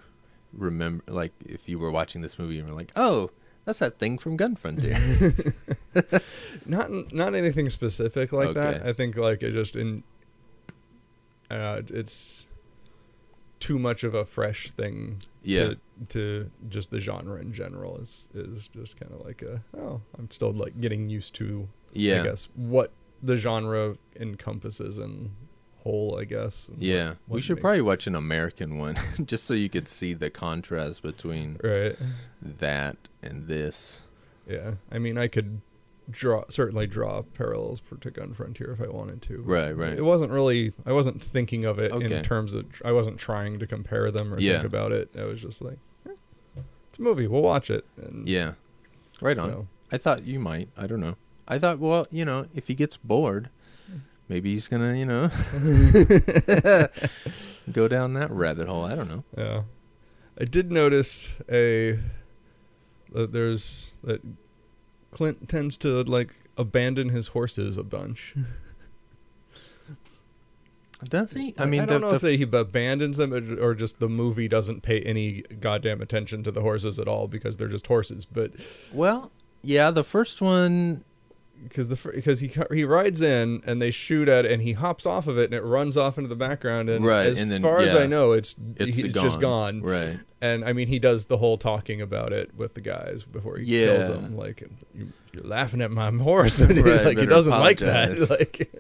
[0.53, 3.31] remember, like, if you were watching this movie and were like, "Oh,
[3.69, 4.99] that's that thing from Gun Frontier."
[6.67, 8.87] not not anything specific like that.
[8.87, 10.05] I think like it just in
[11.51, 12.47] uh, it's
[13.61, 15.21] too much of a fresh thing.
[15.43, 15.65] Yeah.
[15.65, 15.79] To,
[16.09, 20.31] to just the genre in general is is just kind of like a oh I'm
[20.31, 22.93] still like getting used to yeah, I guess what
[23.23, 25.33] the genre encompasses and
[25.83, 26.69] whole I guess.
[26.79, 27.15] yeah.
[27.27, 31.03] what- we should probably watch an American one just so you could see the contrast
[31.03, 31.97] between right.
[32.43, 34.03] that and this.
[34.47, 35.61] Yeah, I mean, I could
[36.11, 39.43] draw certainly draw parallels for to Gun Frontier if I wanted to.
[39.43, 39.93] Right, right.
[39.93, 40.73] It wasn't really.
[40.87, 42.11] I wasn't thinking of it Okay.
[42.17, 42.65] in terms of.
[42.85, 44.55] I wasn't trying to compare them or Yeah.
[44.55, 45.11] think about it.
[45.19, 45.79] I was just like,
[46.09, 46.13] eh,
[46.89, 47.27] it's a movie.
[47.27, 47.85] We'll watch it.
[48.01, 48.55] And Yeah,
[49.21, 49.69] right on.
[49.93, 50.71] I thought you might.
[50.79, 51.17] I don't know.
[51.47, 53.51] I thought, well, you know, if he gets bored,
[54.29, 55.29] maybe he's gonna, you know,
[57.73, 58.85] go down that rabbit hole.
[58.85, 59.25] I don't know.
[59.37, 59.63] Yeah,
[60.41, 61.99] I did notice a
[63.13, 64.23] that there's that
[65.11, 68.35] Clint tends to like abandon his horses a bunch.
[71.05, 71.55] Does he?
[71.59, 74.49] I mean, I don't the, know the if he abandons them or just the movie
[74.49, 78.25] doesn't pay any goddamn attention to the horses at all because they're just horses.
[78.25, 78.51] But
[78.93, 79.31] well,
[79.63, 81.05] yeah, the first one.
[81.65, 85.07] Because the because he he rides in and they shoot at it and he hops
[85.07, 87.63] off of it and it runs off into the background and Right, as and then-
[87.63, 87.95] far as.
[87.95, 89.25] I know it's It's, it's, gone.
[89.25, 90.19] just gone Right.
[90.41, 93.65] and I mean he does the whole talking about it with the guys before he
[93.81, 93.87] Yeah.
[93.97, 94.63] kills them like
[94.95, 98.71] you, you're laughing at my horse Right, like he doesn't like that like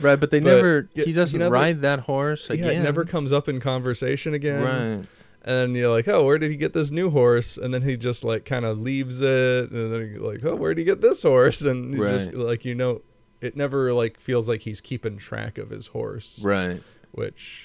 [0.00, 0.88] Right, but they But never.
[0.94, 4.62] He doesn't know, ride that horse yeah it never comes up in conversation again
[4.98, 5.06] Right.
[5.48, 8.22] And you're like oh where did he get this new horse and then he just
[8.22, 11.22] like kind of leaves it and then you're like oh where did he get this
[11.22, 13.00] horse and you just like you know
[13.40, 16.82] it never like feels like he's keeping track of his horse Right.
[17.12, 17.64] which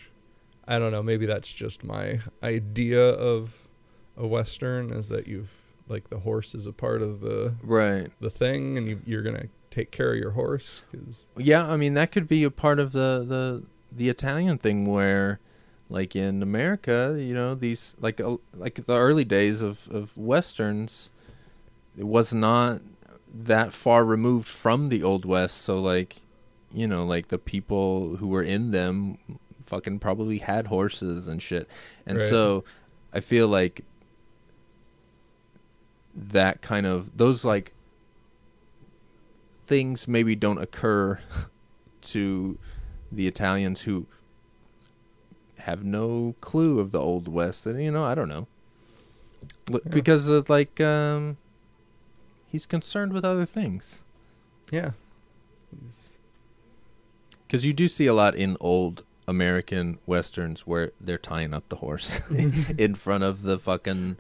[0.66, 1.04] I don't know.
[1.04, 3.68] Maybe that's just my idea of
[4.16, 5.52] a western is that you've
[5.90, 8.10] like the horse is a part of the Right.
[8.22, 11.96] the thing, and you, you're gonna take care of your horse because Yeah, I mean
[11.96, 15.42] that could be a part of the the the Italian thing where
[15.94, 21.12] like in America, you know, these like uh, like the early days of of westerns
[21.96, 22.82] it was not
[23.32, 26.16] that far removed from the old west, so like
[26.74, 29.20] you know, like the people who were in them
[29.62, 31.70] fucking probably had horses and shit.
[32.08, 32.28] And Right.
[32.28, 32.64] so
[33.14, 33.86] I feel like
[36.16, 37.74] that kind of those like
[39.66, 41.20] things maybe don't occur
[42.02, 42.58] to
[43.12, 44.08] the Italians who
[45.64, 48.48] have no clue of the old west and you know I don't know.
[49.72, 49.92] L- Yeah.
[49.94, 51.38] because of like um
[52.48, 54.04] he's concerned with other things.
[54.72, 54.92] Yeah,
[57.48, 61.78] because you do see a lot in old American westerns where they're tying up the
[61.78, 62.22] horse
[62.78, 64.18] in front of the fucking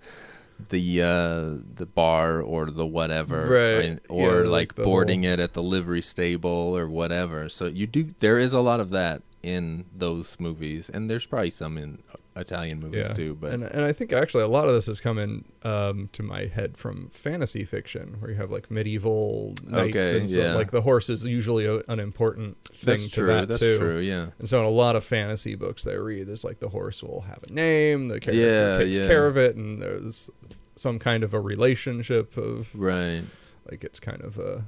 [0.69, 3.85] the uh the bar or the whatever Right.
[3.85, 7.49] and- or Yeah, like, like boarding it at the livery stable or whatever.
[7.49, 11.49] So you do there is a lot of that in those movies and there's probably
[11.49, 12.01] some in
[12.37, 13.13] Italian movies yeah.
[13.13, 16.23] too but and and I think actually a lot of this is coming um, to
[16.23, 20.53] my head from fantasy fiction where you have like medieval knights Okay, and so yeah.
[20.53, 23.77] like the horse is usually a, an important thing that's to true that that's too.
[23.77, 26.59] true yeah And so in a lot of fantasy books that I read, there's like
[26.59, 30.29] the horse will have a name, the character Yeah, takes care of it, and there's
[30.75, 33.23] some kind of a relationship of right
[33.69, 34.63] like it's kind of a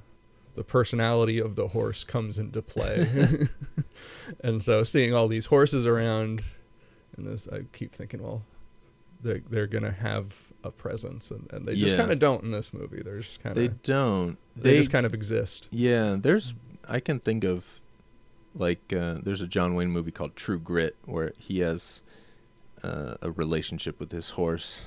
[0.55, 3.07] the personality of the horse comes into play.
[4.43, 6.41] and so seeing all these horses around
[7.17, 8.43] and this I keep thinking, well,
[9.21, 10.33] they're they're gonna have
[10.63, 11.99] a presence and, and they just Yeah.
[11.99, 13.01] kinda don't in this movie.
[13.03, 15.67] They're just kinda they they, don't they, just kind of exist.
[15.71, 16.53] Yeah, there's
[16.87, 17.81] I can think of
[18.53, 22.01] like uh, there's a John Wayne movie called True Grit where he has
[22.83, 24.85] uh, a relationship with his horse.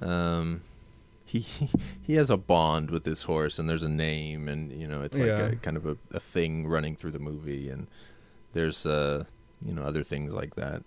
[0.00, 0.62] Um,
[1.38, 1.68] he
[2.02, 5.18] he has a bond with his horse, and there's a name, and you know it's
[5.18, 5.46] like Yeah.
[5.46, 7.86] a kind of a, a thing running through the movie, and
[8.52, 9.24] there's uh
[9.64, 10.82] you know other things like that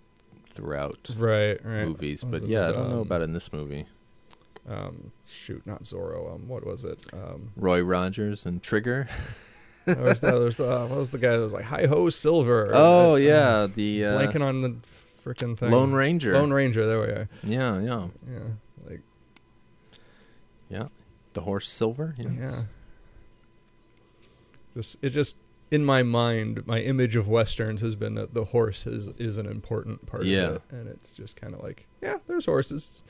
[0.48, 1.86] throughout Right, right.
[1.86, 2.22] movies.
[2.24, 3.86] But yeah, I don't know um, about it in this movie.
[4.68, 6.34] um shoot, not Zorro.
[6.34, 6.98] Um what was it?
[7.12, 9.08] Um Roy Rogers and Trigger.
[9.86, 11.86] there was, the, there was the, uh, what was the guy that was like hi
[11.86, 12.70] ho silver?
[12.72, 14.76] Oh yeah, the uh, blanking on the
[15.24, 15.70] freaking thing.
[15.70, 16.32] Lone Ranger.
[16.34, 16.86] Lone Ranger.
[16.86, 17.28] There we are.
[17.42, 18.08] Yeah, yeah.
[18.30, 18.38] Yeah,
[20.74, 20.88] Yeah,
[21.34, 22.14] the horse Silver.
[22.18, 22.28] Yes.
[22.38, 22.62] yeah.
[24.74, 25.36] Just it just
[25.70, 29.46] in my mind, my image of westerns has been that the horse is is an
[29.46, 30.42] important part Yeah.
[30.46, 33.02] of it, and it's just kind of like yeah, there's horses.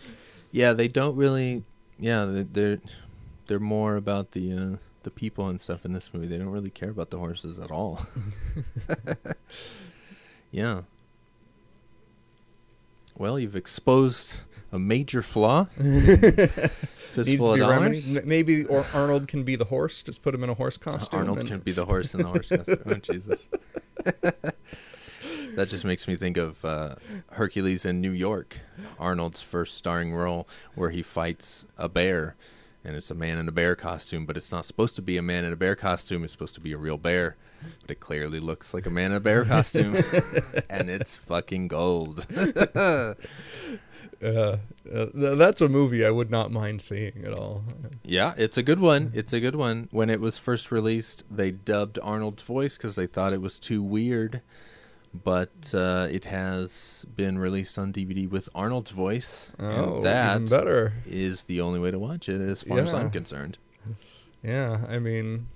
[0.53, 1.65] Yeah, they don't really.
[1.99, 2.81] Yeah, they- they're
[3.47, 6.27] they're more about the uh, the people and stuff in this movie.
[6.27, 8.01] They don't really care about the horses at all.
[10.51, 10.83] yeah.
[13.17, 14.41] Well, you've exposed
[14.75, 15.65] a major flaw.
[17.15, 17.81] Fistful of dollars.
[18.17, 18.27] remedied.
[18.27, 20.03] Maybe or Arnold can be the horse.
[20.03, 21.21] Just put him in a horse costume.
[21.21, 22.83] Arnold and- can be the horse in the horse costume.
[22.85, 23.49] Oh, Jesus.
[25.55, 26.97] that just makes me think of uh,
[27.31, 28.61] Hercules in New York,
[28.99, 32.35] Arnold's first starring role, where he fights a bear,
[32.85, 35.23] and it's a man in a bear costume, but it's not supposed to be a
[35.23, 36.25] man in a bear costume.
[36.25, 37.37] It's supposed to be a real bear,
[37.83, 39.95] but it clearly looks like a man in a bear costume,
[40.69, 42.27] and it's fucking gold.
[44.25, 44.57] Uh,
[44.91, 47.65] uh, th- that's a movie I would not mind seeing at all.
[48.05, 49.11] Yeah, it's a good one.
[49.15, 49.89] It's a good one.
[49.91, 53.83] When it was first released, they dubbed Arnold's voice because they thought it was too
[53.83, 54.41] weird.
[55.13, 60.51] But uh, it has been released on DVD with Arnold's voice, Oh, and even that
[60.51, 60.93] better.
[61.07, 63.59] is the only way to watch it, as far as I'm concerned.
[64.43, 65.47] Yeah, I mean,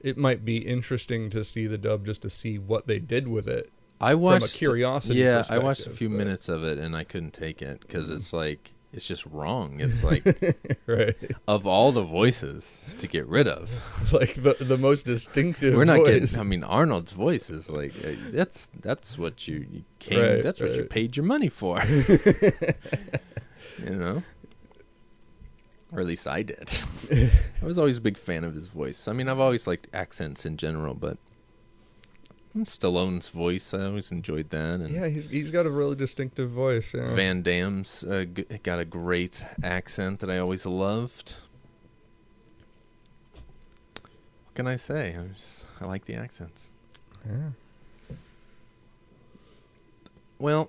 [0.00, 3.48] it might be interesting to see the dub just to see what they did with
[3.48, 3.72] it
[4.02, 5.20] I watched a curiosity.
[5.20, 8.10] Yeah, I watched a few but- minutes of it, and I couldn't take it because
[8.10, 9.80] it's like it's just wrong.
[9.80, 10.24] It's like
[10.86, 11.16] right.
[11.48, 13.70] of all the voices to get rid of,
[14.12, 15.74] Like the the most distinctive.
[15.74, 16.32] we're not voice.
[16.32, 16.40] getting.
[16.40, 20.20] I mean, Arnold's voice is like uh, that's that's what you, you came.
[20.20, 21.80] Right, that's what you paid your money for.
[23.82, 24.22] you know,
[25.92, 26.68] or at least I did.
[27.10, 29.08] I was always a big fan of his voice.
[29.08, 31.18] I mean, I've always liked accents in general, but
[32.58, 34.80] Stallone's voice, I always enjoyed that.
[34.80, 36.92] And Yeah, he's he's got a really distinctive voice.
[36.94, 37.14] Yeah.
[37.14, 41.34] Van Damme's uh, g- got a great accent that I always loved.
[44.02, 45.16] What can I say?
[45.18, 46.70] I, just, I like the accents.
[47.26, 47.50] yeah.
[50.38, 50.68] Well,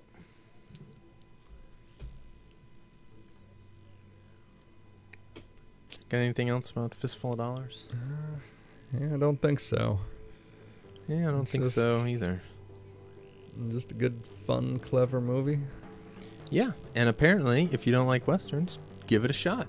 [6.09, 7.87] got anything else about Fistful of Dollars?
[8.97, 9.99] Yeah, I don't think so.
[11.07, 12.41] Yeah, I don't think just- so either.
[13.71, 15.59] Just a good, fun, clever movie.
[16.49, 19.67] Yeah, and apparently, if you don't like westerns, give it a shot.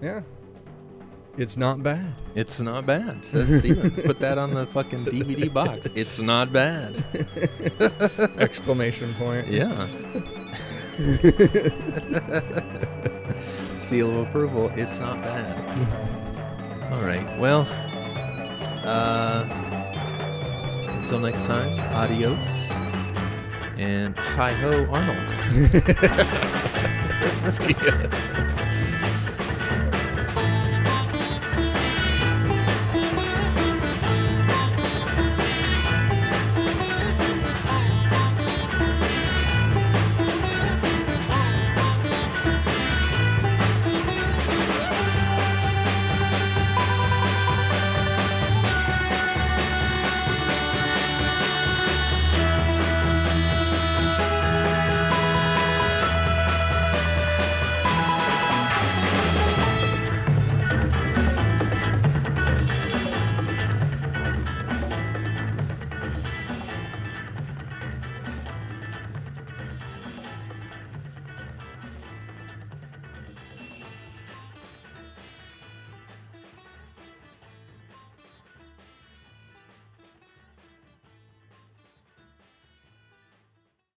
[0.00, 0.20] Yeah.
[1.36, 2.14] It's not bad.
[2.34, 3.90] It's not bad, says Stephen.
[4.04, 5.88] Put that on the fucking DVD box.
[5.94, 7.02] It's not bad.
[8.38, 9.48] Exclamation point.
[9.48, 9.86] Yeah.
[13.76, 14.70] Seal of approval.
[14.74, 16.92] It's not bad.
[16.92, 17.38] All right.
[17.38, 17.66] Well,
[18.84, 19.44] uh,
[21.06, 22.36] until next time, adios.
[23.78, 25.30] And hi ho, Arnold.
[27.36, 28.55] See ya.